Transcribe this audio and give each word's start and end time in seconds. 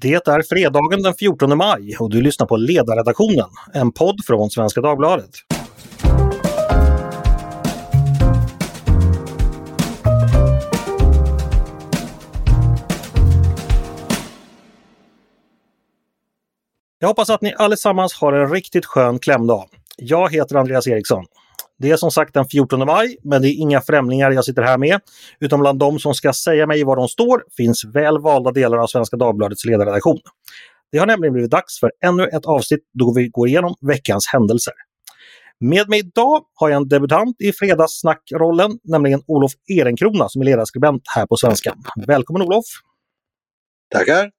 Det 0.00 0.28
är 0.28 0.42
fredagen 0.42 1.02
den 1.02 1.14
14 1.14 1.58
maj 1.58 1.96
och 1.96 2.10
du 2.10 2.22
lyssnar 2.22 2.46
på 2.46 2.56
Ledarredaktionen, 2.56 3.48
en 3.74 3.92
podd 3.92 4.24
från 4.26 4.50
Svenska 4.50 4.80
Dagbladet. 4.80 5.30
Jag 16.98 17.08
hoppas 17.08 17.30
att 17.30 17.42
ni 17.42 17.54
allesammans 17.58 18.14
har 18.14 18.32
en 18.32 18.50
riktigt 18.50 18.86
skön 18.86 19.18
klämdag. 19.18 19.68
Jag 19.96 20.32
heter 20.32 20.56
Andreas 20.56 20.86
Eriksson. 20.86 21.24
Det 21.78 21.90
är 21.90 21.96
som 21.96 22.10
sagt 22.10 22.34
den 22.34 22.48
14 22.48 22.86
maj, 22.86 23.16
men 23.24 23.42
det 23.42 23.48
är 23.48 23.60
inga 23.60 23.80
främlingar 23.80 24.30
jag 24.30 24.44
sitter 24.44 24.62
här 24.62 24.78
med. 24.78 25.00
Utan 25.40 25.60
bland 25.60 25.78
de 25.78 25.98
som 25.98 26.14
ska 26.14 26.32
säga 26.32 26.66
mig 26.66 26.84
var 26.84 26.96
de 26.96 27.08
står 27.08 27.44
finns 27.56 27.84
väl 27.84 28.18
valda 28.20 28.52
delar 28.52 28.78
av 28.78 28.86
Svenska 28.86 29.16
Dagbladets 29.16 29.64
ledarredaktion. 29.64 30.18
Det 30.92 30.98
har 30.98 31.06
nämligen 31.06 31.32
blivit 31.32 31.50
dags 31.50 31.80
för 31.80 31.92
ännu 32.04 32.24
ett 32.24 32.46
avsnitt 32.46 32.80
då 32.92 33.12
vi 33.14 33.28
går 33.28 33.48
igenom 33.48 33.74
veckans 33.80 34.26
händelser. 34.32 34.74
Med 35.60 35.88
mig 35.88 35.98
idag 35.98 36.42
har 36.54 36.68
jag 36.68 36.76
en 36.76 36.88
debutant 36.88 37.36
i 37.40 37.52
Fredagssnackrollen, 37.52 38.78
nämligen 38.84 39.22
Olof 39.26 39.52
Ehrenkrona 39.68 40.28
som 40.28 40.42
är 40.42 40.46
ledarskribent 40.46 41.02
här 41.14 41.26
på 41.26 41.36
Svenskan. 41.36 41.82
Välkommen 42.06 42.42
Olof! 42.42 42.64
Tackar! 43.90 44.30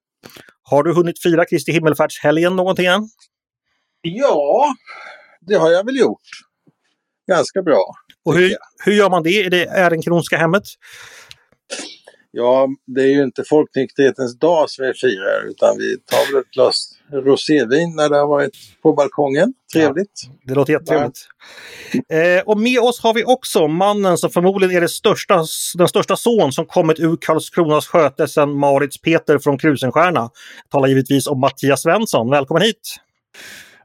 Har 0.61 0.83
du 0.83 0.94
hunnit 0.94 1.22
fira 1.23 1.45
Kristi 1.45 1.72
himmelfärdshelgen 1.72 2.55
någonting 2.55 2.85
än? 2.85 3.09
Ja, 4.02 4.75
det 5.41 5.55
har 5.55 5.72
jag 5.72 5.85
väl 5.85 5.97
gjort 5.97 6.46
ganska 7.27 7.62
bra. 7.62 7.86
Och 8.26 8.36
hur, 8.36 8.55
hur 8.86 8.94
gör 8.94 9.09
man 9.09 9.23
det 9.23 9.45
i 9.45 9.49
det 9.49 9.66
Ehrenkronska 9.66 10.38
hemmet? 10.38 10.63
Ja, 12.31 12.67
det 12.88 13.02
är 13.02 13.08
ju 13.08 13.23
inte 13.23 13.44
folknykterhetens 13.50 14.40
dag 14.40 14.70
som 14.70 14.86
vi 14.86 14.94
firar 14.94 15.50
utan 15.50 15.77
vi 15.77 15.98
tar 15.98 16.34
väl 16.34 16.41
ett 16.41 16.52
glas 16.52 16.98
rosévin 17.12 17.95
när 17.95 18.09
det 18.09 18.17
har 18.17 18.27
varit 18.27 18.52
på 18.84 18.94
balkongen. 18.94 19.53
Trevligt! 19.73 20.11
Ja, 20.28 20.34
det 20.44 20.53
låter 20.53 20.73
jättetrevligt. 20.73 21.28
Eh, 22.09 22.44
och 22.45 22.58
med 22.58 22.80
oss 22.80 23.00
har 23.03 23.14
vi 23.14 23.23
också 23.23 23.67
mannen 23.67 24.17
som 24.17 24.30
förmodligen 24.30 24.75
är 24.75 24.81
det 24.81 24.89
största, 24.89 25.44
den 25.78 25.88
största 25.88 26.16
son 26.16 26.52
som 26.52 26.66
kommit 26.66 27.00
ur 27.00 27.17
Karlskronas 27.22 27.88
sköte 27.88 28.28
sedan 28.28 28.59
Marits 28.59 29.02
Peter 29.02 29.39
från 29.39 29.58
Krusenstjerna. 29.58 30.19
Jag 30.19 30.72
talar 30.72 30.88
givetvis 30.88 31.28
om 31.28 31.39
Mattias 31.39 31.81
Svensson. 31.81 32.30
Välkommen 32.30 32.64
hit! 32.64 32.95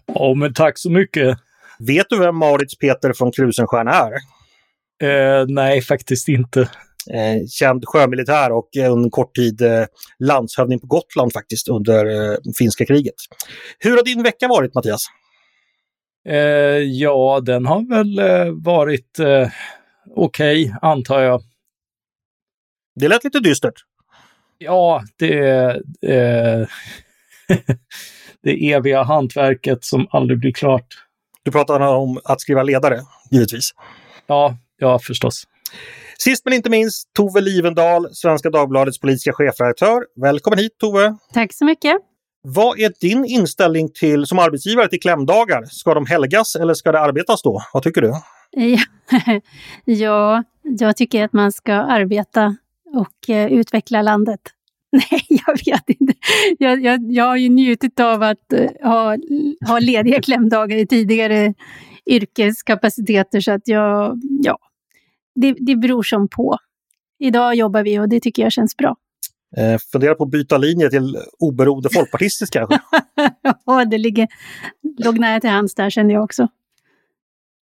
Ja, 0.07 0.35
men 0.35 0.55
tack 0.55 0.79
så 0.79 0.91
mycket! 0.91 1.39
Vet 1.87 2.07
du 2.09 2.19
vem 2.19 2.37
Maurits 2.37 2.79
Peter 2.79 3.13
från 3.13 3.33
Krusenstjerna 3.33 3.93
är? 3.93 4.13
Eh, 5.03 5.47
nej, 5.49 5.83
faktiskt 5.83 6.29
inte. 6.29 6.61
Eh, 7.11 7.47
känd 7.49 7.85
sjömilitär 7.87 8.53
och 8.53 8.77
en 8.77 9.11
kort 9.11 9.35
tid 9.35 9.63
eh, 9.63 9.85
landshövding 10.19 10.81
på 10.81 10.87
Gotland 10.87 11.33
faktiskt 11.33 11.69
under 11.69 12.07
eh, 12.07 12.37
finska 12.59 12.87
kriget. 12.87 13.15
Hur 13.79 13.97
har 13.97 14.05
din 14.05 14.23
vecka 14.23 14.49
varit 14.49 14.75
Mattias? 14.75 15.01
Eh, 16.29 16.37
ja, 16.79 17.41
den 17.41 17.67
har 17.67 17.89
väl 17.89 18.19
eh, 18.19 18.53
varit 18.53 19.19
eh, 19.19 19.49
okej, 20.11 20.65
okay, 20.65 20.75
antar 20.83 21.21
jag. 21.21 21.43
Det 22.95 23.09
lät 23.09 23.25
lite 23.25 23.41
dystert. 23.41 23.75
Ja, 24.59 25.03
det... 25.19 25.81
Det 28.45 28.73
eviga 28.73 29.03
hantverket 29.03 29.85
som 29.85 30.07
aldrig 30.11 30.39
blir 30.39 30.53
klart. 30.53 30.87
Du 31.45 31.51
pratar 31.51 31.81
om 31.81 32.21
att 32.25 32.41
skriva 32.41 32.63
ledare, 32.63 33.01
givetvis. 33.31 33.71
Ja, 34.27 34.57
ja 34.77 34.99
förstås. 34.99 35.45
Sist 36.19 36.45
men 36.45 36.55
inte 36.55 36.71
minst 36.71 37.13
Tove 37.15 37.41
Livendal, 37.41 38.09
Svenska 38.15 38.51
Dagbladets 38.51 39.01
politiska 39.01 39.33
chefredaktör. 39.33 40.07
Välkommen 40.17 40.59
hit 40.59 40.79
Tove! 40.79 41.17
Tack 41.33 41.53
så 41.53 41.65
mycket! 41.65 41.97
Vad 42.43 42.79
är 42.79 42.93
din 43.01 43.25
inställning 43.25 43.89
till, 43.93 44.27
som 44.27 44.39
arbetsgivare 44.39 44.89
till 44.89 45.01
klämdagar? 45.01 45.65
Ska 45.65 45.95
de 45.95 46.07
helgas 46.07 46.57
eller 46.57 46.75
ska 46.75 46.93
det 46.93 47.01
arbetas 47.01 47.43
då? 47.43 47.63
Vad 47.73 47.83
tycker 47.83 48.01
du? 48.01 48.13
ja, 49.85 50.45
jag 50.63 50.97
tycker 50.97 51.25
att 51.25 51.33
man 51.33 51.53
ska 51.53 51.73
arbeta 51.73 52.57
och 52.95 53.29
uh, 53.29 53.47
utveckla 53.47 54.03
landet. 54.03 54.41
Nej, 55.11 55.27
jag 55.29 55.65
vet 55.67 56.01
inte. 56.01 56.15
Jag, 56.59 56.83
jag, 56.85 57.13
jag 57.13 57.25
har 57.25 57.37
ju 57.37 57.49
njutit 57.49 58.01
av 58.01 58.23
att 58.23 58.53
uh, 58.55 58.89
ha, 58.89 59.17
ha 59.67 59.79
lediga 59.79 60.23
klämdagar 60.23 60.77
i 60.77 60.87
tidigare 60.87 61.55
yrkeskapaciteter 62.07 63.41
så 63.41 63.53
att 63.53 63.69
jag, 63.69 64.21
ja, 64.43 64.59
det, 65.35 65.57
det 65.61 65.77
beror 65.77 66.03
som 66.03 66.29
på. 66.29 66.59
Idag 67.19 67.55
jobbar 67.55 67.83
vi 67.83 67.99
och 67.99 68.09
det 68.09 68.21
tycker 68.21 68.43
jag 68.43 68.53
känns 68.53 68.77
bra. 68.77 68.97
Eh, 69.57 69.79
fundera 69.93 70.15
på 70.15 70.25
att 70.25 70.31
byta 70.31 70.59
linje 70.59 70.91
till 70.91 71.17
oberoende 71.39 71.89
folkpartistisk 71.93 72.53
kanske? 72.53 72.81
ja, 73.67 73.85
det 73.85 73.99
ligger, 73.99 74.29
låg 74.99 75.19
nära 75.19 75.41
till 75.41 75.51
hands 75.51 75.75
där 75.75 75.91
kände 75.91 76.13
jag 76.13 76.25
också. 76.25 76.49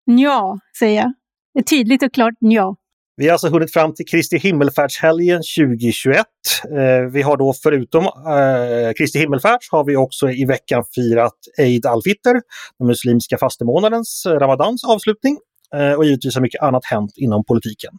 Ja, 0.05 0.59
säger 0.79 1.01
jag. 1.01 1.13
Ett 1.59 1.67
tydligt 1.67 2.03
och 2.03 2.13
klart 2.13 2.35
ja. 2.39 2.77
Vi 3.21 3.27
har 3.27 3.33
alltså 3.33 3.49
hunnit 3.49 3.73
fram 3.73 3.95
till 3.95 4.07
Kristi 4.07 4.39
himmelfärdshelgen 4.39 5.43
2021. 5.59 6.27
Eh, 6.65 7.11
vi 7.13 7.23
har 7.23 7.37
då 7.37 7.55
förutom 7.63 8.05
eh, 8.05 8.93
Kristi 8.99 9.19
himmelfärds 9.19 9.71
har 9.71 9.85
vi 9.85 9.97
också 9.97 10.31
i 10.31 10.45
veckan 10.45 10.85
firat 10.95 11.35
Eid 11.59 11.87
al-Fitr, 11.87 12.33
den 12.79 12.87
muslimska 12.87 13.39
fastemånadens, 13.39 14.27
eh, 14.27 14.33
Ramadans 14.33 14.85
avslutning. 14.85 15.39
Eh, 15.75 15.93
och 15.93 16.05
givetvis 16.05 16.35
har 16.35 16.43
mycket 16.43 16.63
annat 16.63 16.85
hänt 16.85 17.13
inom 17.17 17.45
politiken. 17.45 17.91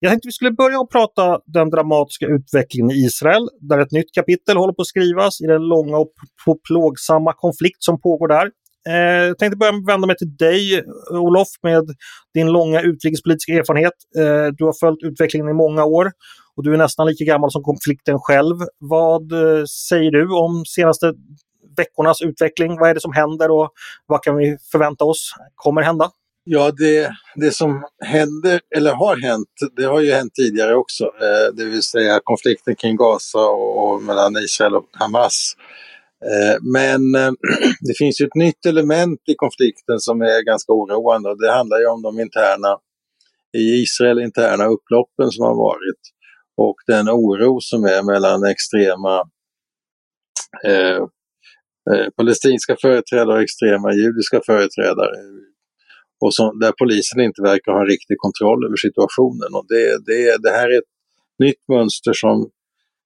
Jag 0.00 0.10
tänkte 0.10 0.28
vi 0.28 0.32
skulle 0.32 0.50
börja 0.50 0.80
och 0.80 0.90
prata 0.90 1.40
den 1.46 1.70
dramatiska 1.70 2.26
utvecklingen 2.26 2.90
i 2.90 2.94
Israel, 2.94 3.48
där 3.60 3.78
ett 3.78 3.92
nytt 3.92 4.14
kapitel 4.14 4.56
håller 4.56 4.72
på 4.72 4.82
att 4.82 4.88
skrivas 4.88 5.40
i 5.40 5.46
den 5.46 5.62
långa 5.62 5.96
och 5.96 6.12
plågsamma 6.68 7.32
konflikt 7.32 7.82
som 7.82 8.00
pågår 8.00 8.28
där. 8.28 8.50
Eh, 8.88 9.26
jag 9.26 9.38
tänkte 9.38 9.56
börja 9.56 9.72
med 9.72 9.80
att 9.80 9.94
vända 9.94 10.06
mig 10.06 10.16
till 10.16 10.36
dig, 10.36 10.84
Olof, 11.10 11.48
med 11.62 11.84
din 12.34 12.52
långa 12.52 12.80
utrikespolitiska 12.80 13.52
erfarenhet. 13.52 13.92
Eh, 14.18 14.46
du 14.56 14.64
har 14.64 14.80
följt 14.80 15.02
utvecklingen 15.02 15.48
i 15.48 15.52
många 15.52 15.84
år 15.84 16.10
och 16.56 16.64
du 16.64 16.74
är 16.74 16.78
nästan 16.78 17.06
lika 17.06 17.24
gammal 17.24 17.52
som 17.52 17.62
konflikten 17.62 18.18
själv. 18.18 18.56
Vad 18.78 19.32
eh, 19.32 19.64
säger 19.64 20.10
du 20.10 20.32
om 20.34 20.64
senaste 20.66 21.12
veckornas 21.76 22.22
utveckling? 22.22 22.78
Vad 22.80 22.90
är 22.90 22.94
det 22.94 23.00
som 23.00 23.12
händer 23.12 23.50
och 23.50 23.70
vad 24.06 24.22
kan 24.22 24.36
vi 24.36 24.56
förvänta 24.72 25.04
oss 25.04 25.32
kommer 25.54 25.82
hända? 25.82 26.10
Ja, 26.44 26.70
det, 26.70 27.10
det 27.34 27.50
som 27.50 27.84
händer, 28.04 28.60
eller 28.76 28.94
har 28.94 29.16
hänt, 29.16 29.48
det 29.76 29.84
har 29.84 30.00
ju 30.00 30.12
hänt 30.12 30.34
tidigare 30.34 30.74
också. 30.74 31.04
Eh, 31.04 31.54
det 31.54 31.64
vill 31.64 31.82
säga 31.82 32.20
konflikten 32.24 32.76
kring 32.76 32.96
Gaza 32.96 33.38
och, 33.38 33.92
och 33.92 34.02
mellan 34.02 34.36
Israel 34.36 34.74
och 34.74 34.86
Hamas 34.92 35.54
Eh, 36.24 36.56
men 36.74 37.14
eh, 37.14 37.32
det 37.80 37.94
finns 37.98 38.20
ju 38.20 38.24
ett 38.24 38.34
nytt 38.34 38.66
element 38.66 39.20
i 39.26 39.34
konflikten 39.34 40.00
som 40.00 40.20
är 40.20 40.44
ganska 40.44 40.72
oroande 40.72 41.30
och 41.30 41.40
det 41.42 41.52
handlar 41.52 41.78
ju 41.78 41.86
om 41.86 42.02
de 42.02 42.20
interna, 42.20 42.78
i 43.58 43.82
Israel 43.82 44.18
interna 44.18 44.64
upploppen 44.64 45.30
som 45.30 45.44
har 45.44 45.54
varit 45.54 46.00
och 46.56 46.76
den 46.86 47.08
oro 47.08 47.60
som 47.60 47.84
är 47.84 48.02
mellan 48.02 48.44
extrema 48.44 49.14
eh, 50.66 51.02
eh, 51.90 52.08
palestinska 52.16 52.76
företrädare 52.80 53.36
och 53.36 53.42
extrema 53.42 53.92
judiska 53.92 54.40
företrädare. 54.46 55.14
Och 56.20 56.34
som, 56.34 56.58
där 56.58 56.72
polisen 56.78 57.20
inte 57.20 57.42
verkar 57.42 57.72
ha 57.72 57.84
riktig 57.84 58.16
kontroll 58.18 58.64
över 58.66 58.76
situationen. 58.76 59.50
Och 59.58 59.66
det, 59.68 59.84
det, 60.06 60.42
det 60.42 60.50
här 60.50 60.68
är 60.68 60.78
ett 60.78 60.92
nytt 61.38 61.62
mönster 61.68 62.12
som 62.12 62.50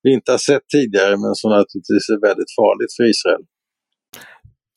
vi 0.03 0.13
inte 0.13 0.31
har 0.31 0.39
sett 0.39 0.69
tidigare 0.69 1.17
men 1.17 1.35
som 1.35 1.51
naturligtvis 1.51 2.09
är 2.09 2.21
väldigt 2.21 2.55
farligt 2.61 2.93
för 2.97 3.11
Israel. 3.11 3.43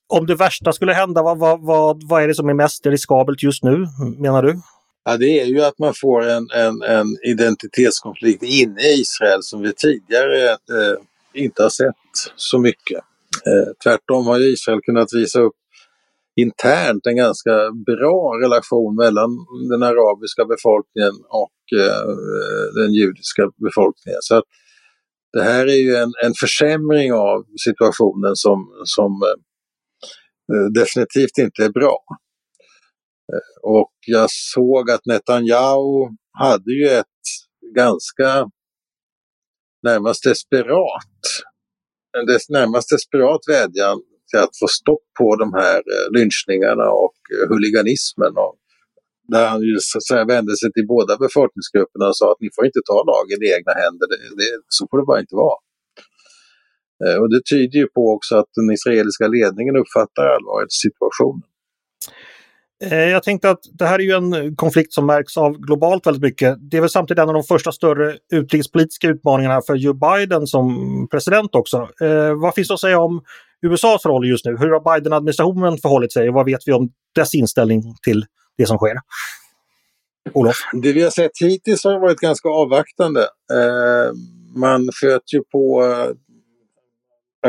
Om 0.08 0.26
det 0.26 0.36
värsta 0.36 0.74
skulle 0.74 0.94
hända, 0.94 1.24
vad, 1.24 1.38
vad, 1.38 1.66
vad, 1.66 2.10
vad 2.10 2.24
är 2.24 2.28
det 2.28 2.36
som 2.36 2.50
är 2.50 2.54
mest 2.54 2.86
riskabelt 2.86 3.44
just 3.44 3.64
nu, 3.64 3.88
menar 4.18 4.44
du? 4.44 4.62
Ja, 5.06 5.18
det 5.18 5.42
är 5.42 5.46
ju 5.46 5.62
att 5.62 5.80
man 5.80 5.94
får 6.02 6.28
en, 6.28 6.48
en, 6.54 6.82
en 6.82 7.08
identitetskonflikt 7.24 8.44
inne 8.44 8.82
i 8.82 9.02
Israel 9.02 9.44
som 9.44 9.62
vi 9.62 9.74
tidigare 9.74 10.50
eh, 10.50 10.98
inte 11.34 11.64
har 11.64 11.70
sett 11.70 12.34
så 12.36 12.60
mycket. 12.60 12.98
Eh, 13.48 13.74
tvärtom 13.84 14.26
har 14.26 14.54
Israel 14.54 14.82
kunnat 14.82 15.14
visa 15.14 15.40
upp 15.40 15.56
internt 16.36 17.06
en 17.06 17.16
ganska 17.16 17.52
bra 17.86 18.34
relation 18.44 18.96
mellan 18.96 19.30
den 19.70 19.84
arabiska 19.84 20.46
befolkningen 20.46 21.16
och 21.30 21.80
eh, 21.80 22.08
den 22.76 22.94
judiska 22.94 23.52
befolkningen. 23.58 24.20
Så 24.22 24.36
att 24.36 24.44
det 25.36 25.44
här 25.44 25.66
är 25.66 25.82
ju 25.88 25.96
en, 25.96 26.12
en 26.26 26.34
försämring 26.40 27.14
av 27.14 27.46
situationen 27.66 28.36
som, 28.36 28.60
som 28.84 29.12
eh, 29.12 29.40
eh, 30.56 30.66
definitivt 30.66 31.38
inte 31.38 31.66
är 31.66 31.70
bra. 31.70 31.98
Eh, 33.34 33.72
och 33.72 33.94
jag 34.08 34.30
såg 34.30 34.92
att 34.92 35.06
Netanyahu 35.06 36.10
hade 36.40 36.72
ju 36.72 36.88
ett 36.88 37.22
ganska 37.76 38.50
närmast 39.84 40.24
desperat, 40.24 41.22
en 42.18 42.26
des, 42.26 42.50
närmast 42.50 42.90
desperat 42.90 43.42
vädjan 43.50 43.98
till 44.30 44.40
att 44.40 44.58
få 44.60 44.68
stopp 44.68 45.06
på 45.20 45.36
de 45.36 45.54
här 45.54 45.82
lynchningarna 46.18 46.90
och 46.90 47.18
huliganismen. 47.50 48.38
Och 48.38 48.65
där 49.34 49.46
han 49.52 49.62
ju 49.70 49.76
så 49.80 49.98
att 49.98 50.08
säga 50.10 50.26
vände 50.36 50.54
sig 50.58 50.70
till 50.72 50.88
båda 50.96 51.14
befolkningsgrupperna 51.26 52.06
och 52.12 52.18
sa 52.18 52.26
att 52.32 52.42
ni 52.44 52.50
får 52.56 52.66
inte 52.70 52.82
ta 52.92 52.98
lagen 53.12 53.40
i 53.46 53.48
egna 53.56 53.74
händer, 53.84 54.06
det, 54.12 54.20
det, 54.40 54.50
så 54.78 54.82
får 54.90 54.98
det 55.00 55.06
bara 55.12 55.20
inte 55.26 55.36
vara. 55.46 55.58
Eh, 57.04 57.18
och 57.22 57.30
det 57.34 57.42
tyder 57.52 57.78
ju 57.80 57.88
på 57.88 58.04
också 58.16 58.34
att 58.42 58.52
den 58.60 58.72
israeliska 58.78 59.28
ledningen 59.28 59.76
uppfattar 59.84 60.26
allvaret 60.36 60.72
i 60.76 60.80
situationen. 60.88 61.44
Eh, 62.84 63.10
jag 63.16 63.24
tänkte 63.24 63.50
att 63.50 63.60
det 63.74 63.86
här 63.86 64.00
är 64.00 64.04
ju 64.04 64.12
en 64.12 64.56
konflikt 64.56 64.94
som 64.94 65.06
märks 65.06 65.38
av 65.38 65.58
globalt 65.58 66.08
väldigt 66.08 66.24
mycket. 66.24 66.58
Det 66.72 66.78
är 66.78 66.82
väl 66.82 66.90
samtidigt 66.90 67.22
en 67.22 67.30
av 67.30 67.34
de 67.34 67.44
första 67.44 67.72
större 67.72 68.18
utrikespolitiska 68.34 69.08
utmaningarna 69.08 69.62
för 69.68 69.76
Joe 69.76 69.94
Biden 69.94 70.48
som 70.48 71.08
president 71.12 71.56
också. 71.56 71.78
Eh, 72.02 72.34
vad 72.42 72.56
finns 72.56 72.68
det 72.68 72.74
att 72.74 72.80
säga 72.80 73.00
om 73.00 73.22
USAs 73.62 74.06
roll 74.06 74.28
just 74.28 74.46
nu? 74.46 74.58
Hur 74.58 74.70
har 74.70 74.96
Biden-administrationen 74.96 75.78
förhållit 75.78 76.14
sig 76.14 76.30
och 76.30 76.36
vad 76.36 76.46
vet 76.46 76.62
vi 76.66 76.74
om 76.74 76.90
dess 77.16 77.34
inställning 77.34 77.82
till 78.04 78.26
det 78.58 78.66
som 78.66 78.78
sker? 78.78 78.96
Olof? 80.34 80.58
Det 80.82 80.94
vi 80.94 81.04
har 81.04 81.10
sett 81.10 81.32
hittills 81.42 81.84
har 81.84 82.00
varit 82.00 82.20
ganska 82.20 82.50
avvaktande. 82.50 83.22
Eh, 83.54 84.12
man 84.56 84.90
sköt 85.02 85.34
ju 85.34 85.44
på 85.52 85.84
eh, 85.84 86.10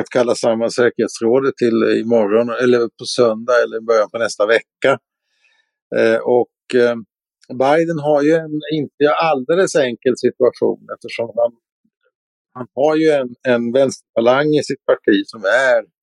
att 0.01 0.09
kalla 0.11 0.35
samman 0.35 0.71
säkerhetsrådet 0.71 1.57
till 1.57 2.01
imorgon 2.03 2.51
eller 2.51 2.79
på 2.79 3.05
söndag 3.05 3.63
eller 3.63 3.81
början 3.81 4.11
på 4.11 4.19
nästa 4.19 4.47
vecka. 4.47 4.99
Eh, 5.97 6.17
och 6.17 6.75
eh, 6.75 6.97
Biden 7.49 7.99
har 7.99 8.23
ju 8.23 8.33
en 8.35 8.61
inte 8.75 9.15
alldeles 9.15 9.77
enkel 9.77 10.17
situation 10.17 10.87
eftersom 10.95 11.33
han, 11.37 11.53
han 12.53 12.67
har 12.75 12.97
ju 12.97 13.09
en, 13.11 13.29
en 13.49 13.73
vänsterfalang 13.73 14.47
i 14.55 14.63
sitt 14.63 14.85
parti 14.85 15.23
som 15.27 15.45
är 15.45 15.79
eh, 15.79 15.96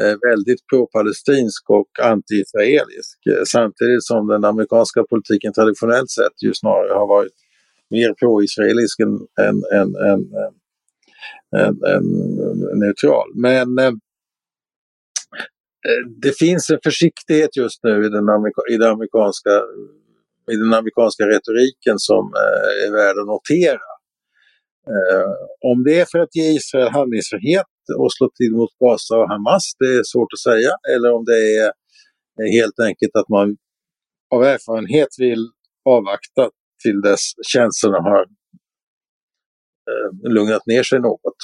Eh, 0.00 0.16
väldigt 0.30 0.66
pro-palestinsk 0.66 1.70
och 1.70 1.88
anti-israelisk. 2.02 3.18
Eh, 3.30 3.44
samtidigt 3.44 4.04
som 4.04 4.26
den 4.26 4.44
amerikanska 4.44 5.04
politiken 5.04 5.52
traditionellt 5.52 6.10
sett 6.10 6.42
ju 6.44 6.54
snarare 6.54 6.92
har 6.92 7.06
varit 7.06 7.32
mer 7.90 8.12
pro-israelisk 8.12 9.00
än, 9.00 9.14
än, 9.46 9.56
än, 9.78 9.96
än, 10.10 10.22
än, 11.60 11.76
än 11.92 12.78
neutral. 12.78 13.28
Men 13.34 13.78
eh, 13.78 13.86
eh, 15.88 16.02
det 16.22 16.38
finns 16.38 16.70
en 16.70 16.78
försiktighet 16.84 17.56
just 17.56 17.84
nu 17.84 18.06
i 18.06 18.08
den, 18.08 18.28
amerika 18.28 18.62
i 18.70 18.76
den, 18.76 18.90
amerikanska, 18.90 19.50
i 20.52 20.56
den 20.56 20.74
amerikanska 20.74 21.24
retoriken 21.24 21.98
som 21.98 22.24
eh, 22.34 22.86
är 22.86 22.92
värd 22.92 23.18
att 23.18 23.26
notera. 23.26 23.97
Eh, 24.94 25.32
om 25.70 25.84
det 25.84 26.00
är 26.00 26.06
för 26.12 26.18
att 26.18 26.36
ge 26.36 26.42
Israel 26.42 26.88
handlingsfrihet 26.88 27.72
och 27.98 28.12
slå 28.12 28.30
till 28.38 28.52
mot 28.52 28.70
Gaza 28.80 29.14
och 29.16 29.28
Hamas, 29.28 29.64
det 29.78 29.90
är 29.98 30.02
svårt 30.12 30.32
att 30.32 30.44
säga. 30.50 30.72
Eller 30.94 31.12
om 31.12 31.24
det 31.24 31.40
är 31.56 31.72
helt 32.58 32.78
enkelt 32.80 33.16
att 33.16 33.28
man 33.28 33.56
av 34.34 34.44
erfarenhet 34.44 35.08
vill 35.18 35.44
avvakta 35.84 36.50
till 36.82 37.00
dess 37.00 37.24
känslorna 37.52 38.00
har 38.00 38.20
eh, 39.90 40.32
lugnat 40.32 40.66
ner 40.66 40.82
sig 40.82 41.00
något. 41.00 41.38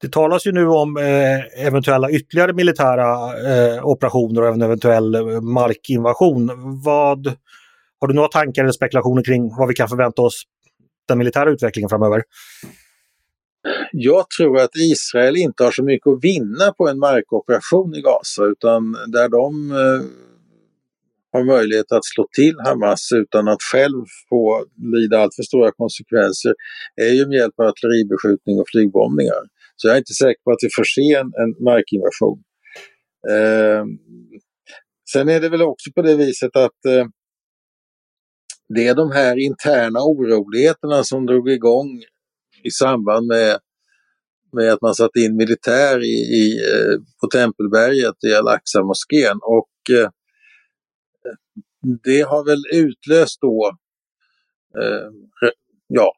Det 0.00 0.12
talas 0.12 0.46
ju 0.46 0.52
nu 0.52 0.66
om 0.66 0.96
eh, 0.96 1.66
eventuella 1.66 2.10
ytterligare 2.10 2.52
militära 2.52 3.08
eh, 3.50 3.86
operationer 3.86 4.42
och 4.42 4.48
en 4.48 4.62
eventuell 4.62 5.14
eh, 5.14 5.40
markinvasion. 5.40 6.50
Vad, 6.84 7.26
har 8.00 8.08
du 8.08 8.14
några 8.14 8.28
tankar 8.28 8.62
eller 8.62 8.72
spekulationer 8.72 9.22
kring 9.22 9.56
vad 9.58 9.68
vi 9.68 9.74
kan 9.74 9.88
förvänta 9.88 10.22
oss 10.22 10.42
den 11.10 11.18
militära 11.18 11.50
utvecklingen 11.50 11.88
framöver? 11.88 12.22
Jag 13.92 14.30
tror 14.38 14.60
att 14.60 14.76
Israel 14.76 15.36
inte 15.36 15.64
har 15.64 15.70
så 15.70 15.84
mycket 15.84 16.06
att 16.06 16.24
vinna 16.24 16.72
på 16.78 16.88
en 16.88 16.98
markoperation 16.98 17.94
i 17.94 18.00
Gaza 18.00 18.44
utan 18.44 18.92
där 19.06 19.28
de 19.28 19.70
eh, 19.70 20.02
har 21.32 21.44
möjlighet 21.44 21.92
att 21.92 22.04
slå 22.04 22.28
till 22.32 22.56
Hamas 22.64 23.08
utan 23.12 23.48
att 23.48 23.62
själv 23.72 24.04
få 24.28 24.64
lida 24.96 25.18
alltför 25.18 25.42
stora 25.42 25.72
konsekvenser 25.72 26.54
är 26.96 27.12
ju 27.12 27.26
med 27.26 27.36
hjälp 27.36 27.54
av 27.60 27.66
artilleribeskjutning 27.66 28.60
och 28.60 28.68
flygbombningar. 28.72 29.42
Så 29.76 29.88
jag 29.88 29.94
är 29.94 29.98
inte 29.98 30.14
säker 30.14 30.42
på 30.44 30.50
att 30.50 30.62
vi 30.62 30.68
får 30.76 30.84
se 30.84 31.14
en, 31.14 31.26
en 31.42 31.64
markinvasion. 31.64 32.38
Eh, 33.32 33.84
sen 35.12 35.28
är 35.28 35.40
det 35.40 35.48
väl 35.48 35.62
också 35.62 35.92
på 35.94 36.02
det 36.02 36.16
viset 36.16 36.56
att 36.56 36.84
eh, 36.86 37.06
det 38.74 38.86
är 38.86 38.94
de 38.94 39.12
här 39.12 39.38
interna 39.38 40.00
oroligheterna 40.00 41.04
som 41.04 41.26
drog 41.26 41.50
igång 41.50 42.02
i 42.62 42.70
samband 42.70 43.26
med, 43.26 43.58
med 44.52 44.72
att 44.72 44.82
man 44.82 44.94
satte 44.94 45.20
in 45.20 45.36
militär 45.36 46.04
i, 46.04 46.16
i, 46.40 46.58
eh, 46.58 46.98
på 47.20 47.26
Tempelberget 47.26 48.24
i 48.24 48.34
Al-Aqsa-moskén. 48.34 49.38
Och 49.42 49.96
eh, 49.96 50.10
det 52.04 52.20
har 52.20 52.44
väl 52.44 52.62
utlöst 52.72 53.40
då 53.40 53.76
eh, 54.82 55.08
ja, 55.86 56.12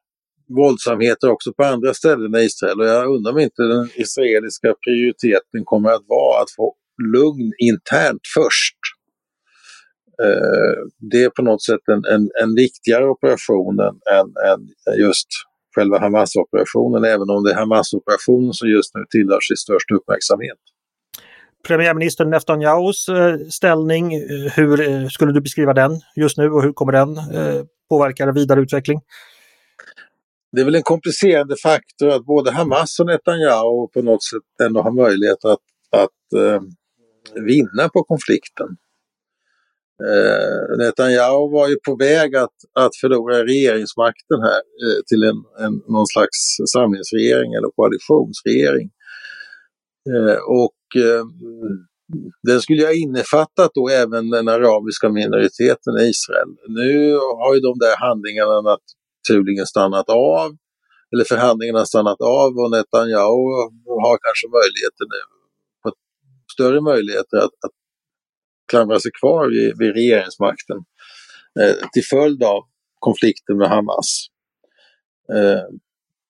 våldsamheter 0.49 1.31
också 1.31 1.53
på 1.53 1.65
andra 1.65 1.95
ställen 1.95 2.35
i 2.35 2.39
Israel 2.39 2.81
och 2.81 2.87
jag 2.87 3.15
undrar 3.15 3.33
om 3.33 3.39
inte 3.39 3.63
den 3.63 3.89
israeliska 3.95 4.75
prioriteten 4.85 5.65
kommer 5.65 5.91
att 5.91 6.05
vara 6.07 6.43
att 6.43 6.51
få 6.51 6.77
lugn 7.15 7.53
internt 7.59 8.23
först. 8.35 8.77
Eh, 10.23 10.75
det 10.99 11.25
är 11.25 11.31
på 11.31 11.43
något 11.43 11.63
sätt 11.63 11.81
en, 11.93 12.05
en, 12.15 12.31
en 12.43 12.55
viktigare 12.55 13.09
operation 13.09 13.81
än, 13.81 13.95
än, 14.19 14.27
än 14.51 14.61
just 14.99 15.29
själva 15.75 15.99
Hamas-operationen, 15.99 17.05
även 17.05 17.31
om 17.31 17.45
det 17.45 17.53
är 17.53 17.57
Hamas-operationen 17.57 18.53
som 18.53 18.69
just 18.69 18.95
nu 18.95 19.05
tilldrar 19.11 19.41
sig 19.41 19.57
störst 19.57 19.91
uppmärksamhet. 19.91 20.59
Premiärminister 21.69 22.25
Netanyahus 22.25 23.09
eh, 23.09 23.37
ställning, 23.51 24.15
eh, 24.15 24.53
hur 24.57 25.09
skulle 25.09 25.33
du 25.33 25.41
beskriva 25.41 25.75
den 25.75 26.01
just 26.17 26.39
nu 26.39 26.51
och 26.51 26.63
hur 26.63 26.73
kommer 26.73 26.93
den 26.93 27.17
påverka 27.89 28.33
vidare 28.33 28.61
utveckling? 28.61 29.01
det 30.53 30.61
är 30.61 30.65
väl 30.65 30.75
en 30.75 30.83
komplicerande 30.83 31.57
faktor 31.63 32.09
att 32.09 32.25
både 32.25 32.51
Hamas 32.51 33.01
och 33.01 33.07
Netanyahu 33.07 33.89
på 33.95 34.03
något 34.03 34.23
sätt 34.23 34.67
ändå 34.67 34.83
har 34.83 34.91
möjlighet 34.91 35.45
att, 35.45 35.59
att 36.03 36.41
vinna 37.35 37.89
på 37.89 38.05
konflikten. 38.05 38.69
Eh, 40.01 40.77
Netanyahu 40.79 41.51
var 41.53 41.69
ju 41.69 41.77
på 41.87 41.97
väg 41.97 42.37
att, 42.37 42.57
att 42.79 42.97
förlora 43.01 43.45
regeringsmakten 43.45 44.41
här 44.41 44.63
eh, 44.83 45.01
till 45.09 45.23
en, 45.23 45.39
en, 45.65 45.75
någon 45.95 46.07
slags 46.07 46.39
samlingsregering 46.73 47.55
eller 47.55 47.71
koalitionsregering. 47.77 48.91
Eh, 50.13 50.39
och 50.63 50.83
eh, 51.07 51.25
den 52.43 52.61
skulle 52.61 52.85
ha 52.85 52.93
innefattat 52.93 53.71
då 53.75 53.89
även 53.89 54.31
den 54.31 54.49
arabiska 54.49 55.09
minoriteten 55.09 55.93
i 56.01 56.05
Israel. 56.15 56.51
Nu 56.69 57.15
har 57.41 57.55
ju 57.55 57.61
de 57.61 57.79
där 57.85 57.97
handlingarna 58.07 58.57
naturligen 58.71 59.67
stannat 59.67 60.09
av, 60.09 60.49
eller 61.13 61.25
förhandlingarna 61.25 61.85
stannat 61.85 62.21
av 62.21 62.51
och 62.61 62.71
Netanyahu 62.71 63.43
har 64.07 64.17
kanske 64.27 64.47
möjligheter 64.59 65.05
nu, 65.15 65.21
större 66.55 66.81
möjligheter 66.81 67.37
att, 67.37 67.55
att 67.67 67.77
klamra 68.71 69.01
sig 69.01 69.11
kvar 69.21 69.49
vid, 69.49 69.79
vid 69.79 69.95
regeringsmakten 69.95 70.77
eh, 71.61 71.89
till 71.93 72.05
följd 72.05 72.43
av 72.43 72.63
konflikten 72.99 73.57
med 73.57 73.69
Hamas. 73.69 74.27
Eh, 75.35 75.65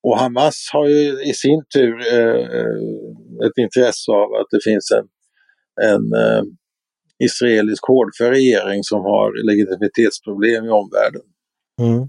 och 0.02 0.18
Hamas 0.18 0.70
har 0.72 0.88
ju 0.88 1.22
i 1.22 1.32
sin 1.34 1.64
tur 1.74 2.14
eh, 2.14 3.46
ett 3.46 3.58
intresse 3.58 4.12
av 4.12 4.34
att 4.34 4.46
det 4.50 4.60
finns 4.64 4.90
en, 4.90 5.08
en 5.86 6.12
eh, 6.12 6.42
israelisk 7.24 7.82
hårdför 7.86 8.30
regering 8.30 8.82
som 8.82 9.00
har 9.00 9.46
legitimitetsproblem 9.46 10.64
i 10.64 10.68
omvärlden. 10.68 11.22
Mm. 11.80 12.08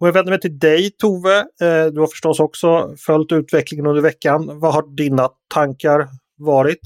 Och 0.00 0.08
jag 0.08 0.12
vänder 0.12 0.32
mig 0.32 0.40
till 0.40 0.58
dig 0.58 0.90
Tove. 0.90 1.38
Eh, 1.38 1.86
du 1.92 2.00
har 2.00 2.06
förstås 2.06 2.40
också 2.40 2.94
följt 3.06 3.32
utvecklingen 3.32 3.86
under 3.86 4.02
veckan. 4.02 4.60
Vad 4.60 4.74
har 4.74 4.96
dina 4.96 5.28
tankar 5.54 6.08
varit? 6.36 6.80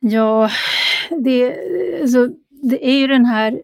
Ja, 0.00 0.50
det, 1.10 1.56
alltså, 2.00 2.28
det 2.62 2.88
är 2.88 2.98
ju 2.98 3.06
den 3.06 3.24
här 3.24 3.62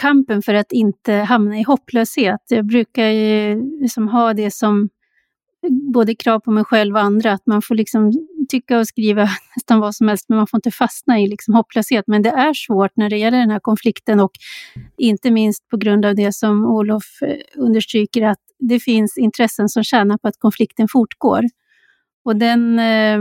kampen 0.00 0.42
för 0.42 0.54
att 0.54 0.72
inte 0.72 1.12
hamna 1.12 1.58
i 1.58 1.62
hopplöshet. 1.62 2.40
Jag 2.48 2.66
brukar 2.66 3.06
ju 3.06 3.62
liksom 3.80 4.08
ha 4.08 4.34
det 4.34 4.50
som 4.50 4.88
både 5.68 6.14
krav 6.14 6.40
på 6.40 6.50
mig 6.50 6.64
själv 6.64 6.94
och 6.94 7.00
andra, 7.00 7.32
att 7.32 7.46
man 7.46 7.62
får 7.62 7.74
liksom 7.74 8.12
tycka 8.48 8.78
och 8.78 8.86
skriva 8.86 9.22
nästan 9.56 9.80
vad 9.80 9.94
som 9.94 10.08
helst, 10.08 10.28
men 10.28 10.38
man 10.38 10.46
får 10.46 10.58
inte 10.58 10.70
fastna 10.70 11.20
i 11.20 11.26
liksom 11.26 11.54
hopplöshet. 11.54 12.04
Men 12.06 12.22
det 12.22 12.30
är 12.30 12.54
svårt 12.54 12.90
när 12.94 13.10
det 13.10 13.18
gäller 13.18 13.38
den 13.38 13.50
här 13.50 13.60
konflikten 13.60 14.20
och 14.20 14.32
inte 14.98 15.30
minst 15.30 15.68
på 15.68 15.76
grund 15.76 16.06
av 16.06 16.14
det 16.14 16.34
som 16.34 16.64
Olof 16.64 17.22
eh, 17.22 17.36
understryker, 17.56 18.22
att 18.22 18.40
det 18.58 18.80
finns 18.80 19.18
intressen 19.18 19.68
som 19.68 19.84
tjänar 19.84 20.18
på 20.18 20.28
att 20.28 20.38
konflikten 20.38 20.88
fortgår. 20.88 21.42
Och 22.24 22.36
den, 22.36 22.78
eh, 22.78 23.18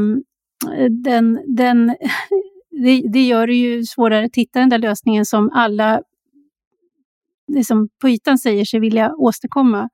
den, 1.04 1.40
den, 1.48 1.96
det, 2.84 3.02
det 3.14 3.28
gör 3.28 3.48
det 3.48 3.54
ju 3.54 3.84
svårare 3.84 4.26
att 4.26 4.36
hitta 4.36 4.60
den 4.60 4.70
där 4.70 4.78
lösningen 4.78 5.26
som 5.26 5.50
alla 5.54 6.02
liksom 7.48 7.90
på 8.02 8.10
ytan 8.10 8.38
säger 8.38 8.66
sig 8.66 8.80
vilja 8.80 9.14
åstadkomma. 9.18 9.90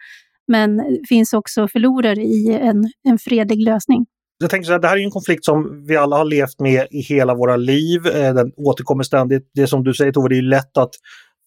Men 0.48 0.78
det 0.78 1.08
finns 1.10 1.34
också 1.34 1.68
förlorare 1.68 2.22
i 2.22 2.58
en, 2.62 2.84
en 3.04 3.18
fredlig 3.20 3.62
lösning. 3.62 4.06
Jag 4.38 4.50
tänker 4.50 4.66
så 4.66 4.72
här, 4.72 4.80
det 4.80 4.88
här 4.88 4.98
är 4.98 5.04
en 5.04 5.12
konflikt 5.12 5.46
som 5.46 5.86
vi 5.88 5.98
alla 5.98 6.18
har 6.18 6.26
levt 6.26 6.60
med 6.60 6.88
i 6.92 7.02
hela 7.02 7.36
våra 7.36 7.56
liv. 7.56 8.08
Eh, 8.08 8.34
den 8.34 8.52
återkommer 8.58 9.04
ständigt. 9.04 9.52
Det 9.54 9.68
som 9.68 9.84
du 9.84 9.94
säger 9.94 10.12
Tove, 10.12 10.30
det 10.30 10.38
är 10.38 10.42
lätt 10.42 10.78
att 10.78 10.92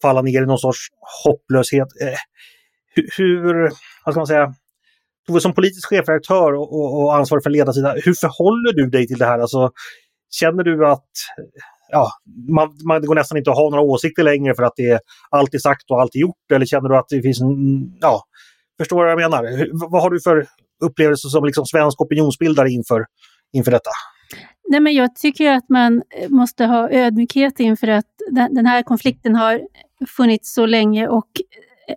falla 0.03 0.23
ner 0.23 0.43
i 0.43 0.47
någon 0.47 0.59
sorts 0.59 0.89
hopplöshet. 1.25 1.89
Eh, 2.03 2.19
hur, 3.17 3.71
vad 4.05 4.15
ska 4.15 4.21
man 4.21 4.27
säga, 4.27 4.55
som 5.41 5.55
politisk 5.55 5.89
chefredaktör 5.89 6.55
och, 6.55 6.73
och, 6.73 7.03
och 7.03 7.17
ansvarig 7.17 7.43
för 7.43 7.51
ledarsida, 7.51 7.95
hur 8.05 8.15
förhåller 8.15 8.73
du 8.73 8.91
dig 8.91 9.07
till 9.07 9.19
det 9.19 9.27
här? 9.27 9.39
Alltså, 9.39 9.71
känner 10.31 10.65
du 10.65 10.87
att 10.87 11.11
ja, 11.89 12.11
man, 12.49 12.77
man, 12.85 13.01
det 13.01 13.07
går 13.07 13.15
nästan 13.15 13.39
inte 13.39 13.51
att 13.51 13.57
ha 13.57 13.71
några 13.71 13.83
åsikter 13.83 14.23
längre 14.23 14.55
för 14.55 14.63
att 14.63 14.73
det 14.77 14.91
är 14.91 15.01
allt 15.31 15.55
är 15.55 15.59
sagt 15.59 15.91
och 15.91 16.01
allt 16.01 16.15
är 16.15 16.19
gjort? 16.19 16.53
Eller 16.53 16.67
känner 16.67 16.89
du 16.89 16.97
att 16.97 17.09
det 17.09 17.23
finns 17.23 17.41
en, 17.41 17.49
ja, 18.01 18.23
förstår 18.79 18.97
du 18.97 19.03
vad 19.03 19.23
jag 19.23 19.31
menar? 19.31 19.57
Hur, 19.57 19.91
vad 19.91 20.03
har 20.03 20.11
du 20.11 20.21
för 20.21 20.47
upplevelse 20.85 21.29
som 21.29 21.45
liksom 21.45 21.67
svensk 21.67 22.01
opinionsbildare 22.01 22.71
inför, 22.71 23.07
inför 23.53 23.71
detta? 23.71 23.91
Nej, 24.69 24.81
men 24.81 24.95
jag 24.95 25.17
tycker 25.17 25.51
att 25.51 25.69
man 25.69 26.03
eh, 26.11 26.29
måste 26.29 26.65
ha 26.65 26.91
ödmjukhet 26.91 27.61
inför 27.61 27.89
att 27.89 28.07
den 28.31 28.67
här 28.67 28.83
konflikten 28.83 29.35
har 29.35 29.61
funnits 30.17 30.55
så 30.55 30.67
länge 30.67 31.09
och 31.09 31.29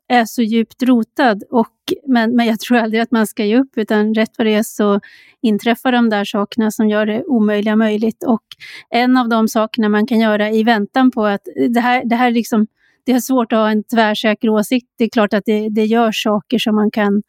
är 0.08 0.26
så 0.26 0.42
djupt 0.42 0.84
rotad. 0.84 1.44
Och, 1.50 1.68
men, 2.08 2.36
men 2.36 2.46
jag 2.46 2.60
tror 2.60 2.78
aldrig 2.78 3.02
att 3.02 3.12
man 3.12 3.28
ska 3.28 3.46
ge 3.46 3.60
upp, 3.60 3.78
utan 3.78 4.14
rätt 4.14 4.32
vad 4.38 4.48
det 4.48 4.54
är 4.54 4.64
så 4.64 5.00
inträffar 5.42 5.92
de 5.92 6.10
där 6.10 6.26
sakerna 6.26 6.72
som 6.72 6.90
gör 6.90 7.06
det 7.06 7.24
omöjliga 7.24 7.76
möjligt. 7.76 8.24
Och 8.24 8.44
en 8.90 9.18
av 9.18 9.30
de 9.30 9.48
sakerna 9.48 9.90
man 9.90 10.08
kan 10.08 10.20
göra 10.20 10.52
i 10.52 10.64
väntan 10.64 11.12
på 11.12 11.26
att 11.26 11.42
det 11.70 11.80
här, 11.80 12.04
det 12.06 12.16
här 12.16 12.32
liksom, 12.32 12.68
det 13.04 13.12
är 13.12 13.20
svårt 13.20 13.54
att 13.54 13.60
ha 13.60 13.72
en 13.72 13.84
tvärsäker 13.84 14.50
åsikt. 14.50 14.88
Det 14.98 15.04
är 15.04 15.10
klart 15.10 15.34
att 15.34 15.46
det, 15.46 15.70
det 15.70 15.86
gör 15.86 16.12
saker 16.12 16.60
som 16.60 16.76
man 16.76 16.92
kan 16.92 17.24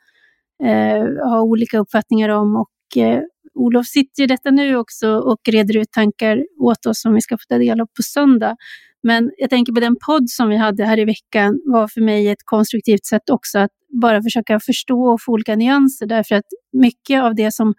eh, 0.64 1.30
ha 1.30 1.40
olika 1.40 1.78
uppfattningar 1.78 2.28
om. 2.28 2.56
Och, 2.56 2.96
eh, 2.96 3.20
Olof 3.54 3.86
sitter 3.86 4.22
ju 4.22 4.26
detta 4.26 4.50
nu 4.50 4.76
också 4.76 5.14
och 5.14 5.40
reder 5.48 5.76
ut 5.76 5.92
tankar 5.92 6.44
åt 6.60 6.86
oss 6.86 7.00
som 7.00 7.14
vi 7.14 7.20
ska 7.20 7.36
få 7.36 7.44
ta 7.48 7.58
del 7.58 7.80
av 7.80 7.86
på 7.86 8.02
söndag. 8.02 8.56
Men 9.02 9.30
jag 9.38 9.50
tänker 9.50 9.72
på 9.72 9.80
den 9.80 9.96
podd 10.06 10.30
som 10.30 10.48
vi 10.48 10.56
hade 10.56 10.84
här 10.84 10.98
i 10.98 11.04
veckan 11.04 11.60
var 11.64 11.88
för 11.88 12.00
mig 12.00 12.28
ett 12.28 12.44
konstruktivt 12.44 13.06
sätt 13.06 13.30
också 13.30 13.58
att 13.58 13.70
bara 14.02 14.22
försöka 14.22 14.60
förstå 14.60 15.04
och 15.04 15.22
få 15.22 15.32
olika 15.32 15.56
nyanser 15.56 16.06
därför 16.06 16.34
att 16.34 16.44
mycket 16.72 17.22
av 17.22 17.34
det 17.34 17.54
som 17.54 17.74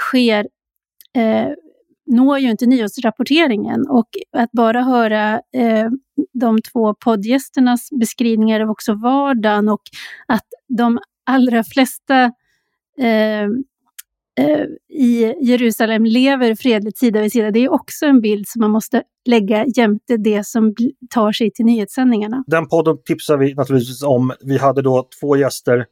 sker 0.00 0.46
eh, 1.14 1.48
når 2.06 2.38
ju 2.38 2.50
inte 2.50 2.66
nyhetsrapporteringen 2.66 3.86
och 3.88 4.08
att 4.32 4.52
bara 4.52 4.82
höra 4.82 5.34
eh, 5.34 5.88
de 6.32 6.62
två 6.62 6.94
poddgästernas 6.94 7.88
beskrivningar 8.00 8.60
av 8.60 8.70
också 8.70 8.94
vardagen 8.94 9.68
och 9.68 9.82
att 10.26 10.46
de 10.68 10.98
allra 11.24 11.64
flesta 11.64 12.32
eh, 12.98 13.46
Eh, 13.46 13.48
Eh, 14.38 14.66
i 14.98 15.34
Jerusalem 15.40 16.04
lever 16.04 16.54
fredligt 16.54 16.98
sida 16.98 17.20
vid 17.20 17.32
sida. 17.32 17.50
Det 17.50 17.58
är 17.64 17.72
också 17.72 18.06
en 18.06 18.20
bild 18.20 18.48
som 18.48 18.60
man 18.60 18.70
måste 18.70 19.02
lägga 19.28 19.64
jämte 19.76 20.16
det 20.16 20.46
som 20.46 20.74
tar 21.14 21.32
sig 21.32 21.50
till 21.50 21.64
nyhetssändningarna. 21.64 22.44
Den 22.46 22.68
podden 22.68 22.96
tipsar 23.04 23.36
vi 23.36 23.54
naturligtvis 23.54 24.02
om. 24.02 24.32
Vi 24.40 24.58
hade 24.58 24.82
då 24.82 25.08
två 25.20 25.36
gäster, 25.36 25.84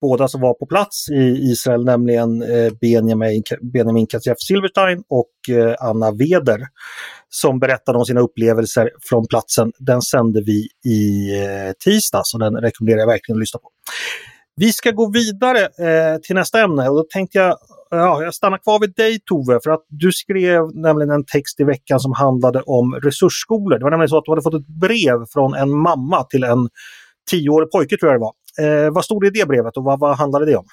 båda 0.00 0.28
som 0.28 0.40
var 0.40 0.54
på 0.54 0.66
plats 0.66 1.08
i 1.08 1.50
Israel, 1.52 1.84
nämligen 1.84 2.42
eh, 2.42 2.72
Benjamin, 2.80 3.42
Benjamin 3.72 4.06
Katzef 4.06 4.38
Silverstein 4.38 5.02
och 5.08 5.56
eh, 5.56 5.74
Anna 5.80 6.10
Weder 6.10 6.60
som 7.28 7.58
berättade 7.58 7.98
om 7.98 8.04
sina 8.04 8.20
upplevelser 8.20 8.90
från 9.08 9.26
platsen. 9.26 9.72
Den 9.78 10.02
sände 10.02 10.42
vi 10.42 10.68
i 10.90 11.30
tisdags 11.84 12.34
och 12.34 12.40
den 12.40 12.56
rekommenderar 12.56 12.98
jag 13.00 13.06
verkligen 13.06 13.36
att 13.36 13.40
lyssna 13.40 13.60
på. 13.60 13.70
Vi 14.56 14.72
ska 14.72 14.90
gå 14.90 15.10
vidare 15.10 15.60
eh, 15.60 16.20
till 16.22 16.34
nästa 16.34 16.60
ämne 16.60 16.88
och 16.88 16.96
då 16.96 17.04
tänkte 17.10 17.38
jag, 17.38 17.56
ja, 17.90 18.22
jag 18.22 18.34
stannar 18.34 18.58
kvar 18.58 18.80
vid 18.80 18.94
dig 18.94 19.20
Tove, 19.20 19.60
för 19.64 19.70
att 19.70 19.84
du 19.88 20.12
skrev 20.12 20.74
nämligen 20.74 21.10
en 21.10 21.24
text 21.24 21.60
i 21.60 21.64
veckan 21.64 22.00
som 22.00 22.12
handlade 22.12 22.62
om 22.62 22.94
resursskolor. 22.94 23.78
Det 23.78 23.84
var 23.84 23.90
nämligen 23.90 24.08
så 24.08 24.18
att 24.18 24.24
du 24.24 24.32
hade 24.32 24.42
fått 24.42 24.54
ett 24.54 24.66
brev 24.66 25.26
från 25.32 25.54
en 25.54 25.70
mamma 25.70 26.24
till 26.24 26.44
en 26.44 26.68
tioårig 27.30 27.70
pojke 27.70 27.96
tror 27.96 28.12
jag 28.12 28.20
det 28.20 28.24
var. 28.24 28.34
Eh, 28.86 28.90
vad 28.90 29.04
stod 29.04 29.22
det 29.22 29.26
i 29.26 29.30
det 29.30 29.48
brevet 29.48 29.76
och 29.76 29.84
vad, 29.84 30.00
vad 30.00 30.16
handlade 30.16 30.46
det 30.46 30.56
om? 30.56 30.64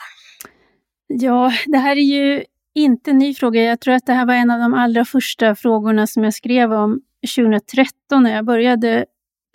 Ja, 1.08 1.52
det 1.66 1.78
här 1.78 1.96
är 1.96 2.02
ju 2.02 2.44
inte 2.76 3.12
en 3.12 3.18
ny 3.18 3.34
fråga. 3.34 3.62
Jag 3.62 3.80
tror 3.80 3.94
att 3.94 4.06
det 4.06 4.14
här 4.14 4.26
var 4.26 4.34
en 4.34 4.52
av 4.52 4.60
de 4.60 4.74
allra 4.74 5.06
första 5.06 5.56
frågorna 5.56 6.08
som 6.08 6.24
jag 6.24 6.34
skrev 6.34 6.74
om 6.74 7.02
2013 7.36 8.24
när 8.24 8.36
jag 8.36 8.46
började 8.46 9.06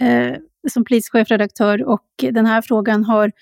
eh, 0.00 0.36
som 0.70 0.84
politisk 0.84 1.12
chefredaktör 1.12 1.84
och 1.84 2.04
den 2.30 2.46
här 2.46 2.62
frågan 2.62 3.04
har 3.04 3.32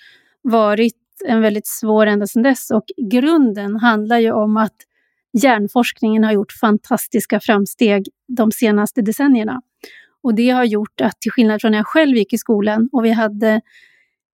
varit 0.43 0.97
en 1.25 1.41
väldigt 1.41 1.67
svår 1.67 2.07
ända 2.07 2.27
sedan 2.27 2.43
dess 2.43 2.71
och 2.71 2.85
grunden 3.11 3.77
handlar 3.77 4.19
ju 4.19 4.33
om 4.33 4.57
att 4.57 4.77
hjärnforskningen 5.33 6.25
har 6.25 6.33
gjort 6.33 6.53
fantastiska 6.53 7.41
framsteg 7.41 8.09
de 8.29 8.53
senaste 8.53 9.03
decennierna. 9.03 9.61
Och 10.23 10.35
det 10.35 10.51
har 10.51 10.65
gjort 10.65 11.01
att 11.01 11.21
till 11.21 11.31
skillnad 11.31 11.61
från 11.61 11.71
när 11.71 11.79
jag 11.79 11.87
själv 11.87 12.17
gick 12.17 12.33
i 12.33 12.39
skolan 12.39 12.89
och 12.93 13.05
vi 13.05 13.11
hade 13.11 13.61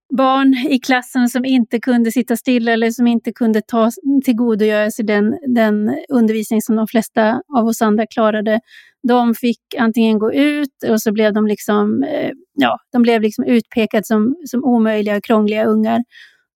barn 0.08 0.54
i 0.54 0.78
klassen 0.78 1.28
som 1.28 1.44
inte 1.44 1.80
kunde 1.80 2.12
sitta 2.12 2.36
stilla 2.36 2.72
eller 2.72 2.90
som 2.90 3.06
inte 3.06 3.32
kunde 3.32 3.62
ta, 3.66 3.90
tillgodogöra 4.24 4.90
sig 4.90 5.04
den, 5.04 5.38
den 5.54 5.96
undervisning 6.08 6.62
som 6.62 6.76
de 6.76 6.86
flesta 6.88 7.42
av 7.56 7.66
oss 7.66 7.82
andra 7.82 8.06
klarade. 8.06 8.60
De 9.08 9.34
fick 9.34 9.60
antingen 9.78 10.18
gå 10.18 10.32
ut 10.32 10.84
och 10.88 11.02
så 11.02 11.12
blev 11.12 11.32
de 11.32 11.46
liksom, 11.46 12.02
eh, 12.02 12.30
ja, 12.54 12.78
de 12.92 13.02
blev 13.02 13.22
liksom 13.22 13.44
utpekade 13.44 14.04
som, 14.04 14.36
som 14.44 14.64
omöjliga 14.64 15.16
och 15.16 15.24
krångliga 15.24 15.64
ungar. 15.64 16.00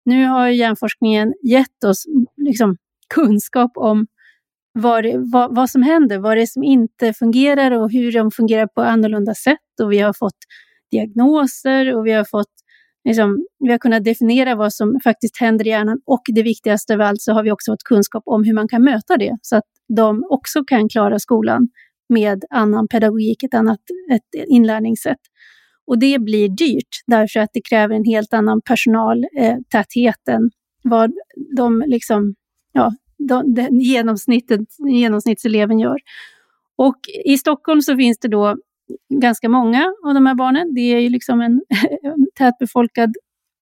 Nu 0.05 0.27
har 0.27 0.49
hjärnforskningen 0.49 1.35
gett 1.43 1.85
oss 1.85 2.05
liksom, 2.37 2.77
kunskap 3.15 3.73
om 3.75 4.07
vad, 4.73 5.05
det, 5.05 5.15
vad, 5.17 5.55
vad, 5.55 5.71
som 5.71 5.83
händer, 5.83 6.19
vad 6.19 6.37
det 6.37 6.43
är 6.43 6.47
som 6.47 6.63
inte 6.63 7.13
fungerar 7.13 7.71
och 7.71 7.93
hur 7.93 8.13
de 8.13 8.31
fungerar 8.31 8.67
på 8.67 8.83
annorlunda 8.83 9.35
sätt. 9.35 9.81
Och 9.83 9.93
vi 9.93 9.99
har 9.99 10.13
fått 10.13 10.39
diagnoser 10.91 11.97
och 11.97 12.07
vi 12.07 12.13
har 12.13 12.25
fått 12.25 12.60
liksom, 13.05 13.47
vi 13.59 13.71
har 13.71 13.79
kunnat 13.79 14.05
definiera 14.05 14.55
vad 14.55 14.73
som 14.73 15.01
faktiskt 15.05 15.37
händer 15.41 15.67
i 15.67 15.71
hjärnan 15.71 16.01
och 16.07 16.23
det 16.27 16.43
viktigaste 16.43 16.95
av 16.95 17.01
allt 17.01 17.23
så 17.23 17.33
har 17.33 17.43
vi 17.43 17.51
också 17.51 17.73
fått 17.73 17.83
kunskap 17.83 18.23
om 18.27 18.45
hur 18.45 18.55
man 18.55 18.69
kan 18.69 18.85
möta 18.85 19.17
det 19.17 19.39
så 19.43 19.57
att 19.57 19.65
de 19.89 20.25
också 20.31 20.65
kan 20.65 20.89
klara 20.89 21.19
skolan 21.19 21.69
med 22.09 22.45
annan 22.51 22.89
pedagogik, 22.89 23.43
ett 23.43 23.55
annat 23.55 23.81
ett 24.13 24.49
inlärningssätt. 24.49 25.21
Och 25.87 25.99
det 25.99 26.19
blir 26.19 26.49
dyrt 26.49 27.03
därför 27.07 27.41
att 27.41 27.51
det 27.53 27.61
kräver 27.69 27.95
en 27.95 28.05
helt 28.05 28.35
annan 28.35 28.61
personaltäthet 28.61 30.29
Eh, 30.29 30.39
vad 30.83 31.13
de 31.57 31.85
liksom, 31.87 32.35
ja, 32.73 32.93
de, 33.19 33.55
de, 33.55 33.81
genomsnittet, 33.81 34.61
genomsnittseleven 34.79 35.79
gör. 35.79 35.99
Och 36.77 36.99
i 37.25 37.39
Stockholm 37.39 37.81
så 37.81 37.97
finns 37.97 38.19
det 38.19 38.29
då 38.29 38.57
ganska 39.21 39.49
många 39.49 39.93
av 40.07 40.15
de 40.15 40.27
här 40.27 40.35
barnen. 40.35 40.75
Det 40.75 40.81
är 40.81 41.01
ju 41.01 41.09
liksom 41.09 41.41
en 41.41 41.61
tätbefolkad 42.35 43.15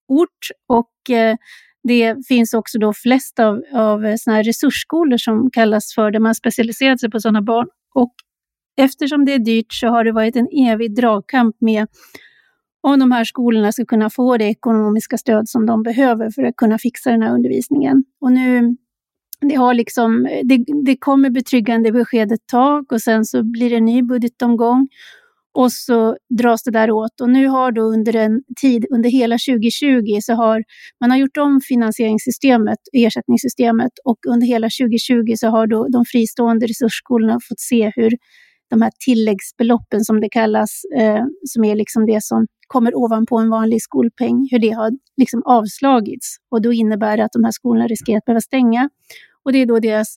ort 0.09 0.51
och 0.67 1.17
eh, 1.17 1.37
det 1.83 2.27
finns 2.29 2.55
också 2.55 2.79
då 2.79 2.93
flest 2.93 3.39
av, 3.39 3.63
av 3.75 4.07
eh, 4.07 4.15
såna 4.19 4.37
här 4.37 4.45
resursskolor 4.45 5.17
som 5.17 5.51
kallas 5.51 5.95
för, 5.95 6.11
där 6.11 6.21
man 6.21 6.35
specialiserat 6.35 7.01
sig 7.01 7.11
på 7.11 7.21
sådana 7.21 7.43
barn. 7.43 7.67
Och 7.95 8.15
eftersom 8.77 9.25
det 9.25 9.35
är 9.35 9.39
dyrt 9.39 9.73
så 9.73 9.89
har 9.89 10.05
det 10.05 10.13
varit 10.13 10.37
en 10.37 10.49
evig 10.69 10.95
dragkamp 10.95 11.57
med 11.61 11.87
om 12.81 12.99
de 12.99 13.13
här 13.13 13.25
skolorna 13.25 13.73
ska 13.73 13.85
kunna 13.85 14.11
få 14.11 14.37
det 14.37 14.45
ekonomiska 14.45 15.19
stöd 15.19 15.49
som 15.49 15.67
de 15.67 15.83
behöver 15.83 16.31
för 16.31 16.43
att 16.43 16.57
kunna 16.57 16.79
fixa 16.79 17.11
den 17.11 17.23
här 17.23 17.35
undervisningen. 17.35 18.05
Och 18.21 18.33
nu, 18.33 18.77
det, 19.41 19.55
har 19.55 19.75
liksom, 19.75 20.27
eh, 20.27 20.41
det, 20.45 20.65
det 20.85 20.97
kommer 20.97 21.31
betryggande 21.31 21.93
besked 21.93 22.33
ett 22.33 22.47
tag 22.47 22.93
och 22.93 23.01
sen 23.01 23.25
så 23.25 23.43
blir 23.43 23.71
det 23.71 23.77
en 23.77 23.85
ny 23.85 24.03
budgetomgång 24.03 24.89
och 25.59 25.73
så 25.73 26.17
dras 26.39 26.63
det 26.63 26.71
där 26.71 26.91
åt. 26.91 27.21
Och 27.21 27.31
nu 27.31 27.47
har 27.47 27.73
då 27.73 27.83
under 27.83 28.17
en 28.17 28.43
tid, 28.61 28.87
under 28.91 29.11
hela 29.11 29.37
2020, 29.51 30.19
så 30.21 30.33
har 30.33 30.65
man 31.01 31.11
har 31.11 31.19
gjort 31.19 31.37
om 31.37 31.61
finansieringssystemet, 31.61 32.79
ersättningssystemet 32.93 33.93
och 34.05 34.19
under 34.29 34.47
hela 34.47 34.69
2020 34.81 35.35
så 35.37 35.49
har 35.49 35.67
då 35.67 35.89
de 35.89 36.05
fristående 36.05 36.67
resursskolorna 36.67 37.39
fått 37.49 37.61
se 37.61 37.93
hur 37.97 38.11
de 38.71 38.83
här 38.83 38.93
tilläggsbeloppen 39.05 40.05
som 40.05 40.21
det 40.21 40.29
kallas, 40.29 40.71
eh, 40.97 41.25
som 41.45 41.65
är 41.65 41.77
liksom 41.77 42.07
det 42.07 42.25
som 42.25 42.47
kommer 42.67 42.95
ovanpå 42.95 43.39
en 43.39 43.51
vanlig 43.51 43.83
skolpeng, 43.83 44.49
hur 44.51 44.59
det 44.59 44.71
har 44.71 44.91
liksom 45.17 45.43
avslagits. 45.45 46.37
Och 46.51 46.63
då 46.63 46.73
innebär 46.73 47.17
det 47.17 47.25
att 47.25 47.33
de 47.33 47.45
här 47.45 47.53
skolorna 47.53 47.87
riskerar 47.87 48.19
att 48.19 48.25
behöva 48.25 48.41
stänga. 48.41 48.91
Och 49.45 49.53
det 49.53 49.59
är 49.59 49.67
då 49.67 49.79
deras, 49.79 50.17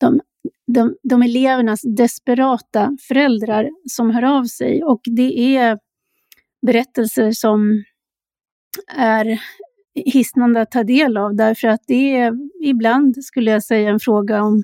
de, 0.00 0.20
de, 0.66 0.96
de 1.02 1.22
elevernas 1.22 1.80
desperata 1.82 2.96
föräldrar 3.08 3.70
som 3.90 4.10
hör 4.10 4.22
av 4.22 4.44
sig. 4.44 4.84
Och 4.84 5.00
det 5.04 5.56
är 5.56 5.78
berättelser 6.66 7.30
som 7.32 7.84
är 8.96 9.40
hisnande 9.94 10.60
att 10.60 10.70
ta 10.70 10.84
del 10.84 11.16
av, 11.16 11.36
därför 11.36 11.68
att 11.68 11.80
det 11.86 12.16
är 12.16 12.32
ibland, 12.62 13.24
skulle 13.24 13.50
jag 13.50 13.62
säga, 13.62 13.90
en 13.90 14.00
fråga 14.00 14.42
om 14.42 14.62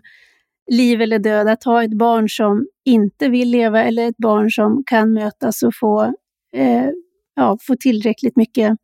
liv 0.71 1.01
eller 1.01 1.19
död, 1.19 1.49
att 1.49 1.65
ha 1.65 1.85
ett 1.85 1.99
barn 1.99 2.29
som 2.29 2.67
inte 2.85 3.29
vill 3.29 3.51
leva 3.51 3.83
eller 3.83 4.09
ett 4.09 4.17
barn 4.17 4.51
som 4.51 4.83
kan 4.87 5.13
mötas 5.13 5.63
och 5.63 5.73
få, 5.75 6.03
eh, 6.53 6.89
ja, 7.35 7.59
få 7.67 7.77
tillräckligt 7.77 8.37
mycket 8.37 8.77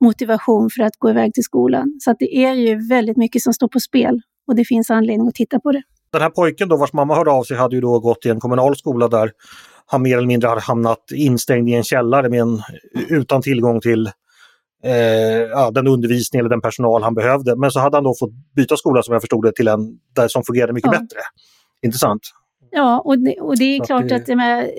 motivation 0.00 0.70
för 0.70 0.82
att 0.82 0.96
gå 0.96 1.10
iväg 1.10 1.34
till 1.34 1.42
skolan. 1.42 1.96
Så 2.00 2.10
att 2.10 2.18
det 2.18 2.36
är 2.44 2.54
ju 2.54 2.88
väldigt 2.88 3.16
mycket 3.16 3.42
som 3.42 3.52
står 3.52 3.68
på 3.68 3.80
spel 3.80 4.20
och 4.46 4.56
det 4.56 4.64
finns 4.64 4.90
anledning 4.90 5.28
att 5.28 5.34
titta 5.34 5.60
på 5.60 5.72
det. 5.72 5.82
Den 6.12 6.22
här 6.22 6.30
pojken 6.30 6.68
då 6.68 6.76
vars 6.76 6.92
mamma 6.92 7.14
hörde 7.14 7.30
av 7.30 7.42
sig 7.44 7.56
hade 7.56 7.74
ju 7.74 7.80
då 7.80 7.98
gått 8.00 8.26
i 8.26 8.28
en 8.28 8.40
kommunal 8.40 8.76
skola 8.76 9.08
där 9.08 9.30
han 9.86 10.02
mer 10.02 10.16
eller 10.18 10.26
mindre 10.26 10.48
hade 10.48 10.60
hamnat 10.60 10.98
instängd 11.14 11.68
i 11.68 11.74
en 11.74 11.82
källare 11.84 12.28
med 12.28 12.40
en, 12.40 12.62
utan 13.08 13.42
tillgång 13.42 13.80
till 13.80 14.06
eh, 14.84 14.92
ja, 15.50 15.70
den 15.70 15.86
undervisning 15.86 16.40
eller 16.40 16.50
den 16.50 16.60
personal 16.60 17.02
han 17.02 17.14
behövde. 17.14 17.56
Men 17.56 17.70
så 17.70 17.80
hade 17.80 17.96
han 17.96 18.04
då 18.04 18.14
fått 18.20 18.30
byta 18.56 18.76
skola 18.76 19.02
som 19.02 19.12
jag 19.12 19.22
förstod 19.22 19.44
det 19.44 19.52
till 19.52 19.68
en 19.68 19.98
där 20.16 20.28
som 20.28 20.42
fungerade 20.44 20.72
mycket 20.72 20.90
Ja. 20.92 20.98
bättre. 21.00 21.18
Intressant. 21.82 22.20
Ja, 22.70 23.00
och 23.00 23.18
det, 23.18 23.40
och 23.40 23.58
det 23.58 23.64
är 23.64 23.76
Så 23.76 23.82
att 23.82 23.86
klart 23.86 24.08
det- 24.08 24.16
att, 24.16 24.26
det 24.26 24.36
med, 24.36 24.70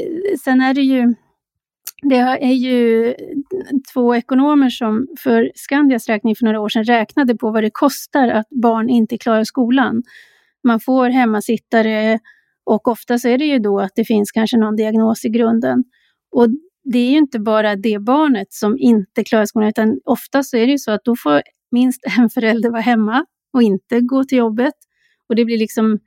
sen 0.43 0.61
är 0.61 0.73
det 0.73 0.81
ju, 0.81 1.13
det 2.03 2.15
är 2.17 2.51
ju 2.53 3.13
två 3.93 4.15
ekonomer 4.15 4.69
som 4.69 5.07
för 5.23 5.51
Skandias 5.55 6.07
räkning 6.09 6.35
för 6.35 6.45
några 6.45 6.59
år 6.59 6.69
sedan 6.69 6.83
räknade 6.83 7.35
på 7.35 7.51
vad 7.51 7.63
det 7.63 7.69
kostar 7.73 8.27
att 8.27 8.49
barn 8.49 8.89
inte 8.89 9.17
klarar 9.17 9.43
skolan. 9.43 10.03
Man 10.63 10.79
får 10.79 11.09
hemmasittare 11.09 12.19
och 12.65 12.87
ofta 12.87 13.19
så 13.19 13.27
är 13.27 13.37
det 13.37 13.45
ju 13.45 13.59
då 13.59 13.79
att 13.79 13.91
det 13.95 14.05
finns 14.05 14.31
kanske 14.31 14.57
någon 14.57 14.75
diagnos 14.75 15.25
i 15.25 15.29
grunden. 15.29 15.83
Och 16.31 16.47
det 16.83 16.99
är 16.99 17.11
ju 17.11 17.17
inte 17.17 17.39
bara 17.39 17.75
det 17.75 17.99
barnet 17.99 18.53
som 18.53 18.77
inte 18.79 19.23
klarar 19.23 19.45
skolan, 19.45 19.69
utan 19.69 19.99
ofta 20.05 20.43
så 20.43 20.57
är 20.57 20.65
det 20.65 20.71
ju 20.71 20.77
så 20.77 20.91
att 20.91 21.03
då 21.03 21.15
får 21.15 21.41
minst 21.71 22.01
en 22.19 22.29
förälder 22.29 22.69
vara 22.69 22.81
hemma 22.81 23.25
och 23.53 23.63
inte 23.63 24.01
gå 24.01 24.23
till 24.23 24.37
jobbet. 24.37 24.73
Och 25.29 25.35
det 25.35 25.45
blir 25.45 25.57
liksom 25.57 25.99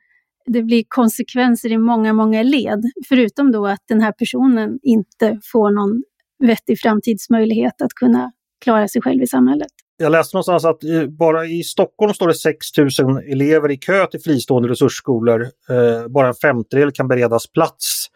det 0.47 0.63
blir 0.63 0.85
konsekvenser 0.89 1.73
i 1.73 1.79
många, 1.79 2.13
många 2.13 2.43
led. 2.43 2.83
Förutom 3.09 3.53
då 3.53 3.67
att 3.67 3.83
den 3.89 4.01
här 4.01 4.13
personen 4.13 4.79
inte 4.83 5.41
får 5.53 5.71
någon 5.71 6.03
vettig 6.39 6.81
framtidsmöjlighet 6.81 7.83
att 7.83 7.93
kunna 7.93 8.33
klara 8.61 8.89
sig 8.89 9.03
själv 9.03 9.23
i 9.23 9.27
samhället. 9.27 9.73
Jag 9.99 10.13
läste 10.13 10.37
någonstans 10.37 10.65
att 10.65 10.81
bara 11.19 11.47
i 11.47 11.63
Stockholm 11.63 12.15
står 12.15 12.29
det 12.29 12.35
6 12.35 12.67
000 13.03 13.23
elever 13.33 13.71
i 13.71 13.77
kö 13.77 14.07
till 14.07 14.21
fristående 14.21 14.69
resursskolor. 14.69 15.43
Eh, 15.43 16.09
bara 16.09 16.29
en 16.29 16.35
femtedel 16.35 16.93
kan 16.93 17.09
beredas 17.09 17.53
plats. 17.53 18.07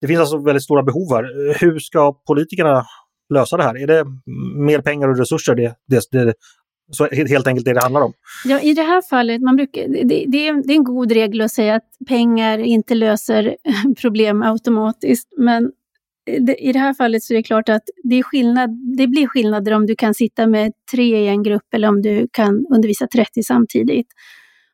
Det 0.00 0.06
finns 0.06 0.20
alltså 0.20 0.38
väldigt 0.38 0.62
stora 0.62 0.82
behov 0.82 1.14
här. 1.14 1.22
Eh, 1.22 1.56
hur 1.60 1.78
ska 1.78 2.12
politikerna 2.12 2.86
lösa 3.34 3.56
det 3.56 3.62
här? 3.62 3.82
Är 3.82 3.86
det 3.86 4.04
mer 4.66 4.80
pengar 4.80 5.08
och 5.08 5.18
resurser? 5.18 5.54
Det, 5.54 5.74
det, 5.88 6.10
det, 6.12 6.34
så 6.90 7.08
helt 7.28 7.46
enkelt 7.46 7.64
det 7.64 7.72
det 7.72 7.82
handlar 7.82 8.00
om. 8.00 8.12
Ja, 8.44 8.60
I 8.60 8.74
det 8.74 8.82
här 8.82 9.02
fallet, 9.10 9.42
man 9.42 9.56
brukar, 9.56 9.88
det, 9.88 10.24
det, 10.28 10.48
är, 10.48 10.66
det 10.66 10.72
är 10.72 10.76
en 10.76 10.84
god 10.84 11.12
regel 11.12 11.40
att 11.40 11.52
säga 11.52 11.74
att 11.74 11.88
pengar 12.08 12.58
inte 12.58 12.94
löser 12.94 13.56
problem 14.00 14.42
automatiskt. 14.42 15.28
Men 15.36 15.72
i 16.58 16.72
det 16.72 16.78
här 16.78 16.94
fallet 16.94 17.22
så 17.22 17.32
är 17.32 17.36
det 17.36 17.42
klart 17.42 17.68
att 17.68 17.82
det, 18.04 18.18
är 18.18 18.22
skillnad, 18.22 18.70
det 18.96 19.06
blir 19.06 19.26
skillnader 19.26 19.72
om 19.72 19.86
du 19.86 19.96
kan 19.96 20.14
sitta 20.14 20.46
med 20.46 20.72
tre 20.92 21.24
i 21.24 21.28
en 21.28 21.42
grupp 21.42 21.74
eller 21.74 21.88
om 21.88 22.02
du 22.02 22.28
kan 22.32 22.66
undervisa 22.74 23.06
30 23.06 23.42
samtidigt. 23.42 24.06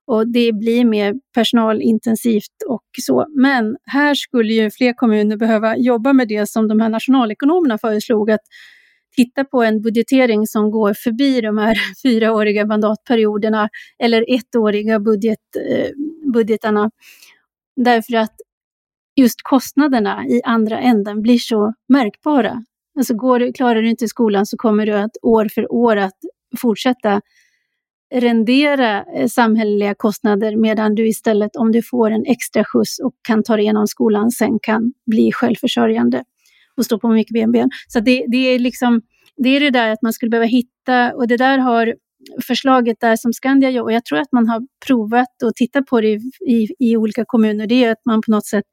Och 0.07 0.33
det 0.33 0.53
blir 0.53 0.85
mer 0.85 1.15
personalintensivt 1.35 2.63
och 2.69 2.85
så. 3.03 3.27
Men 3.37 3.77
här 3.87 4.15
skulle 4.15 4.53
ju 4.53 4.71
fler 4.71 4.93
kommuner 4.93 5.37
behöva 5.37 5.77
jobba 5.77 6.13
med 6.13 6.29
det 6.29 6.49
som 6.49 6.69
de 6.69 6.81
här 6.81 6.89
nationalekonomerna 6.89 7.79
föreslog, 7.79 8.31
att 8.31 8.41
titta 9.17 9.45
på 9.45 9.63
en 9.63 9.83
budgetering 9.83 10.47
som 10.47 10.71
går 10.71 10.95
förbi 10.95 11.41
de 11.41 11.59
här 11.59 11.77
fyraåriga 12.03 12.67
mandatperioderna 12.67 13.69
eller 13.99 14.25
ettåriga 14.29 15.01
budget, 15.01 15.39
eh, 15.71 15.91
budgetarna. 16.33 16.91
Därför 17.77 18.17
att 18.17 18.35
just 19.16 19.42
kostnaderna 19.42 20.26
i 20.26 20.40
andra 20.44 20.80
änden 20.80 21.23
blir 21.23 21.38
så 21.38 21.75
märkbara. 21.88 22.64
Alltså 22.99 23.14
går, 23.14 23.38
du- 23.38 23.52
klarar 23.52 23.82
du 23.82 23.90
inte 23.90 24.08
skolan 24.08 24.46
så 24.46 24.56
kommer 24.56 24.87
du 24.87 24.92
att 24.92 25.16
år 25.23 25.49
för 25.54 25.73
år 25.73 25.96
att 25.96 26.16
fortsätta 26.58 27.20
rendera 28.14 29.04
eh, 29.04 29.26
samhälleliga 29.28 29.94
kostnader 29.94 30.56
medan 30.56 30.94
du 30.94 31.08
istället 31.08 31.56
om 31.56 31.73
du 31.73 31.82
får 31.82 32.11
en 32.11 32.25
extra 32.26 32.64
skjuts 32.64 32.99
och 32.99 33.12
kan 33.28 33.42
ta 33.42 33.56
dig 33.56 33.62
igenom 33.64 33.87
skolan 33.87 34.30
sen 34.30 34.58
kan 34.62 34.92
bli 35.06 35.32
självförsörjande 35.32 36.25
och 36.76 36.85
stå 36.85 36.99
på 36.99 37.08
mycket 37.08 37.52
ben. 37.52 37.70
Så 37.88 38.00
det, 38.00 38.25
det 38.28 38.37
är 38.37 38.58
liksom 38.58 39.02
det 39.37 39.49
är 39.49 39.61
det 39.61 39.70
där 39.70 39.90
att 39.90 40.02
man 40.02 40.12
skulle 40.12 40.30
behöva 40.30 40.46
hitta 40.46 41.14
och 41.14 41.28
det 41.28 41.37
där 41.37 41.58
har 41.58 41.94
förslaget 42.46 42.96
där 43.00 43.16
som 43.16 43.32
Skandia 43.32 43.70
gör 43.70 43.82
och 43.82 43.92
jag 43.92 44.04
tror 44.04 44.18
att 44.18 44.32
man 44.32 44.49
har 44.49 44.62
provat 44.87 45.42
och 45.44 45.54
tittat 45.54 45.87
på 45.87 46.00
det 46.00 46.08
i, 46.08 46.20
i, 46.46 46.68
i 46.78 46.96
olika 46.96 47.25
kommuner. 47.26 47.66
Det 47.66 47.85
är 47.85 47.92
att 47.92 48.04
man 48.04 48.20
på 48.23 48.30
något 48.30 48.46
sätt 48.46 48.64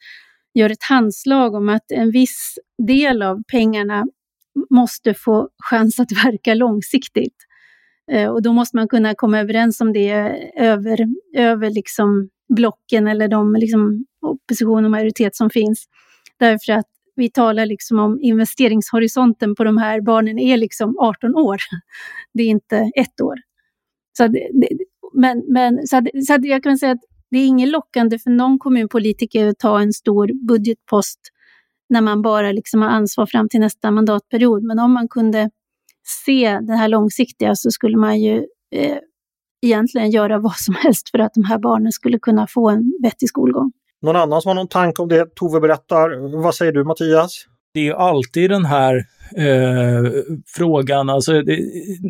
gör 0.54 0.70
ett 0.70 0.84
handslag 0.90 1.56
om 1.56 1.70
att 1.70 1.92
en 1.92 2.12
viss 2.12 2.58
del 2.88 3.22
av 3.22 3.44
pengarna 3.52 4.06
måste 4.70 5.14
få 5.14 5.50
chans 5.64 6.00
att 6.00 6.12
verka 6.26 6.54
långsiktigt. 6.54 7.36
Eh, 8.12 8.30
och 8.30 8.42
då 8.42 8.54
måste 8.54 8.78
man 8.78 8.88
kunna 8.88 9.16
komma 9.16 9.40
överens 9.40 9.82
om 9.82 9.94
det 9.94 10.10
över, 10.58 11.08
över 11.38 11.70
liksom 11.70 12.30
blocken 12.56 13.08
eller 13.08 13.28
de 13.28 13.56
liksom 13.56 14.06
opposition 14.22 14.86
och 14.86 14.92
majoritet 14.92 15.36
som 15.36 15.50
finns. 15.50 15.86
Därför 16.40 16.74
att 16.74 16.86
vi 17.16 17.30
talar 17.32 17.66
liksom 17.66 18.00
om 18.00 18.20
investeringshorisonten 18.22 19.56
på 19.56 19.64
de 19.64 19.78
här 19.78 20.02
barnen 20.02 20.40
är 20.40 20.58
liksom 20.58 20.98
18 21.00 21.36
år. 21.36 21.58
Det 22.34 22.44
är 22.44 22.48
inte 22.48 22.92
ett 22.96 23.22
år. 23.22 23.36
Så, 24.18 24.24
att 24.24 24.32
det- 24.34 24.78
men, 25.14 25.44
men, 25.48 25.88
så, 25.88 25.98
att, 25.98 26.04
så 26.28 26.34
att 26.34 26.46
jag 26.46 26.64
kan 26.64 26.78
säga 26.78 26.92
att 26.92 27.04
det 27.34 27.40
är 27.40 27.48
inget 27.48 27.70
lockande 27.70 28.20
för 28.20 28.30
någon 28.30 28.60
kommunpolitiker 28.60 29.48
att 29.48 29.60
ta 29.60 29.82
en 29.82 29.94
stor 29.94 30.48
budgetpost 30.48 31.20
när 31.90 32.02
man 32.02 32.22
bara 32.22 32.52
liksom 32.52 32.82
har 32.82 32.90
ansvar 32.90 33.26
fram 33.26 33.50
till 33.50 33.60
nästa 33.60 33.92
mandatperiod. 33.92 34.64
Men 34.64 34.80
om 34.80 34.94
man 34.94 35.08
kunde 35.08 35.50
se 36.26 36.60
det 36.60 36.74
här 36.74 36.88
långsiktiga 36.88 37.56
så 37.56 37.72
skulle 37.72 37.98
man 37.98 38.22
ju 38.22 38.38
eh, 38.76 38.98
egentligen 39.62 40.12
göra 40.12 40.40
vad 40.40 40.56
som 40.56 40.76
helst 40.76 41.10
för 41.10 41.20
att 41.20 41.34
de 41.34 41.44
här 41.44 41.60
barnen 41.60 41.92
skulle 41.92 42.20
kunna 42.20 42.48
få 42.48 42.70
en 42.70 42.94
vettig 43.04 43.30
skolgång. 43.30 43.72
Någon 44.02 44.16
annan 44.16 44.42
som 44.42 44.50
har 44.50 44.56
någon 44.56 44.68
tanke 44.68 45.02
om 45.02 45.08
det 45.08 45.36
Tove 45.36 45.60
berättar? 45.60 46.38
Vad 46.44 46.56
säger 46.56 46.72
du 46.72 46.84
Mattias? 46.84 47.48
det 47.74 47.80
är 47.80 47.84
ju 47.84 47.94
alltid 47.94 48.50
den 48.50 48.66
här 48.66 48.96
eh, 49.38 50.12
frågan, 50.48 51.10
alltså 51.10 51.42
det, 51.42 51.60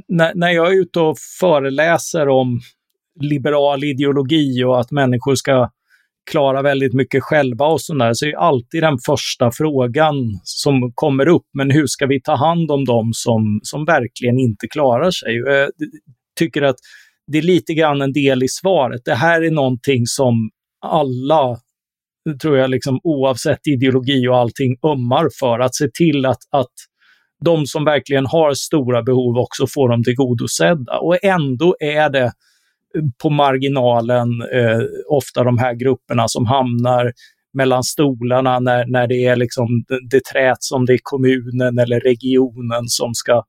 när, 0.07 0.35
när 0.35 0.51
jag 0.51 0.67
är 0.67 0.81
ute 0.81 0.99
och 0.99 1.17
föreläser 1.39 2.29
om 2.29 2.59
liberal 3.21 3.83
ideologi 3.83 4.63
och 4.63 4.79
att 4.79 4.91
människor 4.91 5.35
ska 5.35 5.69
klara 6.31 6.61
väldigt 6.61 6.93
mycket 6.93 7.23
själva 7.23 7.65
och 7.65 7.81
sådär, 7.81 8.13
så 8.13 8.25
är 8.25 8.37
alltid 8.37 8.83
den 8.83 8.97
första 9.05 9.51
frågan 9.51 10.15
som 10.43 10.91
kommer 10.95 11.27
upp, 11.27 11.45
men 11.53 11.71
hur 11.71 11.87
ska 11.87 12.05
vi 12.05 12.21
ta 12.21 12.35
hand 12.35 12.71
om 12.71 12.85
dem 12.85 13.11
som, 13.13 13.59
som 13.63 13.85
verkligen 13.85 14.39
inte 14.39 14.67
klarar 14.67 15.11
sig? 15.11 15.37
Eh, 15.37 15.53
jag 15.53 15.69
tycker 16.39 16.61
att 16.61 16.75
det 17.31 17.37
är 17.37 17.41
lite 17.41 17.73
grann 17.73 18.01
en 18.01 18.13
del 18.13 18.43
i 18.43 18.47
svaret. 18.47 19.01
Det 19.05 19.15
här 19.15 19.41
är 19.41 19.51
någonting 19.51 20.05
som 20.05 20.49
alla 20.85 21.57
tror 22.41 22.57
jag, 22.57 22.69
liksom, 22.69 22.99
oavsett 23.03 23.67
ideologi 23.67 24.27
och 24.27 24.37
allting, 24.37 24.77
ömmar 24.85 25.29
för. 25.39 25.59
Att 25.59 25.75
se 25.75 25.87
till 25.93 26.25
att, 26.25 26.37
att 26.51 26.71
de 27.45 27.65
som 27.65 27.85
verkligen 27.85 28.25
har 28.25 28.53
stora 28.53 29.03
behov 29.03 29.37
också 29.37 29.67
får 29.67 29.89
dem 29.89 30.03
tillgodosedda. 30.03 30.99
Och 30.99 31.23
ändå 31.23 31.75
är 31.79 32.09
det 32.09 32.31
på 33.21 33.29
marginalen 33.29 34.27
eh, 34.53 34.79
ofta 35.09 35.43
de 35.43 35.57
här 35.57 35.73
grupperna 35.73 36.27
som 36.27 36.45
hamnar 36.45 37.11
mellan 37.53 37.83
stolarna 37.83 38.59
när, 38.59 38.85
när 38.87 39.07
det 39.07 39.25
är 39.25 39.35
liksom 39.35 39.67
det, 40.09 40.25
träts 40.33 40.71
om 40.71 40.85
det 40.85 40.93
är 40.93 40.99
kommunen 41.03 41.79
eller 41.79 41.99
regionen 41.99 42.87
som 42.87 43.13
ska 43.13 43.43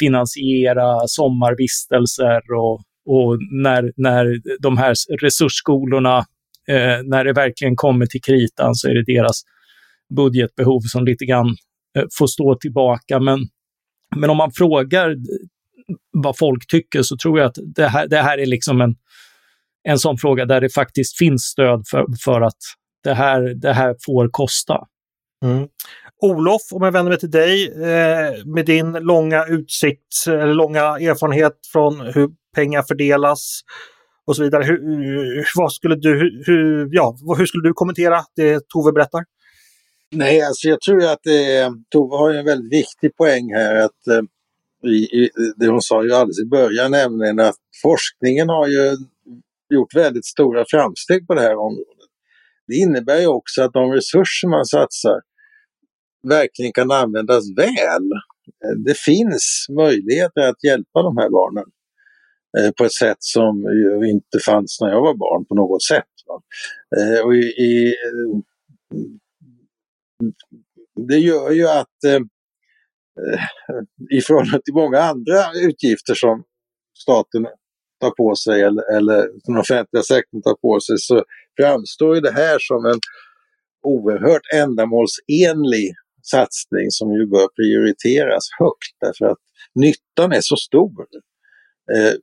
finansiera 0.00 1.06
sommarvistelser 1.06 2.40
och, 2.56 2.74
och 3.06 3.38
när, 3.62 3.92
när 3.96 4.40
de 4.60 4.78
här 4.78 4.94
resursskolorna 5.20 6.18
eh, 6.68 6.98
när 7.04 7.24
det 7.24 7.32
verkligen 7.32 7.76
kommer 7.76 8.06
till 8.06 8.22
kritan 8.22 8.74
så 8.74 8.88
är 8.88 8.94
det 8.94 9.14
deras 9.14 9.42
budgetbehov 10.16 10.80
som 10.80 11.04
lite 11.04 11.24
grann 11.24 11.46
eh, 11.98 12.04
får 12.18 12.26
stå 12.26 12.54
tillbaka. 12.54 13.20
Men, 13.20 13.38
men 14.16 14.30
om 14.30 14.36
man 14.36 14.52
frågar 14.52 15.16
vad 16.12 16.38
folk 16.38 16.66
tycker 16.66 17.02
så 17.02 17.16
tror 17.16 17.38
jag 17.38 17.46
att 17.46 17.56
det 17.74 17.86
här, 17.88 18.06
det 18.06 18.22
här 18.22 18.38
är 18.38 18.46
liksom 18.46 18.80
en, 18.80 18.94
en 19.88 19.98
sån 19.98 20.18
fråga 20.18 20.44
där 20.44 20.60
det 20.60 20.68
faktiskt 20.74 21.18
finns 21.18 21.42
stöd 21.42 21.82
för, 21.90 22.04
för 22.24 22.40
att 22.40 22.58
det 23.04 23.14
här, 23.14 23.54
det 23.54 23.72
här 23.72 23.96
får 24.06 24.28
kosta. 24.30 24.78
Mm. 25.44 25.68
Olof, 26.22 26.62
om 26.72 26.82
jag 26.82 26.92
vänder 26.92 27.10
mig 27.10 27.18
till 27.18 27.30
dig 27.30 27.68
eh, 27.68 28.46
med 28.46 28.66
din 28.66 28.92
långa 28.92 29.46
utsikt, 29.46 30.26
eller 30.26 30.54
långa 30.54 30.80
erfarenhet 30.80 31.52
från 31.72 32.00
hur 32.00 32.28
pengar 32.54 32.82
fördelas 32.88 33.60
och 34.26 34.36
så 34.36 34.42
vidare. 34.42 34.64
Hur, 34.64 35.46
vad 35.56 35.72
skulle 35.72 35.96
du, 35.96 36.42
hur- 36.46 36.88
ja, 36.92 37.16
hur 37.38 37.46
skulle 37.46 37.68
du 37.68 37.72
kommentera 37.72 38.20
det 38.36 38.68
Tove 38.68 38.92
berättar? 38.92 39.24
Nej, 40.12 40.42
alltså 40.42 40.68
jag 40.68 40.80
tror 40.80 41.04
att 41.04 41.20
det 41.22 41.56
är, 41.56 41.72
Tove 41.92 42.16
har 42.16 42.34
en 42.34 42.44
väldigt 42.44 42.72
viktig 42.72 43.16
poäng 43.16 43.54
här. 43.54 43.74
att 43.76 44.06
eh, 44.10 44.22
i, 44.84 45.22
i, 45.24 45.30
Det 45.56 45.68
hon 45.68 45.82
sa 45.82 46.04
ju 46.04 46.12
alldeles 46.12 46.40
i 46.40 46.48
början, 46.48 46.90
nämligen 46.90 47.40
att 47.40 47.56
forskningen 47.82 48.48
har 48.48 48.68
ju 48.68 48.96
gjort 49.74 49.94
väldigt 49.94 50.26
stora 50.26 50.64
framsteg 50.68 51.26
på 51.26 51.34
det 51.34 51.40
här 51.40 51.56
området. 51.56 52.08
Det 52.66 52.74
innebär 52.74 53.20
ju 53.20 53.26
också 53.26 53.62
att 53.62 53.72
de 53.72 53.92
resurser 53.92 54.48
man 54.48 54.64
satsar 54.64 55.20
verkligen 56.28 56.72
kan 56.72 56.90
användas 56.90 57.44
väl. 57.56 58.10
Det 58.84 58.98
finns 58.98 59.66
möjligheter 59.70 60.40
att 60.40 60.64
hjälpa 60.64 61.02
de 61.02 61.16
här 61.16 61.30
barnen 61.30 61.64
eh, 62.58 62.70
på 62.78 62.84
ett 62.84 62.92
sätt 62.92 63.16
som 63.20 63.62
ju 63.62 64.10
inte 64.10 64.38
fanns 64.46 64.78
när 64.80 64.88
jag 64.88 65.00
var 65.00 65.14
barn 65.14 65.44
på 65.44 65.54
något 65.54 65.82
sätt. 65.82 66.04
Eh, 66.96 67.26
och 67.26 67.34
i, 67.34 67.38
i, 67.38 67.86
eh, 67.86 68.40
det 71.08 71.18
gör 71.18 71.50
ju 71.50 71.68
att 71.68 72.04
eh, 72.06 72.20
i 74.10 74.20
förhållande 74.20 74.62
till 74.64 74.74
många 74.74 74.98
andra 74.98 75.40
utgifter 75.68 76.14
som 76.14 76.44
staten 77.02 77.46
tar 78.00 78.10
på 78.10 78.34
sig 78.34 78.62
eller, 78.62 78.96
eller 78.96 79.28
den 79.44 79.56
offentliga 79.58 80.02
sektorn 80.02 80.42
tar 80.42 80.54
på 80.54 80.80
sig 80.80 80.98
så 80.98 81.24
framstår 81.60 82.14
ju 82.14 82.20
det 82.20 82.32
här 82.32 82.58
som 82.60 82.86
en 82.86 83.00
oerhört 83.82 84.42
ändamålsenlig 84.54 85.94
satsning 86.22 86.86
som 86.90 87.12
ju 87.12 87.26
bör 87.26 87.48
prioriteras 87.58 88.44
högt 88.58 88.94
därför 89.00 89.32
att 89.32 89.38
nyttan 89.74 90.32
är 90.32 90.40
så 90.40 90.56
stor. 90.56 91.06
Eh, 91.94 92.14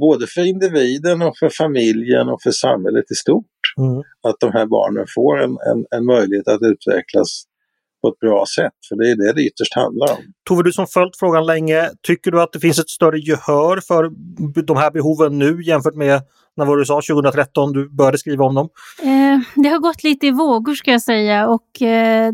både 0.00 0.26
för 0.26 0.44
individen 0.48 1.22
och 1.22 1.38
för 1.38 1.50
familjen 1.58 2.28
och 2.28 2.42
för 2.42 2.50
samhället 2.50 3.04
i 3.10 3.14
stort. 3.14 3.62
Mm. 3.78 4.02
Att 4.28 4.36
de 4.40 4.52
här 4.52 4.66
barnen 4.66 5.06
får 5.14 5.42
en, 5.44 5.50
en, 5.50 5.86
en 5.90 6.04
möjlighet 6.04 6.48
att 6.48 6.62
utvecklas 6.62 7.44
på 8.02 8.08
ett 8.08 8.18
bra 8.18 8.44
sätt, 8.56 8.72
för 8.88 8.96
det 8.96 9.10
är 9.10 9.16
det 9.16 9.32
det 9.32 9.46
ytterst 9.46 9.74
handlar 9.74 10.12
om. 10.12 10.18
Tove, 10.48 10.62
du 10.62 10.72
som 10.72 10.86
följt 10.86 11.16
frågan 11.18 11.46
länge, 11.46 11.90
tycker 12.06 12.30
du 12.30 12.42
att 12.42 12.52
det 12.52 12.60
finns 12.60 12.78
ett 12.78 12.88
större 12.88 13.18
gehör 13.18 13.80
för 13.80 14.10
de 14.62 14.76
här 14.76 14.90
behoven 14.90 15.38
nu 15.38 15.62
jämfört 15.62 15.94
med 15.94 16.22
när 16.56 16.64
var 16.64 16.76
du 16.76 16.84
sa 16.84 16.94
2013 16.94 17.72
du 17.72 17.88
började 17.88 18.18
skriva 18.18 18.44
om 18.44 18.54
dem? 18.54 18.68
Eh, 19.02 19.62
det 19.62 19.68
har 19.68 19.78
gått 19.78 20.04
lite 20.04 20.26
i 20.26 20.30
vågor 20.30 20.74
ska 20.74 20.90
jag 20.90 21.02
säga 21.02 21.48
och 21.48 21.82
eh, 21.82 22.32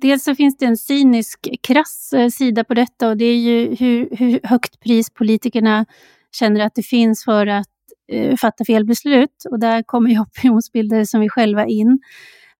dels 0.00 0.24
så 0.24 0.34
finns 0.34 0.56
det 0.56 0.66
en 0.66 0.76
cynisk, 0.76 1.48
krass 1.62 2.12
eh, 2.12 2.28
sida 2.28 2.64
på 2.64 2.74
detta 2.74 3.08
och 3.08 3.16
det 3.16 3.24
är 3.24 3.36
ju 3.36 3.74
hur, 3.74 4.16
hur 4.16 4.40
högt 4.42 4.80
pris 4.80 5.10
politikerna 5.10 5.86
känner 6.32 6.60
att 6.60 6.74
det 6.74 6.82
finns 6.82 7.24
för 7.24 7.46
att 7.46 7.66
eh, 8.12 8.36
fatta 8.36 8.64
fel 8.64 8.84
beslut 8.84 9.44
och 9.50 9.60
där 9.60 9.82
kommer 9.82 10.10
ju 10.10 10.18
opinionsbildare 10.20 11.06
som 11.06 11.20
vi 11.20 11.28
själva 11.28 11.66
in. 11.66 11.98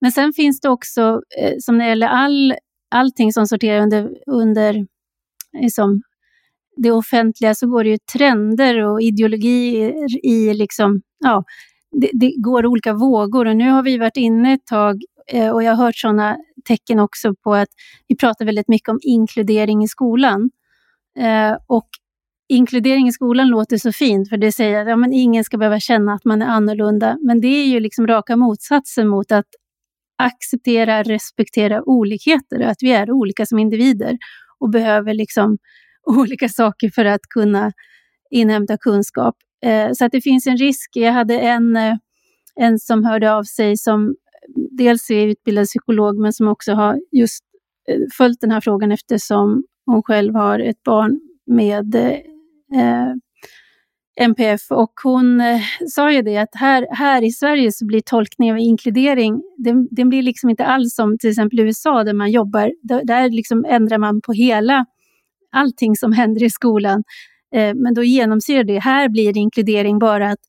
Men 0.04 0.12
sen 0.12 0.32
finns 0.32 0.60
det 0.60 0.68
också, 0.68 1.22
eh, 1.38 1.54
som 1.58 1.78
när 1.78 1.84
det 1.84 1.88
gäller 1.88 2.06
all, 2.06 2.54
allting 2.90 3.32
som 3.32 3.46
sorterar 3.46 3.82
under, 3.82 4.10
under 4.26 4.86
liksom, 5.60 6.02
det 6.76 6.90
offentliga, 6.90 7.54
så 7.54 7.66
går 7.66 7.84
det 7.84 7.90
ju 7.90 7.98
trender 8.12 8.82
och 8.82 9.02
ideologier 9.02 10.26
i 10.26 10.54
liksom, 10.54 11.02
ja, 11.18 11.44
det, 11.92 12.10
det, 12.12 12.34
går 12.36 12.66
olika 12.66 12.92
vågor 12.92 13.46
och 13.46 13.56
nu 13.56 13.70
har 13.70 13.82
vi 13.82 13.98
varit 13.98 14.16
inne 14.16 14.52
ett 14.52 14.66
tag 14.66 15.02
eh, 15.26 15.50
och 15.50 15.62
jag 15.62 15.72
har 15.72 15.84
hört 15.84 15.96
sådana 15.96 16.36
tecken 16.64 16.98
också 16.98 17.34
på 17.34 17.54
att 17.54 17.68
vi 18.08 18.16
pratar 18.16 18.44
väldigt 18.44 18.68
mycket 18.68 18.88
om 18.88 18.98
inkludering 19.02 19.84
i 19.84 19.88
skolan. 19.88 20.50
Eh, 21.18 21.56
och 21.66 21.88
inkludering 22.48 23.08
i 23.08 23.12
skolan 23.12 23.48
låter 23.48 23.78
så 23.78 23.92
fint, 23.92 24.28
för 24.28 24.36
det 24.36 24.52
säger 24.52 24.80
att 24.80 24.88
ja, 24.88 24.96
men 24.96 25.12
ingen 25.12 25.44
ska 25.44 25.58
behöva 25.58 25.80
känna 25.80 26.14
att 26.14 26.24
man 26.24 26.42
är 26.42 26.46
annorlunda. 26.46 27.18
Men 27.20 27.40
det 27.40 27.48
är 27.48 27.66
ju 27.66 27.80
liksom 27.80 28.06
raka 28.06 28.36
motsatsen 28.36 29.08
mot 29.08 29.32
att 29.32 29.46
acceptera, 30.18 31.02
respektera 31.02 31.82
olikheter, 31.82 32.60
att 32.60 32.76
vi 32.80 32.92
är 32.92 33.10
olika 33.10 33.46
som 33.46 33.58
individer 33.58 34.18
och 34.58 34.70
behöver 34.70 35.14
liksom 35.14 35.58
olika 36.06 36.48
saker 36.48 36.90
för 36.94 37.04
att 37.04 37.22
kunna 37.34 37.72
inhämta 38.30 38.76
kunskap. 38.76 39.34
Eh, 39.64 39.90
så 39.92 40.04
att 40.04 40.12
det 40.12 40.20
finns 40.20 40.46
en 40.46 40.56
risk. 40.56 40.90
Jag 40.92 41.12
hade 41.12 41.38
en, 41.38 41.76
eh, 41.76 41.96
en 42.54 42.78
som 42.78 43.04
hörde 43.04 43.32
av 43.32 43.42
sig 43.42 43.76
som 43.76 44.14
dels 44.70 45.10
är 45.10 45.26
utbildad 45.26 45.66
psykolog 45.66 46.18
men 46.18 46.32
som 46.32 46.48
också 46.48 46.72
har 46.72 47.00
just 47.12 47.44
eh, 47.88 48.00
följt 48.16 48.40
den 48.40 48.50
här 48.50 48.60
frågan 48.60 48.92
eftersom 48.92 49.64
hon 49.86 50.02
själv 50.02 50.34
har 50.34 50.58
ett 50.58 50.82
barn 50.82 51.20
med 51.46 51.94
eh, 51.94 53.12
MPF 54.20 54.60
och 54.70 54.92
hon 55.02 55.40
eh, 55.40 55.60
sa 55.88 56.12
ju 56.12 56.22
det 56.22 56.36
att 56.36 56.54
här, 56.54 56.86
här 56.90 57.22
i 57.22 57.30
Sverige 57.30 57.72
så 57.72 57.86
blir 57.86 58.00
tolkningen 58.00 58.54
av 58.54 58.60
inkludering, 58.60 59.42
den, 59.58 59.88
den 59.90 60.08
blir 60.08 60.22
liksom 60.22 60.50
inte 60.50 60.64
alls 60.64 60.94
som 60.94 61.18
till 61.18 61.30
exempel 61.30 61.60
USA 61.60 62.04
där 62.04 62.12
man 62.12 62.30
jobbar, 62.30 62.72
där, 62.82 63.04
där 63.04 63.30
liksom 63.30 63.64
ändrar 63.68 63.98
man 63.98 64.20
på 64.20 64.32
hela 64.32 64.86
allting 65.52 65.96
som 65.96 66.12
händer 66.12 66.42
i 66.42 66.50
skolan. 66.50 67.04
Eh, 67.54 67.74
men 67.74 67.94
då 67.94 68.04
genomsyrar 68.04 68.64
det, 68.64 68.78
här 68.78 69.08
blir 69.08 69.36
inkludering 69.36 69.98
bara 69.98 70.30
att 70.30 70.40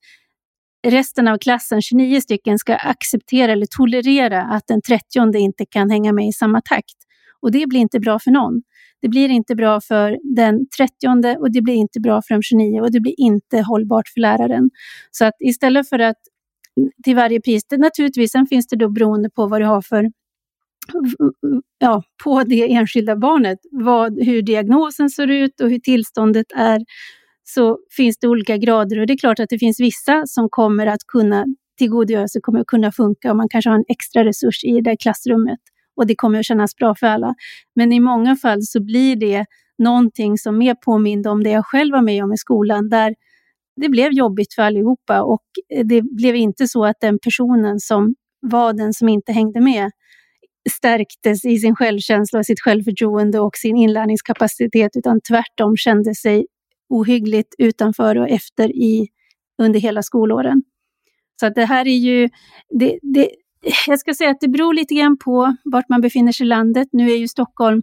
resten 0.88 1.28
av 1.28 1.38
klassen, 1.38 1.82
29 1.82 2.21
stycken, 2.21 2.60
ska 2.60 2.75
acceptera 2.75 3.51
eller 3.51 3.67
tolerera 3.78 4.41
att 4.41 4.67
den 4.67 4.82
30 4.82 5.38
inte 5.38 5.65
kan 5.65 5.89
hänga 5.89 6.13
med 6.13 6.28
i 6.28 6.32
samma 6.32 6.62
takt. 6.62 6.95
Och 7.41 7.51
det 7.51 7.67
blir 7.67 7.80
inte 7.80 7.99
bra 7.99 8.19
för 8.19 8.32
någon. 8.32 8.62
Det 9.06 9.10
blir 9.10 9.30
inte 9.30 9.56
bra 9.56 9.82
för 9.82 10.20
den 10.36 10.68
30 10.78 11.38
och 11.39 11.52
det 11.52 11.62
blir 11.62 11.74
inte 11.74 12.00
bra 12.00 12.22
för 12.22 12.36
de 12.36 12.41
29 12.41 12.82
och 12.82 12.91
det 12.91 13.00
blir 13.00 13.15
inte 13.18 13.62
hållbart 13.62 14.08
för 14.08 14.22
läraren. 14.22 14.70
Så 15.12 15.26
att 15.26 15.34
istället 15.39 15.89
för 15.89 16.00
att 16.00 16.15
till 17.04 17.15
varje 17.15 17.41
pris, 17.41 17.65
det, 17.68 17.78
naturligtvis, 17.78 18.32
sen 18.32 18.48
finns 18.48 18.68
det 18.68 18.76
då 18.76 18.89
beroende 18.89 19.30
på 19.30 19.48
vad 19.48 19.62
du 19.62 19.65
har 19.65 19.82
för 19.82 20.12
ja, 21.80 22.04
på 22.24 22.44
det 22.44 22.74
enskilda 22.74 23.15
barnet, 23.15 23.60
vad, 23.72 24.24
hur 24.24 24.41
diagnosen 24.41 25.10
ser 25.10 25.28
ut 25.28 25.62
och 25.62 25.70
hur 25.70 25.80
tillståndet 25.80 26.48
är, 26.56 26.82
så 27.44 27.80
finns 27.98 28.18
det 28.18 28.28
olika 28.28 28.58
grader 28.58 29.00
och 29.00 29.08
det 29.08 29.13
är 29.13 29.18
klart 29.18 29.39
att 29.39 29.50
det 29.50 29.60
finns 29.60 29.80
vissa 29.80 30.24
som 30.26 30.50
kommer 30.50 30.88
att 30.88 31.04
kunna 31.08 31.46
tillgodogöra 31.78 32.28
sig, 32.28 32.41
kommer 32.41 32.60
att 32.60 32.68
kunna 32.68 32.91
funka 32.91 33.32
och 33.32 33.38
man 33.38 33.50
kanske 33.50 33.70
har 33.70 33.78
en 33.78 33.86
extra 33.88 34.26
resurs 34.26 34.63
i 34.63 34.72
det 34.72 34.82
där 34.82 34.96
klassrummet 34.96 35.60
och 35.95 36.08
det 36.08 36.15
kommer 36.15 36.39
att 36.39 36.45
kännas 36.45 36.75
bra 36.75 36.95
för 36.95 37.08
alla. 37.08 37.36
Men 37.75 37.93
i 37.93 37.99
många 37.99 38.36
fall 38.36 38.63
så 38.63 38.84
blir 38.84 39.15
det 39.15 39.45
någonting 39.77 40.38
som 40.38 40.58
mer 40.58 40.75
påminner 40.75 41.29
om 41.29 41.43
det 41.43 41.49
jag 41.49 41.65
själv 41.65 41.91
var 41.91 42.01
med 42.01 42.23
om 42.23 42.34
i 42.34 42.38
skolan, 42.38 42.89
där 42.89 43.15
det 43.81 43.89
blev 43.89 44.13
jobbigt 44.13 44.53
för 44.53 44.62
allihopa 44.62 45.21
och 45.21 45.43
det 45.84 46.01
blev 46.01 46.36
inte 46.36 46.67
så 46.67 46.86
att 46.86 46.95
den 47.01 47.19
personen 47.19 47.79
som 47.79 48.15
var 48.39 48.73
den 48.73 48.93
som 48.93 49.10
inte 49.10 49.31
hängde 49.31 49.62
med 49.62 49.91
stärktes 50.69 51.45
i 51.45 51.58
sin 51.58 51.75
självkänsla, 51.75 52.43
sitt 52.43 52.62
självförtroende 52.62 53.39
och 53.39 53.55
sin 53.55 53.77
inlärningskapacitet, 53.77 54.91
utan 54.95 55.21
tvärtom 55.21 55.77
kände 55.77 56.15
sig 56.15 56.45
ohyggligt 56.89 57.55
utanför 57.58 58.17
och 58.17 58.29
efter 58.29 58.69
i, 58.69 59.08
under 59.62 59.79
hela 59.79 60.03
skolåren. 60.03 60.63
Så 61.39 61.45
att 61.45 61.55
det 61.55 61.65
här 61.65 61.88
är 61.88 61.97
ju, 61.97 62.29
det, 62.69 62.99
det, 63.01 63.29
jag 63.88 63.99
ska 63.99 64.13
säga 64.13 64.30
att 64.30 64.41
det 64.41 64.47
beror 64.47 64.73
lite 64.73 64.95
grann 64.95 65.17
på 65.17 65.56
vart 65.63 65.89
man 65.89 66.01
befinner 66.01 66.32
sig 66.32 66.45
i 66.45 66.49
landet. 66.49 66.88
Nu 66.91 67.12
är 67.12 67.17
ju 67.17 67.28
Stockholm 67.28 67.82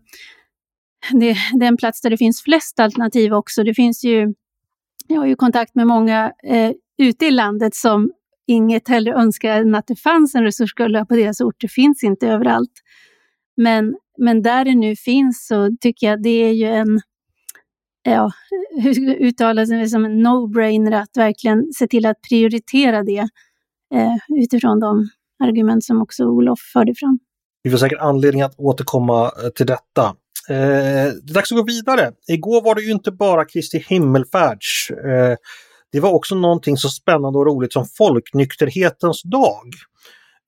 det, 1.10 1.36
den 1.52 1.76
plats 1.76 2.00
där 2.00 2.10
det 2.10 2.16
finns 2.16 2.42
flest 2.42 2.80
alternativ 2.80 3.32
också. 3.32 3.64
Det 3.64 3.74
finns 3.74 4.04
ju, 4.04 4.34
jag 5.06 5.20
har 5.20 5.26
ju 5.26 5.36
kontakt 5.36 5.74
med 5.74 5.86
många 5.86 6.32
eh, 6.44 6.72
ute 6.98 7.26
i 7.26 7.30
landet 7.30 7.74
som 7.74 8.12
inget 8.46 8.88
hellre 8.88 9.14
önskar 9.14 9.60
än 9.60 9.74
att 9.74 9.86
det 9.86 9.96
fanns 9.96 10.34
en 10.34 10.44
resursskola 10.44 11.06
på 11.06 11.14
deras 11.14 11.40
ort. 11.40 11.56
Det 11.58 11.68
finns 11.68 12.04
inte 12.04 12.28
överallt. 12.28 12.72
Men, 13.56 13.96
men 14.18 14.42
där 14.42 14.64
det 14.64 14.74
nu 14.74 14.96
finns 14.96 15.46
så 15.46 15.76
tycker 15.80 16.06
jag 16.06 16.22
det 16.22 16.44
är 16.44 16.52
ju 16.52 16.66
en, 16.66 17.00
ja, 18.02 18.32
hur 18.82 19.14
uttalas 19.14 19.68
det 19.68 19.88
som 19.88 20.04
en 20.04 20.26
no-brainer 20.26 21.02
att 21.02 21.16
verkligen 21.16 21.72
se 21.72 21.86
till 21.86 22.06
att 22.06 22.20
prioritera 22.28 23.02
det 23.02 23.28
eh, 23.94 24.16
utifrån 24.28 24.80
de 24.80 25.08
argument 25.44 25.84
som 25.84 26.02
också 26.02 26.24
Olof 26.24 26.58
förde 26.72 26.94
fram. 26.96 27.18
Vi 27.62 27.70
får 27.70 27.78
säkert 27.78 28.00
anledning 28.00 28.42
att 28.42 28.54
återkomma 28.58 29.24
eh, 29.24 29.48
till 29.54 29.66
detta. 29.66 30.04
Eh, 30.48 30.56
det 31.24 31.30
är 31.30 31.34
dags 31.34 31.52
att 31.52 31.58
gå 31.58 31.64
vidare. 31.64 32.12
Igår 32.28 32.62
var 32.62 32.74
det 32.74 32.82
ju 32.82 32.92
inte 32.92 33.12
bara 33.12 33.44
Kristi 33.44 33.84
himmelfärds. 33.88 34.90
Eh, 34.90 35.36
det 35.92 36.00
var 36.00 36.12
också 36.12 36.34
någonting 36.34 36.76
så 36.76 36.88
spännande 36.88 37.38
och 37.38 37.46
roligt 37.46 37.72
som 37.72 37.86
folknykterhetens 37.98 39.22
dag. 39.22 39.66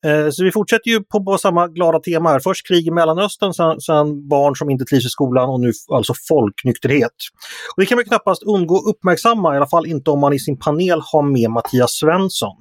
Eh, 0.07 0.31
så 0.31 0.45
vi 0.45 0.53
fortsätter 0.53 0.91
ju 0.91 1.01
på, 1.01 1.25
på, 1.25 1.39
samma 1.39 1.69
glada 1.69 1.99
tema 1.99 2.31
här. 2.31 2.41
Först 2.41 2.69
krig 2.69 2.87
i 2.87 2.91
Mellanöstern, 2.91 3.55
sen, 3.55 3.81
sen, 3.81 4.29
barn 4.29 4.57
som 4.57 4.71
inte 4.71 4.85
trivs 4.85 5.07
i 5.07 5.09
skolan 5.09 5.49
och 5.49 5.61
nu 5.61 5.73
alltså 5.93 6.15
folknykterhet. 6.29 7.13
Och 7.77 7.83
det 7.83 7.87
kan 7.87 7.97
man 7.97 8.05
knappast 8.05 8.43
undgå 8.43 8.77
att 8.77 8.87
uppmärksamma, 8.87 9.55
i 9.55 9.57
alla 9.57 9.67
fall 9.67 9.87
inte 9.87 10.11
om 10.11 10.21
man 10.21 10.33
i 10.33 10.39
sin 10.39 10.59
panel 10.59 11.01
har 11.13 11.23
med 11.23 11.51
Mattias 11.51 11.93
Svensson. 11.93 12.57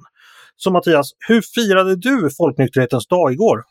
Så 0.56 0.70
Mattias, 0.70 1.10
hur 1.28 1.42
firade 1.54 1.96
du 1.96 2.30
folknykterhetens 2.38 3.06
dag 3.06 3.32
igår? 3.32 3.64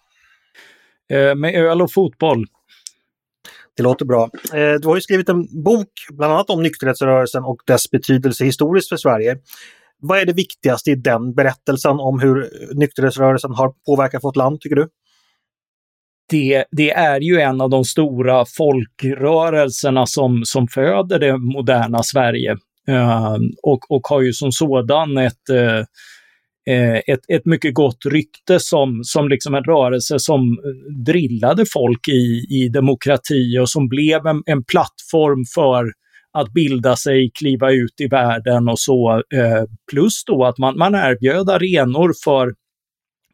Eh, 1.10 1.36
med 1.36 1.56
öl 1.56 1.82
och 1.82 1.94
fotboll. 1.94 2.46
Det 3.78 3.84
låter 3.84 4.06
bra. 4.06 4.30
Eh, 4.54 4.74
du 4.82 4.88
har 4.88 4.96
ju 4.96 5.02
skrivit 5.02 5.30
en 5.30 5.64
bok 5.64 5.90
bland 6.10 6.34
annat 6.34 6.50
om 6.50 6.64
nykterhetsrörelsen 6.64 7.44
och 7.44 7.62
dess 7.66 7.92
betydelse 7.92 8.46
historiskt 8.46 8.90
för 8.90 8.98
Sverige. 8.98 9.38
Vad 10.00 10.20
är 10.20 10.26
det 10.26 10.34
viktigaste 10.34 10.92
i 10.92 10.96
den 10.96 11.34
berättelsen 11.34 12.00
om 12.00 12.20
hur 12.20 12.50
nykterhetsrörelsen 12.74 13.52
har 13.52 13.74
påverkat 13.86 14.24
vårt 14.24 14.36
land, 14.36 14.62
tycker 14.62 14.76
du? 14.76 14.90
Det, 16.30 16.66
det, 16.72 16.92
är 16.92 17.20
ju 17.22 17.40
en 17.40 17.62
av 17.62 17.70
de 17.70 17.86
stora 17.86 18.46
folkrörelserna 18.46 20.06
som, 20.06 20.42
som 20.46 20.68
föder 20.68 21.20
det 21.20 21.38
moderna 21.38 22.04
Sverige. 22.04 22.52
Uh, 22.90 23.38
och, 23.64 23.92
och 23.92 24.08
har 24.08 24.22
ju 24.22 24.34
som 24.34 24.52
sådan 24.52 25.18
ett, 25.18 25.50
Eh, 25.50 25.84
ett, 26.66 27.20
ett 27.28 27.46
mycket 27.46 27.74
gott 27.74 28.06
rykte 28.06 28.60
som, 28.60 29.04
som 29.04 29.30
liksom 29.30 29.56
en 29.56 29.64
rörelse 29.64 30.20
som 30.20 30.58
drillade 31.06 31.66
folk 31.74 32.08
i, 32.08 32.46
i 32.50 32.70
demokrati 32.70 33.60
och 33.60 33.70
som 33.70 33.88
blev 33.88 34.28
en, 34.28 34.44
en 34.46 34.64
plattform 34.64 35.46
för 35.56 35.92
att 36.34 36.54
bilda 36.54 36.96
sig, 36.96 37.32
kliva 37.40 37.72
ut 37.72 38.02
i 38.02 38.08
världen 38.08 38.70
och 38.70 38.80
så. 38.80 39.12
Eh, 39.34 39.64
plus 39.92 40.24
då 40.26 40.46
att 40.46 40.58
man, 40.58 40.78
man 40.78 40.96
erbjöd 40.96 41.50
arenor 41.50 42.14
för, 42.24 42.54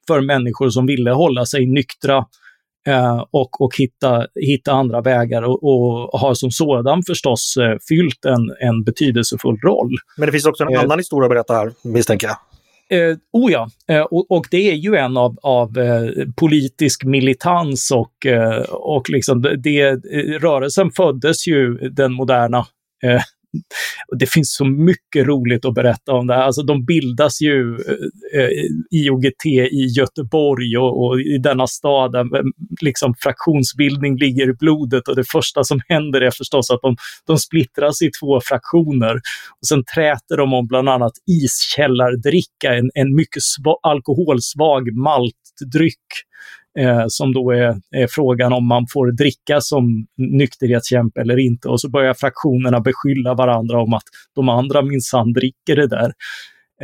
för 0.08 0.22
människor 0.22 0.70
som 0.70 0.86
ville 0.86 1.12
hålla 1.12 1.46
sig 1.46 1.66
nyktra 1.66 2.26
eh, 2.88 3.26
och, 3.32 3.62
och 3.62 3.78
hitta, 3.78 4.28
hitta 4.36 4.72
andra 4.72 5.02
vägar 5.02 5.42
och, 5.42 5.64
och 5.64 6.20
har 6.20 6.34
som 6.34 6.52
sådan 6.52 7.04
förstås 7.04 7.58
eh, 7.58 7.78
fyllt 7.90 8.26
en, 8.26 8.56
en 8.60 8.84
betydelsefull 8.84 9.58
roll. 9.58 9.92
Men 10.18 10.26
det 10.26 10.32
finns 10.32 10.46
också 10.46 10.64
en 10.64 10.74
Eh. 10.74 10.82
annan 10.82 11.00
historia 11.00 11.26
att 11.26 11.32
berätta 11.32 11.54
här, 11.54 11.72
misstänker 11.84 12.28
jag. 12.28 12.38
Eh, 12.92 13.18
oh 13.34 13.52
ja, 13.52 13.70
eh, 13.88 14.02
och, 14.02 14.32
och 14.32 14.48
det 14.52 14.72
är 14.72 14.76
ju 14.76 14.96
en 14.96 15.18
av, 15.18 15.38
av 15.42 15.78
eh, 15.78 16.26
politisk 16.36 17.04
militans 17.04 17.92
och, 17.92 18.26
eh, 18.26 18.62
och 18.70 19.10
liksom 19.10 19.42
det, 19.42 19.58
det, 19.58 19.82
eh, 19.90 20.40
rörelsen 20.40 20.92
föddes 20.92 21.48
ju 21.48 21.74
den 21.78 22.14
moderna 22.14 22.58
eh, 23.04 23.22
det 24.20 24.30
finns 24.30 24.56
så 24.56 24.66
mycket 24.66 25.28
roligt 25.28 25.66
att 25.66 25.74
berätta 25.74 26.14
om 26.14 26.28
det 26.28 26.34
här. 26.34 26.42
Alltså 26.42 26.64
de 26.64 26.86
bildas 26.86 27.42
ju 27.42 27.76
eh, 27.76 28.42
eh 28.42 28.50
IOGT 28.92 29.46
i 29.72 29.86
Göteborg 29.98 30.78
och, 30.78 31.06
och 31.06 31.22
i 31.22 31.38
denna 31.38 31.68
stad 31.68 32.12
där 32.12 32.38
eh, 32.38 32.44
liksom 32.82 33.14
fraktionsbildning 33.20 34.18
ligger 34.18 34.50
i 34.50 34.54
blodet 34.54 35.08
och 35.08 35.16
det 35.16 35.30
första 35.32 35.64
som 35.64 35.80
händer 35.88 36.22
är 36.22 36.32
förstås 36.32 36.72
att 36.72 36.82
de, 36.82 36.96
de 37.28 37.38
splittras 37.38 38.02
i 38.02 38.10
två 38.20 38.42
fraktioner. 38.44 39.16
Och 39.62 39.68
sen 39.68 39.84
träter 39.96 40.38
de 40.38 40.54
om 40.54 40.68
bland 40.68 40.90
annat 40.90 41.14
iskällardricka, 41.28 42.76
en, 42.76 42.90
en 42.94 43.16
mycket 43.16 43.44
alkoholsvag 43.84 44.96
maltdryck 44.96 46.06
eh, 46.80 47.04
som 47.08 47.34
då 47.34 47.52
är, 47.52 47.76
är 47.92 48.08
frågan 48.10 48.54
om 48.54 48.68
man 48.68 48.86
får 48.94 49.12
dricka 49.12 49.62
som 49.62 50.06
nykterhetskämpe 50.18 51.22
eller 51.22 51.40
inte. 51.40 51.68
Och 51.68 51.82
så 51.82 51.90
börjar 51.90 52.14
fraktionerna 52.14 52.80
beskylla 52.80 53.34
varandra 53.34 53.82
om 53.82 53.94
att 53.94 54.04
de 54.36 54.50
andra 54.50 54.82
minsann 54.82 55.34
dricker 55.34 55.76
det 55.76 55.88
där. 55.88 56.12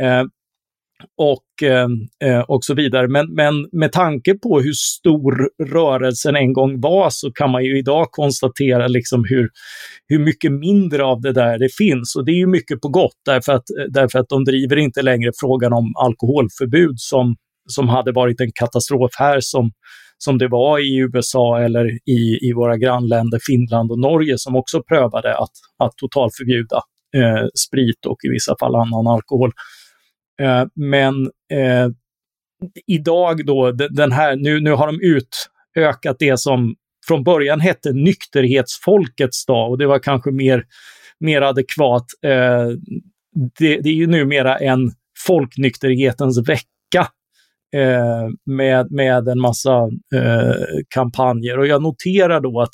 Eh, 0.00 0.24
och, 1.18 1.68
eh, 1.68 1.88
eh, 2.24 2.40
och 2.40 2.64
så 2.64 2.74
vidare. 2.74 3.08
Men, 3.08 3.34
men 3.34 3.68
med 3.72 3.92
tanke 3.92 4.34
på 4.34 4.60
hur 4.60 4.72
stor 4.72 5.50
rörelsen 5.64 6.36
en 6.36 6.52
gång 6.52 6.80
var 6.80 7.10
så 7.10 7.32
kan 7.32 7.50
man 7.50 7.64
ju 7.64 7.78
idag 7.78 8.06
konstatera 8.10 8.86
liksom 8.86 9.24
hur, 9.28 9.48
hur 10.08 10.18
mycket 10.18 10.52
mindre 10.52 11.04
av 11.04 11.20
det 11.20 11.32
där 11.32 11.58
det 11.58 11.74
finns. 11.78 12.16
Och 12.16 12.24
det 12.24 12.32
är 12.32 12.38
ju 12.38 12.46
mycket 12.46 12.80
på 12.80 12.88
gott 12.88 13.16
därför 13.24 13.52
att, 13.52 13.64
därför 13.88 14.18
att 14.18 14.28
de 14.28 14.44
driver 14.44 14.76
inte 14.76 15.02
längre 15.02 15.30
frågan 15.40 15.72
om 15.72 15.92
alkoholförbud 15.96 16.94
som, 16.96 17.36
som 17.66 17.88
hade 17.88 18.12
varit 18.12 18.40
en 18.40 18.52
katastrof 18.54 19.10
här 19.18 19.38
som, 19.40 19.70
som 20.18 20.38
det 20.38 20.48
var 20.48 20.78
i 20.78 20.96
USA 20.98 21.60
eller 21.60 21.86
i, 21.86 22.48
i 22.48 22.52
våra 22.56 22.76
grannländer 22.76 23.38
Finland 23.46 23.90
och 23.90 23.98
Norge 23.98 24.34
som 24.38 24.56
också 24.56 24.82
prövade 24.82 25.38
att, 25.38 25.52
att 25.78 25.96
totalförbjuda 25.96 26.80
eh, 27.16 27.46
sprit 27.66 28.06
och 28.06 28.16
i 28.24 28.28
vissa 28.28 28.54
fall 28.60 28.74
annan 28.74 29.06
alkohol. 29.06 29.52
Eh, 30.42 30.64
men 30.74 31.14
eh, 31.52 31.88
idag 32.86 33.46
då, 33.46 33.72
den 33.72 34.12
här, 34.12 34.36
nu, 34.36 34.60
nu 34.60 34.70
har 34.70 34.86
de 34.86 35.00
utökat 35.00 36.16
det 36.18 36.40
som 36.40 36.74
från 37.08 37.24
början 37.24 37.60
hette 37.60 37.92
nykterhetsfolkets 37.92 39.46
dag 39.46 39.70
och 39.70 39.78
det 39.78 39.86
var 39.86 39.98
kanske 39.98 40.30
mer, 40.30 40.64
mer 41.20 41.42
adekvat. 41.42 42.04
Eh, 42.24 42.66
det, 43.58 43.80
det 43.80 43.88
är 43.88 43.94
ju 43.94 44.06
numera 44.06 44.58
en 44.58 44.92
folknykterhetens 45.26 46.48
vecka 46.48 47.08
eh, 47.74 48.28
med, 48.46 48.92
med 48.92 49.28
en 49.28 49.40
massa 49.40 49.82
eh, 50.14 50.54
kampanjer. 50.88 51.58
Och 51.58 51.66
jag 51.66 51.82
noterar 51.82 52.40
då 52.40 52.60
att 52.60 52.72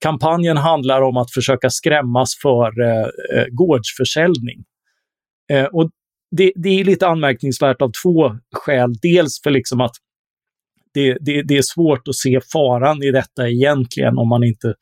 kampanjen 0.00 0.56
handlar 0.56 1.02
om 1.02 1.16
att 1.16 1.30
försöka 1.30 1.70
skrämmas 1.70 2.30
för 2.42 2.80
eh, 2.80 3.06
eh, 3.36 3.46
gårdsförsäljning. 3.50 4.64
Eh, 5.52 5.64
och 5.64 5.90
det, 6.36 6.52
det 6.56 6.68
är 6.68 6.84
lite 6.84 7.06
anmärkningsvärt 7.06 7.82
av 7.82 7.92
två 8.02 8.36
skäl. 8.56 8.92
Dels 9.02 9.42
för 9.42 9.50
liksom 9.50 9.80
att 9.80 9.94
det, 10.94 11.18
det, 11.20 11.42
det 11.42 11.56
är 11.56 11.62
svårt 11.62 12.08
att 12.08 12.16
se 12.16 12.40
faran 12.52 13.02
i 13.02 13.10
detta 13.10 13.48
egentligen 13.48 14.18
om 14.18 14.28
man 14.28 14.44
inte 14.44 14.68
eh, 14.68 14.74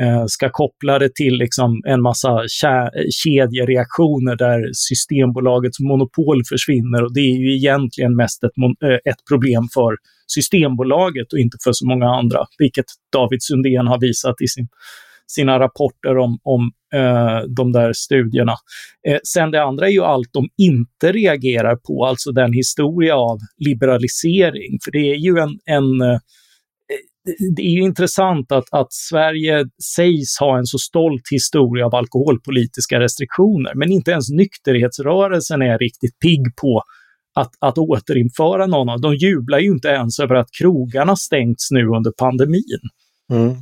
Eh, 0.00 0.24
ska 0.26 0.50
koppla 0.52 0.98
det 0.98 1.14
till 1.14 1.34
liksom 1.34 1.82
en 1.86 2.02
massa 2.02 2.30
eh, 2.30 3.04
kedjereaktioner 3.10 4.36
där 4.36 4.70
Systembolagets 4.72 5.80
monopol 5.80 6.42
försvinner. 6.48 7.04
Och 7.04 7.14
det 7.14 7.20
är 7.20 7.38
ju 7.38 7.56
egentligen 7.56 8.16
mest 8.16 8.44
ett, 8.44 8.50
eh, 8.84 9.12
ett 9.12 9.24
problem 9.30 9.68
för 9.74 9.96
Systembolaget 10.26 11.32
och 11.32 11.38
inte 11.38 11.56
för 11.64 11.72
så 11.72 11.86
många 11.86 12.06
andra, 12.06 12.46
vilket 12.58 12.84
David 13.12 13.42
Sundén 13.42 13.86
har 13.86 14.00
visat 14.00 14.34
i 14.40 14.48
sin, 14.48 14.68
sina 15.26 15.58
rapporter 15.58 16.18
om, 16.18 16.38
om 16.42 16.70
eh, 16.94 17.40
de 17.56 17.72
där 17.72 17.92
studierna. 17.92 18.54
Eh, 19.08 19.18
sen 19.24 19.50
det 19.50 19.62
andra 19.62 19.86
är 19.86 19.92
ju 19.92 20.02
allt 20.02 20.32
de 20.32 20.48
inte 20.58 21.12
reagerar 21.12 21.76
på, 21.76 22.06
alltså 22.06 22.32
den 22.32 22.52
historia 22.52 23.16
av 23.16 23.38
liberalisering. 23.58 24.78
För 24.84 24.90
det 24.90 25.10
är 25.10 25.16
ju 25.16 25.38
en, 25.38 25.58
en 25.64 26.00
eh, 26.00 26.18
det 27.56 27.62
är 27.62 27.70
ju 27.70 27.82
intressant 27.82 28.52
att, 28.52 28.64
att 28.70 28.92
Sverige 28.92 29.64
sägs 29.96 30.38
ha 30.40 30.58
en 30.58 30.66
så 30.66 30.78
stolt 30.78 31.22
historia 31.30 31.86
av 31.86 31.94
alkoholpolitiska 31.94 33.00
restriktioner, 33.00 33.72
men 33.74 33.92
inte 33.92 34.10
ens 34.10 34.30
nykterhetsrörelsen 34.30 35.62
är 35.62 35.78
riktigt 35.78 36.18
pigg 36.18 36.56
på 36.60 36.82
att, 37.34 37.50
att 37.58 37.78
återinföra 37.78 38.66
någon 38.66 38.88
av 38.88 39.00
De 39.00 39.14
jublar 39.14 39.58
ju 39.58 39.66
inte 39.66 39.88
ens 39.88 40.18
över 40.20 40.34
att 40.34 40.48
krogarna 40.60 41.16
stängts 41.16 41.70
nu 41.70 41.86
under 41.86 42.10
pandemin. 42.10 42.80
Mm. 43.30 43.56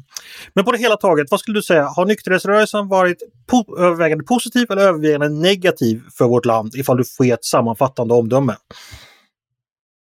Men 0.55 0.65
på 0.65 0.73
det 0.73 0.79
hela 0.79 0.97
taget, 0.97 1.27
vad 1.31 1.41
skulle 1.41 1.59
du 1.59 1.63
säga, 1.63 1.85
har 1.97 2.07
nykterhetsrörelsen 2.07 2.89
varit 2.89 3.19
po- 3.53 3.79
övervägande 3.79 4.25
positiv 4.25 4.67
eller 4.71 4.83
övervägande 4.83 5.29
negativ 5.29 6.03
för 6.19 6.25
vårt 6.25 6.45
land 6.45 6.75
ifall 6.75 6.97
du 6.97 7.05
får 7.17 7.27
ge 7.27 7.33
ett 7.33 7.45
sammanfattande 7.45 8.15
omdöme? 8.15 8.57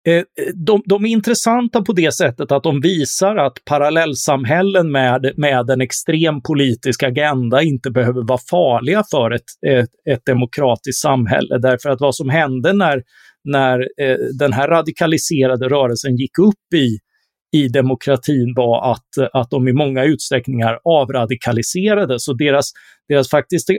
Eh, 0.08 0.16
eh, 0.16 0.24
de, 0.56 0.82
de 0.86 1.06
är 1.06 1.10
intressanta 1.10 1.82
på 1.82 1.94
det 1.94 2.14
sättet 2.14 2.52
att 2.52 2.64
de 2.64 2.82
visar 2.82 3.36
att 3.36 3.66
parallellsamhällen 3.66 4.92
med, 4.92 5.34
med 5.38 5.70
en 5.70 5.82
extrem 5.82 6.42
politisk 6.42 7.04
agenda 7.04 7.62
inte 7.62 7.92
behöver 7.92 8.28
vara 8.28 8.40
farliga 8.50 9.04
för 9.12 9.32
ett, 9.32 9.44
ett, 9.68 9.90
ett 10.10 10.26
demokratiskt 10.26 11.02
samhälle. 11.02 11.58
Därför 11.58 11.90
att 11.90 12.02
vad 12.02 12.16
som 12.16 12.30
hände 12.30 12.74
när, 12.74 13.04
när 13.44 13.80
eh, 13.80 14.18
den 14.40 14.54
här 14.54 14.68
radikaliserade 14.68 15.70
rörelsen 15.70 16.16
gick 16.16 16.40
upp 16.40 16.74
i, 16.76 16.98
i 17.52 17.68
demokratin 17.68 18.54
var 18.56 18.92
att, 18.92 19.34
att 19.34 19.50
de 19.50 19.68
i 19.68 19.74
många 19.74 20.04
utsträckningar 20.04 20.80
avradikaliserades 20.84 22.28
och 22.28 22.38
deras, 22.38 22.72
deras 23.10 23.30
faktiskt 23.30 23.70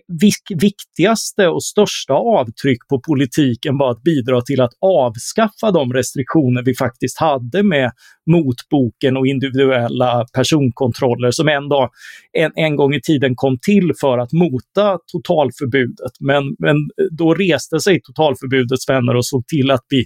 viktigaste 0.61 1.49
och 1.49 1.65
största 1.65 2.15
avtryck 2.15 2.79
på 2.89 3.01
politiken 3.01 3.79
var 3.79 3.91
att 3.91 4.03
bidra 4.03 4.41
till 4.41 4.61
att 4.61 4.73
avskaffa 4.81 5.71
de 5.71 5.93
restriktioner 5.93 6.63
vi 6.63 6.75
faktiskt 6.75 7.21
hade 7.21 7.63
med 7.63 7.91
motboken 8.31 9.17
och 9.17 9.27
individuella 9.27 10.27
personkontroller 10.33 11.31
som 11.31 11.49
en, 11.49 11.69
dag, 11.69 11.91
en, 12.33 12.53
en 12.55 12.77
gång 12.77 12.95
i 12.95 13.01
tiden 13.01 13.37
kom 13.37 13.59
till 13.59 13.93
för 14.01 14.19
att 14.19 14.33
mota 14.33 14.99
totalförbudet. 15.13 16.13
Men, 16.21 16.57
men 16.59 16.77
då 17.11 17.35
reste 17.35 17.81
sig 17.81 18.01
totalförbudets 18.01 18.89
vänner 18.89 19.17
och 19.17 19.27
såg 19.27 19.47
till 19.47 19.71
att 19.71 19.85
vi 19.89 20.05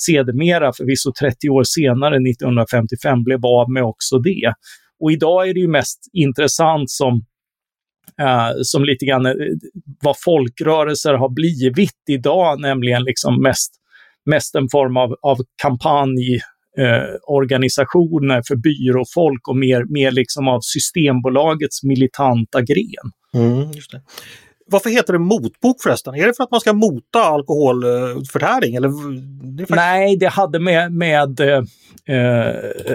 sedermera, 0.00 0.72
förvisso 0.72 1.12
30 1.20 1.48
år 1.48 1.64
senare, 1.64 2.16
1955, 2.16 3.24
blev 3.24 3.46
av 3.46 3.70
med 3.70 3.82
också 3.82 4.18
det. 4.18 4.52
Och 5.00 5.12
idag 5.12 5.48
är 5.48 5.54
det 5.54 5.60
ju 5.60 5.68
mest 5.68 6.00
intressant 6.12 6.90
som, 6.90 7.14
uh, 8.22 8.52
som 8.62 8.84
lite 8.84 9.06
grann 9.06 9.26
uh, 9.26 9.32
vad 10.02 10.16
folkrörelser 10.24 11.14
har 11.14 11.28
blivit 11.28 12.02
idag, 12.08 12.60
nämligen 12.60 13.02
liksom 13.02 13.42
mest, 13.42 13.72
mest 14.24 14.54
en 14.54 14.68
form 14.68 14.96
av, 14.96 15.16
av 15.22 15.36
kampanj 15.62 16.40
Eh, 16.78 17.16
organisationer 17.22 18.42
för 18.48 18.56
byråfolk 18.56 19.48
och 19.48 19.56
mer, 19.56 19.84
mer 19.92 20.10
liksom 20.10 20.48
av 20.48 20.60
Systembolagets 20.62 21.82
militanta 21.82 22.60
gren. 22.60 23.12
Mm, 23.34 23.72
just 23.72 23.90
det. 23.90 24.02
Varför 24.70 24.90
heter 24.90 25.12
det 25.12 25.18
motbok 25.18 25.82
förresten? 25.82 26.14
Är 26.14 26.26
det 26.26 26.34
för 26.36 26.44
att 26.44 26.50
man 26.50 26.60
ska 26.60 26.72
mota 26.72 27.20
alkoholförtäring? 27.20 28.74
Eller? 28.74 28.88
Det 29.56 29.62
faktiskt... 29.62 29.76
Nej, 29.76 30.16
det 30.16 30.28
hade 30.28 30.58
med, 30.58 30.92
med 30.92 31.40
eh, 31.40 31.62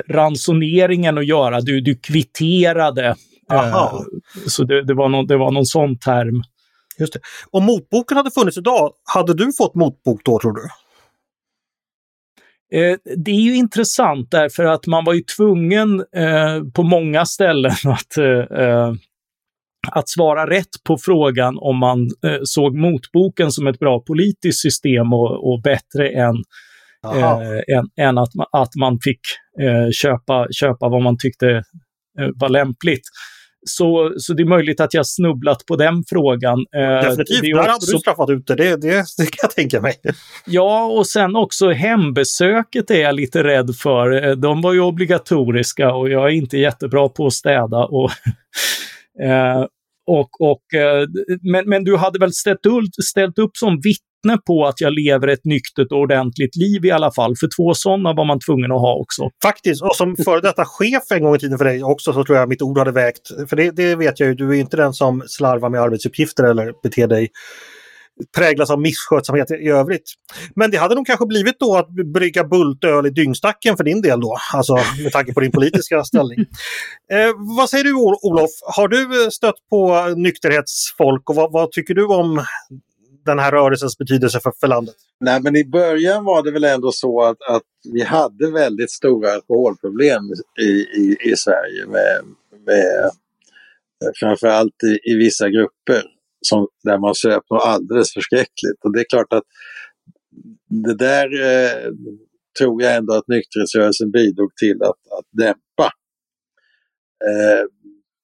ransoneringen 0.10 1.18
att 1.18 1.26
göra. 1.26 1.62
Du, 1.62 1.82
du 1.82 1.96
kvitterade. 1.96 3.16
Eh, 3.52 3.94
så 4.48 4.64
det, 4.64 4.84
det, 4.84 4.94
var 4.94 5.10
någon, 5.10 5.28
det 5.28 5.38
var 5.38 5.52
någon 5.52 5.66
sån 5.66 5.98
term. 5.98 6.44
Just 7.00 7.14
det. 7.14 7.20
Om 7.52 7.64
motboken 7.64 8.18
hade 8.18 8.32
funnits 8.32 8.58
idag, 8.58 8.92
hade 9.14 9.34
du 9.34 9.54
fått 9.58 9.76
motbok 9.76 10.22
då 10.24 10.40
tror 10.40 10.54
du? 10.54 10.68
Eh, 12.74 12.98
det 13.18 13.32
är 13.32 13.42
ju 13.42 13.56
intressant 13.56 14.32
därför 14.32 14.66
att 14.66 14.88
man 14.88 15.06
var 15.06 15.14
ju 15.14 15.22
tvungen 15.22 16.00
eh, 16.16 16.64
på 16.74 16.84
många 16.84 17.26
ställen 17.26 17.72
att, 17.86 18.18
eh, 18.18 18.94
att 19.92 20.10
svara 20.10 20.50
rätt 20.50 20.84
på 20.88 20.98
frågan 20.98 21.58
om 21.58 21.78
man 21.78 22.00
eh, 22.26 22.40
såg 22.44 22.76
motboken 22.76 23.52
som 23.52 23.68
ett 23.68 23.80
bra 23.80 24.00
politiskt 24.00 24.62
system 24.62 25.14
och, 25.14 25.54
och 25.54 25.62
bättre 25.62 26.10
än, 26.10 26.36
än, 27.68 27.90
än, 28.08 28.18
att, 28.18 28.36
man, 28.36 28.48
att 28.52 28.76
man 28.76 29.00
fick 29.04 29.20
köpa, 29.94 30.48
köpa 30.52 30.90
vad 30.90 31.02
man 31.02 31.18
tyckte 31.18 31.64
var 32.36 32.50
lämpligt. 32.50 33.04
Så, 33.66 34.14
så 34.18 34.34
det 34.34 34.44
är 34.44 34.48
möjligt 34.48 34.82
att 34.82 34.94
jag 34.94 35.08
snubblat 35.08 35.66
på 35.66 35.76
den 35.76 36.04
frågan. 36.10 36.60
Eh, 36.76 37.10
Definitivt, 37.10 37.42
där 37.42 37.60
också... 37.60 37.72
hade 37.72 37.92
du 37.92 38.00
straffat 38.00 38.30
ut 38.30 38.48
det, 38.48 38.56
det, 38.56 38.82
det, 38.82 39.06
det 39.18 39.26
kan 39.26 39.40
jag 39.42 39.52
tänka 39.52 39.82
mig. 39.82 39.96
Ja, 40.46 40.86
och 40.86 41.08
sen 41.08 41.36
också 41.36 41.72
hembesöket 41.72 42.92
är 42.92 43.02
jag 43.02 43.16
lite 43.16 43.44
rädd 43.44 43.76
för. 43.76 44.28
Eh, 44.28 44.32
de 44.32 44.62
var 44.62 44.74
ju 44.74 44.80
obligatoriska 44.80 45.94
och 45.94 46.10
jag 46.10 46.24
är 46.24 46.34
inte 46.34 46.58
jättebra 46.58 47.10
på 47.10 47.26
att 47.26 47.34
städa. 47.34 47.86
Och, 47.86 48.12
eh, 49.22 49.66
och, 50.08 50.30
och, 50.42 50.74
eh, 50.74 51.08
men, 51.42 51.70
men 51.70 51.84
du 51.84 51.98
hade 51.98 52.20
väl 52.20 52.34
ställt, 52.34 52.60
ställt 53.10 53.40
upp 53.40 53.58
som 53.58 53.80
vittne 53.84 54.14
vittne 54.24 54.38
på 54.46 54.66
att 54.66 54.82
jag 54.82 54.94
lever 54.94 55.28
ett 55.28 55.46
nyktert 55.46 55.92
och 55.92 55.98
ordentligt 55.98 56.56
liv 56.56 56.86
i 56.86 56.92
alla 56.92 57.12
fall. 57.12 57.36
För 57.36 57.50
två 57.58 57.74
sådana 57.74 58.14
var 58.14 58.26
man 58.26 58.40
tvungen 58.40 58.72
att 58.72 58.82
ha 58.82 58.96
också. 58.96 59.30
Faktiskt, 59.44 59.82
och 59.82 59.96
som 59.96 60.16
före 60.16 60.42
detta 60.42 60.66
chef 60.66 61.04
en 61.12 61.24
gång 61.24 61.36
i 61.36 61.40
tiden 61.40 61.58
för 61.58 61.66
dig 61.66 61.84
också 61.84 62.14
så 62.14 62.24
tror 62.24 62.38
jag 62.38 62.50
mitt 62.50 62.62
ord 62.62 62.78
hade 62.78 62.92
vägt. 62.92 63.50
För 63.50 63.56
det, 63.56 63.72
det 63.72 63.96
vet 63.96 64.20
jag 64.20 64.30
ju, 64.30 64.36
du 64.36 64.50
är 64.50 64.60
inte 64.60 64.78
den 64.78 64.94
som 64.94 65.24
slarvar 65.28 65.70
med 65.70 65.82
arbetsuppgifter 65.82 66.44
eller 66.44 66.74
beter 66.84 67.08
dig 67.08 67.30
präglas 68.36 68.70
av 68.70 68.82
misskötsamhet 68.82 69.52
i 69.52 69.70
övrigt. 69.70 70.14
Men 70.56 70.72
det 70.72 70.78
hade 70.78 70.96
nog 70.96 71.08
kanske 71.08 71.26
blivit 71.26 71.60
då 71.60 71.76
att 71.78 71.90
brygga 71.90 72.44
bultöl 72.44 73.06
i 73.06 73.10
dyngstacken 73.10 73.78
för 73.78 73.84
din 73.84 74.02
del 74.02 74.20
då, 74.20 74.38
alltså 74.54 74.78
med 75.04 75.12
tanke 75.12 75.34
på 75.34 75.40
din 75.40 75.52
politiska 75.52 76.04
ställning. 76.04 76.40
Eh, 77.12 77.58
vad 77.58 77.70
säger 77.70 77.84
du 77.84 77.94
Olof, 77.94 78.52
har 78.76 78.88
du 78.88 79.32
stött 79.32 79.56
på 79.70 80.14
nykterhetsfolk 80.18 81.30
och 81.30 81.36
vad, 81.36 81.52
vad 81.52 81.72
tycker 81.72 81.94
du 81.94 82.06
om 82.06 82.46
den 83.26 83.40
här 83.40 83.52
rörelsens 83.52 83.98
betydelse 83.98 84.40
för, 84.40 84.54
för 84.60 84.68
landet? 84.68 84.96
Nej, 85.20 85.42
men 85.42 85.56
i 85.56 85.66
början 85.66 86.26
var 86.26 86.44
det 86.44 86.52
väl 86.52 86.64
ändå 86.64 86.92
så 86.92 87.22
att, 87.24 87.38
att 87.50 87.64
vi 87.94 88.04
hade 88.04 88.52
väldigt 88.52 88.92
stora 88.92 89.34
alkoholproblem 89.34 90.24
i, 90.62 90.70
i, 91.02 91.18
i 91.32 91.36
Sverige 91.36 91.86
med, 91.88 92.22
med 92.66 93.12
framförallt 94.20 94.84
i, 94.84 95.12
i 95.12 95.16
vissa 95.16 95.50
grupper 95.50 96.04
som, 96.46 96.68
där 96.84 96.98
man 96.98 97.16
söp 97.16 97.44
något 97.50 97.64
alldeles 97.64 98.14
förskräckligt. 98.14 98.80
Och 98.84 98.94
det 98.94 99.00
är 99.00 99.06
klart 99.10 99.34
att 99.34 99.44
det 100.70 100.96
där 100.96 101.28
eh, 101.42 101.92
tror 102.60 102.82
jag 102.84 102.96
ändå 102.96 103.14
att 103.14 103.28
nykterhetsrörelsen 103.28 104.12
bidrog 104.12 104.56
till 104.56 104.84
att, 104.84 104.90
att 104.90 105.28
dämpa. 105.32 105.92
Eh, 107.30 107.66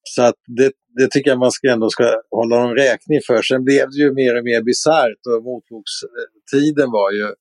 så 0.03 0.21
att 0.21 0.35
det, 0.47 0.71
det 0.97 1.07
tycker 1.11 1.29
jag 1.29 1.39
man 1.39 1.51
ska 1.51 1.71
ändå 1.71 1.89
ska 1.89 2.21
hålla 2.31 2.57
dem 2.57 2.75
räkning 2.75 3.19
för. 3.27 3.41
Sen 3.41 3.63
blev 3.63 3.89
det 3.89 3.97
ju 3.97 4.13
mer 4.13 4.37
och 4.37 4.43
mer 4.43 4.61
bisarrt 4.61 5.21
och 5.27 5.43
motbokstiden 5.43 6.91
var 6.91 7.11
ju 7.11 7.33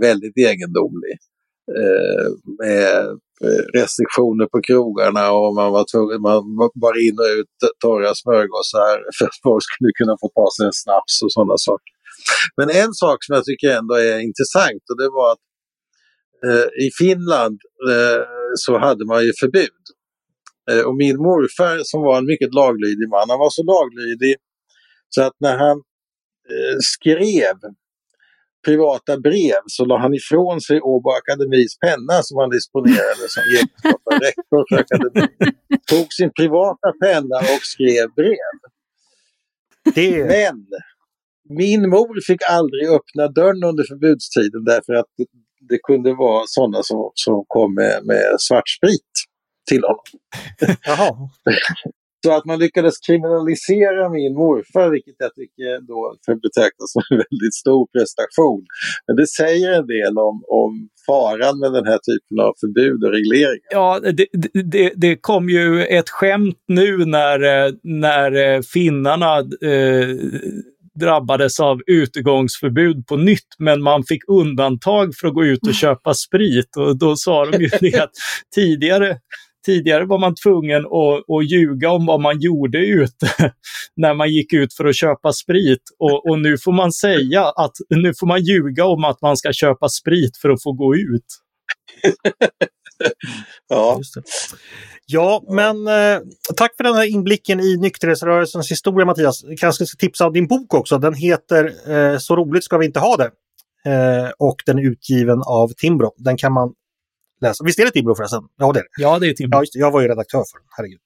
väldigt 0.00 0.36
egendomlig. 0.38 1.16
Eh, 1.78 2.26
med 2.58 3.18
restriktioner 3.78 4.46
på 4.52 4.58
krogarna 4.68 5.24
och 5.32 5.54
man 5.54 5.72
var 5.76 5.84
tvungen, 5.92 6.20
man 6.22 6.70
bar 6.84 6.96
in 7.06 7.16
och 7.22 7.30
ut 7.38 7.56
torra 7.84 8.14
smörgåsar 8.14 8.94
för 9.16 9.24
att 9.28 9.38
folk 9.48 9.64
skulle 9.72 9.92
kunna 10.00 10.16
få 10.22 10.26
ta 10.38 10.46
sig 10.56 10.66
en 10.66 10.78
snaps 10.84 11.14
och 11.24 11.32
sådana 11.32 11.56
saker. 11.68 11.92
Men 12.58 12.68
en 12.82 12.92
sak 13.02 13.18
som 13.24 13.34
jag 13.36 13.44
tycker 13.44 13.68
ändå 13.78 13.94
är 13.94 14.18
intressant 14.28 14.82
och 14.90 14.98
det 15.00 15.08
var 15.18 15.28
att 15.32 15.44
eh, 16.46 16.68
i 16.86 16.88
Finland 17.02 17.58
eh, 17.90 18.22
så 18.64 18.72
hade 18.78 19.04
man 19.06 19.20
ju 19.26 19.32
förbud 19.40 19.84
Eh, 20.70 20.82
och 20.88 20.96
min 20.96 21.16
morfar 21.16 21.80
som 21.84 22.02
var 22.02 22.18
en 22.18 22.30
mycket 22.32 22.54
laglydig 22.54 23.08
man, 23.08 23.30
han 23.30 23.38
var 23.38 23.50
så 23.50 23.62
laglydig 23.62 24.34
så 25.08 25.22
att 25.22 25.36
när 25.40 25.56
han 25.58 25.76
eh, 26.52 26.76
skrev 26.94 27.56
privata 28.66 29.12
brev 29.26 29.62
så 29.66 29.84
la 29.84 29.98
han 29.98 30.14
ifrån 30.14 30.60
sig 30.60 30.80
Åbo 30.80 31.10
Akademis 31.18 31.72
penna 31.86 32.16
som 32.22 32.36
han 32.42 32.50
disponerade 32.50 33.24
som 33.34 33.42
egenskap 33.54 34.02
av 34.10 34.18
rektor 34.26 34.60
för 34.68 34.76
akademin. 34.82 35.52
Tog 35.90 36.12
sin 36.18 36.30
privata 36.38 36.88
penna 37.04 37.36
och 37.54 37.64
skrev 37.74 38.06
brev. 38.20 38.56
Det... 39.94 40.24
Men 40.34 40.66
min 41.58 41.82
mor 41.90 42.26
fick 42.26 42.42
aldrig 42.50 42.88
öppna 42.88 43.28
dörren 43.28 43.64
under 43.64 43.84
förbudstiden 43.84 44.64
därför 44.64 44.92
att 44.92 45.10
det, 45.16 45.26
det 45.68 45.78
kunde 45.78 46.14
vara 46.14 46.44
sådana 46.46 46.82
som, 46.82 47.10
som 47.14 47.44
kom 47.48 47.74
med, 47.74 48.00
med 48.04 48.24
svartsprit 48.38 49.12
till 49.70 49.82
honom. 49.82 50.06
Jaha. 50.82 51.12
Så 52.26 52.32
att 52.32 52.44
man 52.44 52.58
lyckades 52.58 52.98
kriminalisera 53.06 54.08
min 54.18 54.34
morfar, 54.34 54.90
vilket 54.90 55.14
jag 55.18 55.34
tycker 55.34 55.86
då 55.90 55.98
betraktas 56.46 56.92
som 56.92 57.02
en 57.10 57.16
väldigt 57.30 57.54
stor 57.54 57.86
prestation. 57.94 58.62
Men 59.06 59.16
det 59.16 59.26
säger 59.26 59.72
en 59.78 59.86
del 59.86 60.18
om, 60.18 60.36
om 60.62 60.88
faran 61.06 61.58
med 61.58 61.72
den 61.72 61.86
här 61.86 62.00
typen 62.10 62.36
av 62.46 62.52
förbud 62.60 63.04
och 63.04 63.12
regleringar. 63.18 63.70
Ja, 63.70 64.00
det, 64.00 64.26
det, 64.72 64.92
det 64.96 65.16
kom 65.16 65.48
ju 65.48 65.84
ett 65.84 66.10
skämt 66.10 66.62
nu 66.68 67.04
när, 67.04 67.38
när 68.02 68.62
finnarna 68.62 69.38
eh, 69.72 70.08
drabbades 71.00 71.60
av 71.60 71.80
utegångsförbud 71.86 73.06
på 73.06 73.16
nytt, 73.16 73.50
men 73.58 73.82
man 73.82 74.04
fick 74.04 74.28
undantag 74.28 75.14
för 75.20 75.28
att 75.28 75.34
gå 75.34 75.44
ut 75.44 75.66
och 75.66 75.74
köpa 75.84 76.14
sprit. 76.14 76.76
Och 76.76 76.98
då 76.98 77.16
sa 77.16 77.46
de 77.46 77.62
ju 77.62 77.68
det 77.80 77.98
att 77.98 78.12
tidigare 78.54 79.16
Tidigare 79.66 80.04
var 80.04 80.18
man 80.18 80.34
tvungen 80.34 80.86
att, 80.86 81.36
att 81.36 81.50
ljuga 81.50 81.90
om 81.90 82.06
vad 82.06 82.20
man 82.20 82.40
gjorde 82.40 82.78
ute 82.78 83.28
när 83.96 84.14
man 84.14 84.30
gick 84.30 84.52
ut 84.52 84.74
för 84.74 84.84
att 84.84 84.96
köpa 84.96 85.32
sprit. 85.32 85.82
Och, 85.98 86.30
och, 86.30 86.38
nu 86.40 86.58
får 86.58 86.72
man 86.72 86.92
säga 86.92 87.44
att 87.44 87.72
nu 87.88 88.12
får 88.20 88.26
man 88.26 88.42
ljuga 88.42 88.84
om 88.84 89.04
att 89.04 89.22
man 89.22 89.36
ska 89.36 89.52
köpa 89.52 89.88
sprit 89.88 90.36
för 90.36 90.48
att 90.48 90.62
få 90.62 90.72
gå 90.72 90.96
ut. 90.96 91.26
ja. 93.68 94.00
Ja, 95.06 95.44
men 95.48 95.86
eh, 95.88 96.20
tack 96.56 96.76
för 96.76 96.84
den 96.84 96.94
här 96.94 97.14
inblicken 97.14 97.60
i 97.60 97.76
nykterhetsrörelsens 97.76 98.70
historia 98.70 99.06
Mattias. 99.06 99.44
Jag 99.44 99.58
kanske 99.58 99.86
ska 99.86 99.96
tipsa 99.96 100.26
om 100.26 100.32
din 100.32 100.46
bok 100.46 100.74
också. 100.74 100.98
Den 100.98 101.14
heter 101.14 101.90
eh, 101.90 102.18
Så 102.18 102.36
roligt 102.36 102.64
ska 102.64 102.78
vi 102.78 102.86
inte 102.86 103.00
ha 103.00 103.16
det. 103.16 103.30
Eh, 103.90 104.30
och 104.38 104.56
den 104.66 104.78
är 104.78 104.82
utgiven 104.82 105.42
av 105.46 105.68
Timbro. 105.68 106.12
Den 106.16 106.36
kan 106.36 106.52
man 106.52 106.72
läsa. 107.40 107.64
Visst 107.64 107.78
är 107.78 107.84
det 107.84 107.90
Timbro 107.90 108.14
förresten? 108.14 108.42
Ja, 108.56 108.72
det 108.72 108.78
är 108.78 108.82
det. 108.82 108.88
Ja, 109.02 109.18
det 109.18 109.26
är 109.26 109.32
Timbro. 109.32 109.56
Ja, 109.56 109.62
just 109.62 109.72
det. 109.72 109.78
Jag 109.78 109.90
var 109.90 110.00
ju 110.00 110.08
redaktör 110.08 110.38
för 110.38 110.58
den, 110.58 110.66
herregud. 110.76 111.00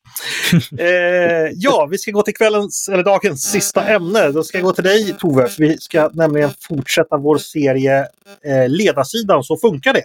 eh, 0.81 1.53
ja, 1.55 1.89
vi 1.91 1.99
ska 1.99 2.11
gå 2.11 2.23
till 2.23 2.35
kvällens, 2.35 2.89
eller 2.89 3.05
dagens 3.05 3.43
sista 3.43 3.85
ämne. 3.85 4.31
Då 4.31 4.43
ska 4.43 4.59
jag 4.59 4.65
gå 4.65 4.73
till 4.73 4.85
dig 4.85 5.15
Tove. 5.19 5.49
Vi 5.59 5.79
ska 5.79 6.11
nämligen 6.13 6.51
fortsätta 6.69 7.17
vår 7.17 7.39
serie 7.39 8.01
eh, 8.45 8.69
Ledarsidan, 8.69 9.45
så 9.45 9.57
funkar 9.57 9.93
det. 9.93 10.05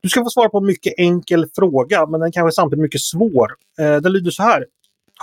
Du 0.00 0.08
ska 0.08 0.24
få 0.24 0.30
svara 0.30 0.48
på 0.48 0.58
en 0.58 0.66
mycket 0.66 0.94
enkel 0.96 1.46
fråga, 1.54 2.06
men 2.06 2.20
den 2.20 2.32
kanske 2.32 2.48
är 2.48 2.62
samtidigt 2.62 2.82
mycket 2.82 3.00
svår. 3.00 3.52
Eh, 3.78 3.96
den 3.96 4.12
lyder 4.12 4.30
så 4.30 4.42
här. 4.42 4.66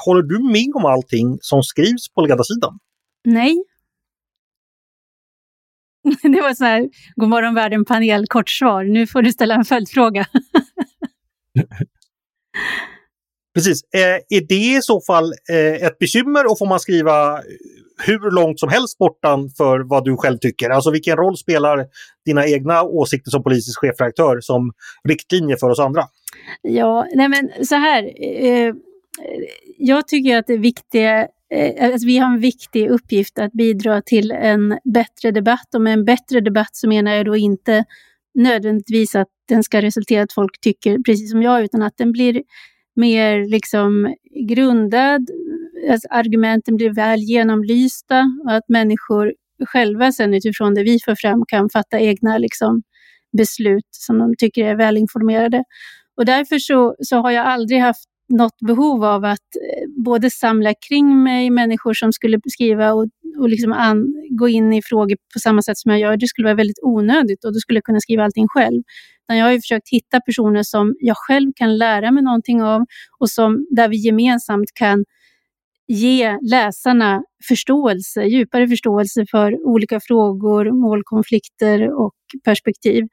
Håller 0.05 0.21
du 0.21 0.39
med 0.51 0.71
om 0.75 0.85
allting 0.85 1.37
som 1.41 1.63
skrivs 1.63 2.13
på 2.15 2.21
ledarsidan? 2.21 2.79
Nej. 3.25 3.63
Det 6.23 6.41
var 6.41 6.53
så 6.53 6.63
här, 6.63 6.89
God 7.15 7.29
morgon 7.29 7.55
världen 7.55 7.85
panel, 7.85 8.27
kort 8.27 8.49
svar. 8.49 8.83
Nu 8.83 9.07
får 9.07 9.21
du 9.21 9.31
ställa 9.31 9.55
en 9.55 9.65
följdfråga. 9.65 10.25
Precis. 13.53 13.83
Eh, 13.93 14.39
är 14.39 14.47
det 14.47 14.55
i 14.55 14.79
så 14.81 15.01
fall 15.01 15.33
eh, 15.49 15.87
ett 15.87 15.99
bekymmer 15.99 16.51
och 16.51 16.57
får 16.57 16.67
man 16.67 16.79
skriva 16.79 17.41
hur 18.05 18.31
långt 18.31 18.59
som 18.59 18.69
helst 18.69 18.97
bortan 18.97 19.49
för 19.57 19.79
vad 19.79 20.05
du 20.05 20.17
själv 20.17 20.37
tycker? 20.37 20.69
Alltså 20.69 20.91
vilken 20.91 21.17
roll 21.17 21.37
spelar 21.37 21.85
dina 22.25 22.47
egna 22.47 22.83
åsikter 22.83 23.31
som 23.31 23.43
politisk 23.43 23.79
chefredaktör 23.79 24.39
som 24.41 24.73
riktlinje 25.07 25.57
för 25.57 25.69
oss 25.69 25.79
andra? 25.79 26.03
Ja, 26.61 27.07
nej 27.13 27.29
men 27.29 27.65
så 27.65 27.75
här. 27.75 28.03
Eh, 28.21 28.73
jag 29.77 30.07
tycker 30.07 30.37
att 30.37 30.47
det 30.47 30.57
viktiga 30.57 31.21
Eh, 31.21 31.27
Eh, 31.53 31.85
alltså 31.85 32.07
vi 32.07 32.17
har 32.17 32.33
en 32.33 32.39
viktig 32.39 32.89
uppgift 32.89 33.39
att 33.39 33.51
bidra 33.51 34.01
till 34.01 34.31
en 34.31 34.79
bättre 34.93 35.31
debatt 35.31 35.75
och 35.75 35.81
med 35.81 35.93
en 35.93 36.05
bättre 36.05 36.41
debatt 36.41 36.75
så 36.75 36.87
menar 36.87 37.11
jag 37.11 37.25
då 37.25 37.35
inte 37.35 37.85
nödvändigtvis 38.33 39.15
att 39.15 39.27
den 39.47 39.63
ska 39.63 39.81
resultera 39.81 40.19
i 40.19 40.23
att 40.23 40.33
folk 40.33 40.61
tycker 40.61 40.97
precis 41.05 41.31
som 41.31 41.41
jag, 41.41 41.63
utan 41.63 41.81
att 41.81 41.97
den 41.97 42.11
blir 42.11 42.43
mer 42.95 43.49
liksom 43.49 44.15
grundad, 44.47 45.21
att 45.89 45.99
argumenten 46.09 46.77
blir 46.77 46.93
väl 46.93 47.19
genomlysta 47.19 48.25
och 48.45 48.51
att 48.51 48.69
människor 48.69 49.33
själva 49.65 50.11
sen 50.11 50.33
utifrån 50.33 50.73
det 50.73 50.83
vi 50.83 50.99
för 51.05 51.15
fram 51.15 51.43
kan 51.47 51.69
fatta 51.69 51.99
egna 51.99 52.37
liksom, 52.37 52.81
beslut 53.37 53.87
som 53.89 54.19
de 54.19 54.35
tycker 54.37 54.65
är 54.65 54.75
välinformerade. 54.75 55.63
Och 56.17 56.25
därför 56.25 56.59
så, 56.59 56.95
så 56.99 57.17
har 57.17 57.31
jag 57.31 57.45
aldrig 57.45 57.81
haft 57.81 58.10
något 58.31 58.59
behov 58.59 59.03
av 59.03 59.25
att 59.25 59.55
eh, 59.55 60.03
både 60.05 60.31
samla 60.31 60.73
kring 60.89 61.23
mig 61.23 61.49
människor 61.49 61.93
som 61.93 62.13
skulle 62.13 62.39
skriva 62.45 62.93
och, 62.93 63.07
och 63.39 63.49
liksom 63.49 63.71
an, 63.71 64.13
gå 64.29 64.49
in 64.49 64.73
i 64.73 64.81
frågor 64.81 65.17
på 65.33 65.39
samma 65.39 65.61
sätt 65.61 65.77
som 65.77 65.91
jag 65.91 65.99
gör. 65.99 66.17
Det 66.17 66.27
skulle 66.27 66.45
vara 66.45 66.55
väldigt 66.55 66.79
onödigt 66.81 67.45
och 67.45 67.53
då 67.53 67.59
skulle 67.59 67.77
jag 67.77 67.83
kunna 67.83 67.99
skriva 67.99 68.23
allting 68.23 68.47
själv. 68.47 68.83
Utan 69.23 69.37
jag 69.37 69.45
har 69.45 69.59
försökt 69.59 69.89
hitta 69.89 70.19
personer 70.21 70.63
som 70.63 70.95
jag 70.99 71.17
själv 71.17 71.51
kan 71.55 71.77
lära 71.77 72.11
mig 72.11 72.23
någonting 72.23 72.63
av 72.63 72.85
och 73.19 73.29
som, 73.29 73.67
där 73.69 73.89
vi 73.89 73.97
gemensamt 73.97 74.69
kan 74.73 75.05
ge 75.87 76.37
läsarna 76.41 77.23
förståelse, 77.47 78.23
djupare 78.23 78.67
förståelse 78.67 79.25
för 79.31 79.67
olika 79.67 79.99
frågor, 79.99 80.71
målkonflikter 80.71 82.01
och 82.01 82.13
perspektiv. 82.43 83.03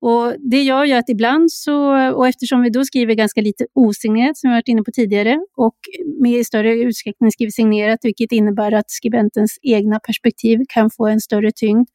Och 0.00 0.34
det 0.38 0.62
gör 0.62 0.84
ju 0.84 0.92
att 0.92 1.08
ibland 1.08 1.52
så, 1.52 2.10
och 2.12 2.28
eftersom 2.28 2.62
vi 2.62 2.70
då 2.70 2.84
skriver 2.84 3.14
ganska 3.14 3.40
lite 3.40 3.66
osignerat 3.74 4.36
som 4.36 4.50
vi 4.50 4.54
varit 4.54 4.68
inne 4.68 4.82
på 4.82 4.90
tidigare 4.90 5.40
och 5.56 5.76
med 6.22 6.32
i 6.32 6.44
större 6.44 6.72
utsträckning 6.72 7.30
skriver 7.30 7.50
signerat, 7.50 7.98
vilket 8.02 8.32
innebär 8.32 8.72
att 8.72 8.90
skribentens 8.90 9.58
egna 9.62 10.00
perspektiv 10.00 10.58
kan 10.68 10.90
få 10.90 11.06
en 11.06 11.20
större 11.20 11.52
tyngd, 11.52 11.88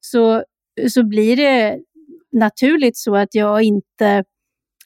så, 0.00 0.44
så 0.88 1.04
blir 1.04 1.36
det 1.36 1.78
naturligt 2.32 2.96
så 2.96 3.16
att 3.16 3.34
jag 3.34 3.62
inte 3.62 4.24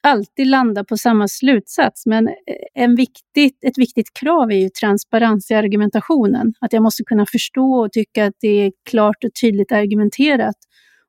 alltid 0.01 0.47
landar 0.47 0.85
på 0.85 0.97
samma 0.97 1.29
slutsats. 1.29 2.07
Men 2.07 2.29
eh, 2.29 2.35
en 2.75 2.97
viktigt, 2.97 3.65
ett 3.65 3.79
viktigt 3.79 4.15
krav 4.21 4.51
är 4.51 4.57
ju 4.57 4.69
transparens 4.69 5.51
i 5.51 5.55
argumentationen. 5.55 6.55
Att 6.61 6.73
jag 6.73 6.83
måste 6.83 7.05
kunna 7.05 7.27
förstå 7.27 7.75
och 7.75 7.93
tycka 7.93 8.27
att 8.27 8.35
det 8.41 8.49
är 8.49 8.73
klart 8.91 9.25
och 9.25 9.31
tydligt 9.41 9.73
argumenterat. 9.73 10.57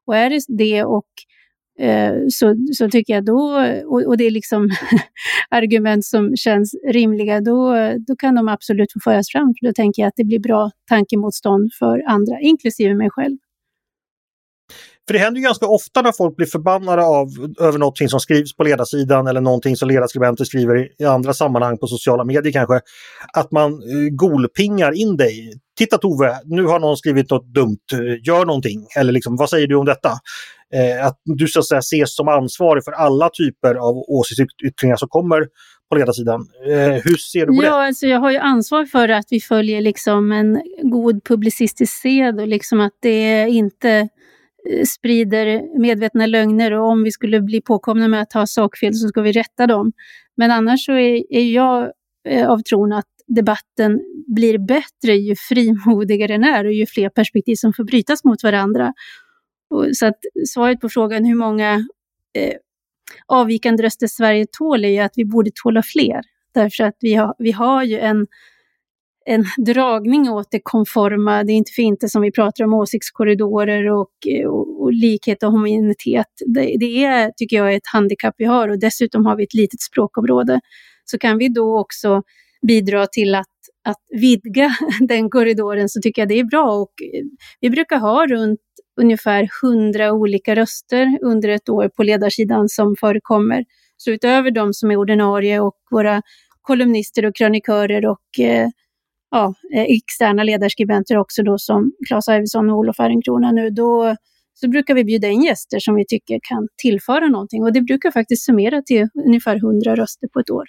Och 0.08 0.16
är 0.16 0.30
det 0.30 0.42
det 0.48 0.84
och 0.84 1.08
Eh, 1.80 2.14
så, 2.30 2.56
så 2.74 2.90
tycker 2.90 3.14
jag 3.14 3.26
då, 3.26 3.68
och, 3.86 4.04
och 4.04 4.18
det 4.18 4.24
är 4.24 4.32
liksom 4.32 4.70
argument 5.50 6.06
som 6.06 6.36
känns 6.36 6.76
rimliga, 6.88 7.42
då, 7.42 7.76
då 8.08 8.16
kan 8.16 8.36
de 8.36 8.48
absolut 8.48 8.94
få 8.94 9.00
föras 9.00 9.30
fram. 9.32 9.54
För 9.60 9.68
då 9.68 9.74
tänker 9.74 10.02
jag 10.02 10.08
att 10.08 10.16
det 10.16 10.24
blir 10.24 10.40
bra 10.40 10.72
tankemotstånd 10.90 11.72
för 11.80 12.04
andra, 12.08 12.40
inklusive 12.40 12.96
mig 12.96 13.10
själv. 13.10 13.38
För 15.08 15.14
det 15.14 15.20
händer 15.20 15.40
ju 15.40 15.46
ganska 15.46 15.68
ofta 15.68 16.02
när 16.02 16.12
folk 16.12 16.36
blir 16.36 16.48
förbannade 16.48 17.04
av, 17.04 17.28
över 17.60 17.78
någonting 17.80 18.10
som 18.10 18.20
skrivs 18.20 18.56
på 18.56 18.64
ledarsidan 18.64 19.28
eller 19.28 19.42
någonting 19.42 19.76
som 19.76 19.90
ledarskribenter 19.90 20.44
skriver 20.44 20.78
i, 20.78 20.90
i 21.00 21.06
andra 21.06 21.34
sammanhang 21.34 21.78
på 21.78 21.88
sociala 21.88 22.24
medier 22.24 22.54
kanske. 22.54 22.82
Att 23.34 23.52
man 23.52 23.74
uh, 23.74 24.10
golpingar 24.10 24.92
in 24.92 25.18
dig. 25.18 25.54
Titta 25.78 25.98
Tove, 25.98 26.40
nu 26.46 26.64
har 26.64 26.80
någon 26.80 26.98
skrivit 26.98 27.30
något 27.32 27.54
dumt, 27.54 27.78
eh, 27.94 28.28
gör 28.28 28.46
någonting. 28.46 28.88
Eller 28.98 29.14
liksom, 29.14 29.36
vad 29.36 29.50
säger 29.50 29.68
du 29.68 29.76
om 29.76 29.86
detta? 29.86 30.12
Eh, 30.76 31.06
att 31.06 31.22
du 31.26 31.48
så 31.48 31.60
att 31.60 31.66
säga 31.66 31.80
ses 31.80 32.16
som 32.16 32.28
ansvarig 32.28 32.84
för 32.84 32.92
alla 32.92 33.30
typer 33.30 33.76
av 33.76 33.96
åsiktsyttringar 34.08 34.96
som 34.96 35.08
kommer 35.10 35.48
på 35.90 35.96
ledarsidan. 35.96 36.48
Eh, 36.68 36.94
hur 37.04 37.18
ser 37.18 37.46
du 37.46 37.58
på 37.58 37.64
ja, 37.64 37.78
det? 37.78 37.86
Alltså 37.88 38.08
jag 38.08 38.20
har 38.20 38.32
ju 38.32 38.38
ansvar 38.38 38.86
för 38.86 39.10
att 39.10 39.26
vi 39.30 39.40
följer 39.40 39.82
liksom 39.82 40.32
en 40.32 40.62
god 40.84 41.24
publicistisk 41.24 41.94
sed 41.94 42.40
och 42.40 42.48
liksom 42.48 42.82
att 42.82 42.94
det 43.02 43.48
inte 43.50 44.10
sprider 44.88 45.80
medvetna 45.80 46.26
lögner 46.26 46.72
och 46.72 46.90
om 46.90 47.04
vi 47.04 47.12
skulle 47.12 47.42
bli 47.42 47.62
påkomna 47.62 48.08
med 48.08 48.22
att 48.22 48.34
ha 48.34 48.48
sakfel 48.48 48.94
så 48.94 49.08
ska 49.08 49.22
vi 49.22 49.32
rätta 49.32 49.68
dem. 49.68 49.92
Men 50.38 50.52
annars 50.52 50.86
så 50.86 50.92
är, 50.92 51.34
är 51.34 51.54
jag 51.54 51.92
eh, 52.30 52.50
av 52.50 52.60
tron 52.60 52.94
att 52.94 53.06
debatten 53.28 54.00
blir 54.28 54.58
bättre 54.58 55.16
ju 55.16 55.36
frimodigare 55.36 56.34
den 56.34 56.44
är 56.44 56.66
och 56.66 56.74
ju 56.74 56.86
fler 56.86 57.10
perspektiv 57.10 57.56
som 57.56 57.74
får 57.74 57.84
brytas 57.84 58.24
mot 58.24 58.44
varandra. 58.44 58.94
Så 59.94 60.06
att 60.06 60.20
svaret 60.48 60.80
på 60.80 60.90
frågan 60.90 61.26
hur 61.26 61.36
många 61.36 61.74
eh, 62.38 62.54
avvikande 63.28 63.84
röster 63.84 64.08
Sverige 64.08 64.46
tål 64.52 64.86
är 64.86 64.90
ju 64.90 65.00
att 65.00 65.14
vi 65.16 65.26
borde 65.26 65.52
tåla 65.64 65.84
fler. 65.84 66.22
Därför 66.54 66.84
att 66.84 66.96
vi 67.00 67.16
har, 67.16 67.36
vi 67.38 67.52
har 67.52 67.84
ju 67.84 68.00
en 68.00 68.28
en 69.26 69.46
dragning 69.58 70.30
åt 70.30 70.52
det 70.52 70.60
konforma. 70.64 71.44
Det 71.44 71.52
är 71.52 71.56
inte 71.56 71.72
för 71.72 71.82
inte 71.82 72.10
som 72.10 72.22
vi 72.22 72.32
pratar 72.32 72.64
om 72.64 72.74
åsiktskorridorer 72.74 73.92
och, 73.92 74.12
eh, 74.28 74.48
och, 74.48 74.82
och 74.82 74.94
likhet 74.94 75.44
och 75.44 75.52
homogenitet. 75.52 76.28
Det, 76.56 76.76
det, 76.80 77.04
är, 77.04 77.32
tycker 77.38 77.58
jag, 77.58 77.74
ett 77.74 77.88
handikapp 77.94 78.36
vi 78.38 78.46
har 78.46 78.70
och 78.70 78.80
dessutom 78.80 79.26
har 79.26 79.36
vi 79.36 79.44
ett 79.44 79.54
litet 79.54 79.82
språkområde. 79.82 80.60
Så 81.06 81.18
kan 81.18 81.38
vi 81.38 81.50
då 81.50 81.80
också 81.80 82.22
bidra 82.68 83.08
till 83.08 83.36
att, 83.36 83.56
att 83.84 83.98
vidga 84.22 84.76
den 85.08 85.30
korridoren 85.30 85.90
så 85.90 86.02
tycker 86.02 86.22
jag 86.22 86.30
det 86.30 86.40
är 86.40 86.44
bra. 86.44 86.72
Och 86.72 86.94
eh, 87.14 87.24
vi 87.60 87.70
brukar 87.70 88.00
ha 88.00 88.28
runt 88.28 88.60
ungefär 89.02 89.50
hundra 89.62 90.12
olika 90.14 90.56
röster 90.56 91.20
under 91.22 91.50
ett 91.50 91.70
år 91.70 91.90
på 91.90 92.04
ledarsidan 92.04 92.70
som 92.70 92.96
förekommer. 93.00 93.66
Så 93.98 94.12
utöver 94.12 94.52
de 94.52 94.74
som 94.74 94.92
är 94.92 94.98
ordinarie 94.98 95.60
och 95.60 95.76
våra 95.92 96.22
kolumnister 96.62 97.26
och 97.26 97.36
krönikörer 97.36 98.06
och 98.06 98.40
eh, 98.40 98.68
ja, 99.32 99.54
eh, 99.76 99.84
externa 99.84 100.44
ledarskribenter 100.44 101.18
också 101.18 101.44
då 101.44 101.58
som 101.58 101.92
Claes 102.08 102.28
Arvidsson 102.28 102.70
och 102.70 102.78
Olof 102.78 103.00
Ehrenkrona 103.00 103.52
nu, 103.52 103.70
då 103.70 104.16
så 104.54 104.70
brukar 104.70 104.94
vi 104.94 105.04
bjuda 105.04 105.28
in 105.28 105.44
gäster 105.44 105.80
som 105.80 105.96
vi 105.96 106.06
tycker 106.06 106.40
kan 106.44 106.68
tillföra 106.78 107.28
någonting 107.28 107.64
och 107.64 107.74
det 107.74 107.82
brukar 107.82 108.12
faktiskt 108.12 108.46
summera 108.46 108.82
till 108.82 109.08
ungefär 109.26 109.56
100 109.56 109.96
röster 109.96 110.28
på 110.28 110.40
ett 110.40 110.50
år. 110.50 110.66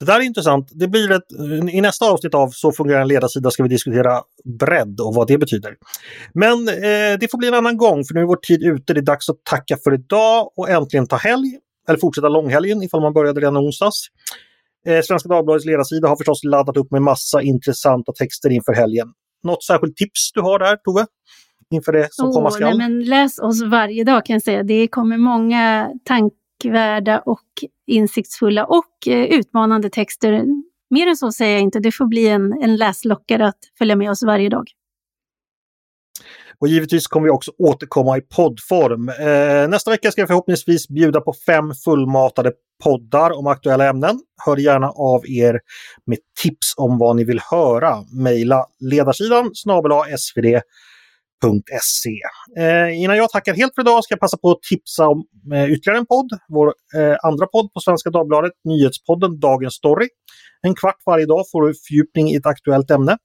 Det 0.00 0.06
där 0.06 0.20
är 0.20 0.24
intressant. 0.24 0.68
Det 0.72 0.88
blir 0.88 1.12
ett, 1.12 1.32
I 1.72 1.80
nästa 1.80 2.10
avsnitt 2.10 2.34
av 2.34 2.48
Så 2.48 2.72
fungerar 2.72 3.00
en 3.00 3.08
ledarsida 3.08 3.50
ska 3.50 3.62
vi 3.62 3.68
diskutera 3.68 4.20
bredd 4.58 5.00
och 5.00 5.14
vad 5.14 5.26
det 5.26 5.38
betyder. 5.38 5.74
Men 6.34 6.68
eh, 6.68 7.18
det 7.20 7.30
får 7.30 7.38
bli 7.38 7.48
en 7.48 7.54
annan 7.54 7.76
gång 7.76 8.04
för 8.04 8.14
nu 8.14 8.20
är 8.20 8.24
vår 8.24 8.36
tid 8.36 8.62
ute. 8.62 8.94
Det 8.94 9.00
är 9.00 9.02
dags 9.02 9.28
att 9.28 9.44
tacka 9.44 9.76
för 9.84 9.94
idag 9.94 10.50
och 10.56 10.70
äntligen 10.70 11.06
ta 11.06 11.16
helg. 11.16 11.58
Eller 11.88 11.98
fortsätta 11.98 12.28
långhelgen 12.28 12.82
ifall 12.82 13.00
man 13.00 13.12
började 13.12 13.40
redan 13.40 13.56
onsdags. 13.56 14.06
Eh, 14.86 15.02
Svenska 15.02 15.28
Dagbladets 15.28 15.66
ledarsida 15.66 16.08
har 16.08 16.16
förstås 16.16 16.44
laddat 16.44 16.76
upp 16.76 16.90
med 16.90 17.02
massa 17.02 17.42
intressanta 17.42 18.12
texter 18.12 18.50
inför 18.50 18.72
helgen. 18.72 19.08
Något 19.42 19.64
särskilt 19.64 19.96
tips 19.96 20.32
du 20.34 20.40
har 20.40 20.58
där, 20.58 20.76
Tove? 20.76 21.06
Inför 21.70 21.92
det 21.92 22.08
som 22.10 22.28
oh, 22.28 22.32
komma 22.32 22.50
skall? 22.50 22.78
Nej, 22.78 22.88
men 22.88 23.04
läs 23.04 23.38
oss 23.38 23.62
varje 23.62 24.04
dag 24.04 24.24
kan 24.26 24.34
jag 24.34 24.42
säga. 24.42 24.62
Det 24.62 24.88
kommer 24.88 25.18
många 25.18 25.90
tänkvärda 26.64 27.22
och 27.26 27.40
insiktsfulla 27.86 28.64
och 28.64 29.08
eh, 29.08 29.24
utmanande 29.24 29.90
texter. 29.90 30.44
Mer 30.90 31.06
än 31.06 31.16
så 31.16 31.32
säger 31.32 31.52
jag 31.52 31.62
inte. 31.62 31.80
Det 31.80 31.92
får 31.92 32.06
bli 32.06 32.28
en, 32.28 32.52
en 32.62 32.76
läslockare 32.76 33.46
att 33.46 33.58
följa 33.78 33.96
med 33.96 34.10
oss 34.10 34.22
varje 34.22 34.48
dag. 34.48 34.64
Och 36.58 36.68
givetvis 36.68 37.06
kommer 37.06 37.24
vi 37.24 37.30
också 37.30 37.52
återkomma 37.58 38.18
i 38.18 38.20
poddform. 38.20 39.08
Eh, 39.08 39.68
nästa 39.68 39.90
vecka 39.90 40.10
ska 40.10 40.20
jag 40.20 40.28
förhoppningsvis 40.28 40.88
bjuda 40.88 41.20
på 41.20 41.34
fem 41.46 41.74
fullmatade 41.84 42.52
poddar 42.84 43.38
om 43.38 43.46
aktuella 43.46 43.88
ämnen. 43.88 44.20
Hör 44.46 44.56
gärna 44.56 44.90
av 44.90 45.26
er 45.26 45.60
med 46.06 46.18
tips 46.42 46.74
om 46.76 46.98
vad 46.98 47.16
ni 47.16 47.24
vill 47.24 47.40
höra. 47.50 47.96
Mejla 48.12 48.66
ledarsidan 48.80 49.50
snabel 49.54 49.92
svd.se. 51.44 52.18
Eh, 52.62 53.02
innan 53.02 53.16
jag 53.16 53.30
tackar 53.30 53.54
helt 53.54 53.74
för 53.74 53.82
idag 53.82 54.04
ska 54.04 54.12
jag 54.12 54.20
passa 54.20 54.36
på 54.36 54.50
att 54.50 54.62
tipsa 54.62 55.08
om 55.08 55.24
eh, 55.52 55.72
ytterligare 55.72 55.98
en 55.98 56.06
podd. 56.06 56.30
Vår 56.48 56.66
eh, 56.96 57.16
andra 57.22 57.46
podd 57.46 57.72
på 57.72 57.80
Svenska 57.80 58.10
Dagbladet, 58.10 58.52
nyhetspodden 58.64 59.40
Dagens 59.40 59.74
Story. 59.74 60.08
En 60.62 60.74
kvart 60.74 61.02
varje 61.06 61.26
dag 61.26 61.44
får 61.52 61.62
du 61.62 61.74
fördjupning 61.88 62.30
i 62.30 62.36
ett 62.36 62.46
aktuellt 62.46 62.90
ämne. 62.90 63.16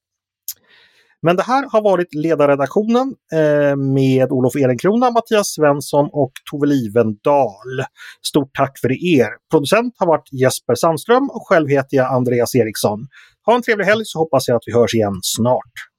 Men 1.22 1.36
det 1.36 1.42
här 1.42 1.68
har 1.72 1.82
varit 1.82 2.14
ledarredaktionen 2.14 3.14
eh, 3.32 3.76
med 3.76 4.32
Olof 4.32 4.56
Ehrenkrona, 4.56 5.10
Mattias 5.10 5.54
Svensson 5.54 6.08
och 6.12 6.32
Tove 6.50 6.66
Livendal. 6.66 7.84
Stort 8.26 8.50
tack 8.54 8.78
för 8.78 8.92
er! 8.92 9.28
Producent 9.50 9.94
har 9.98 10.06
varit 10.06 10.32
Jesper 10.32 10.74
Sandström 10.74 11.30
och 11.30 11.48
själv 11.48 11.68
heter 11.68 11.96
jag 11.96 12.14
Andreas 12.14 12.54
Eriksson. 12.54 13.06
Ha 13.46 13.54
en 13.54 13.62
trevlig 13.62 13.84
helg 13.84 14.02
så 14.04 14.18
hoppas 14.18 14.48
jag 14.48 14.56
att 14.56 14.62
vi 14.66 14.72
hörs 14.72 14.94
igen 14.94 15.18
snart. 15.22 15.89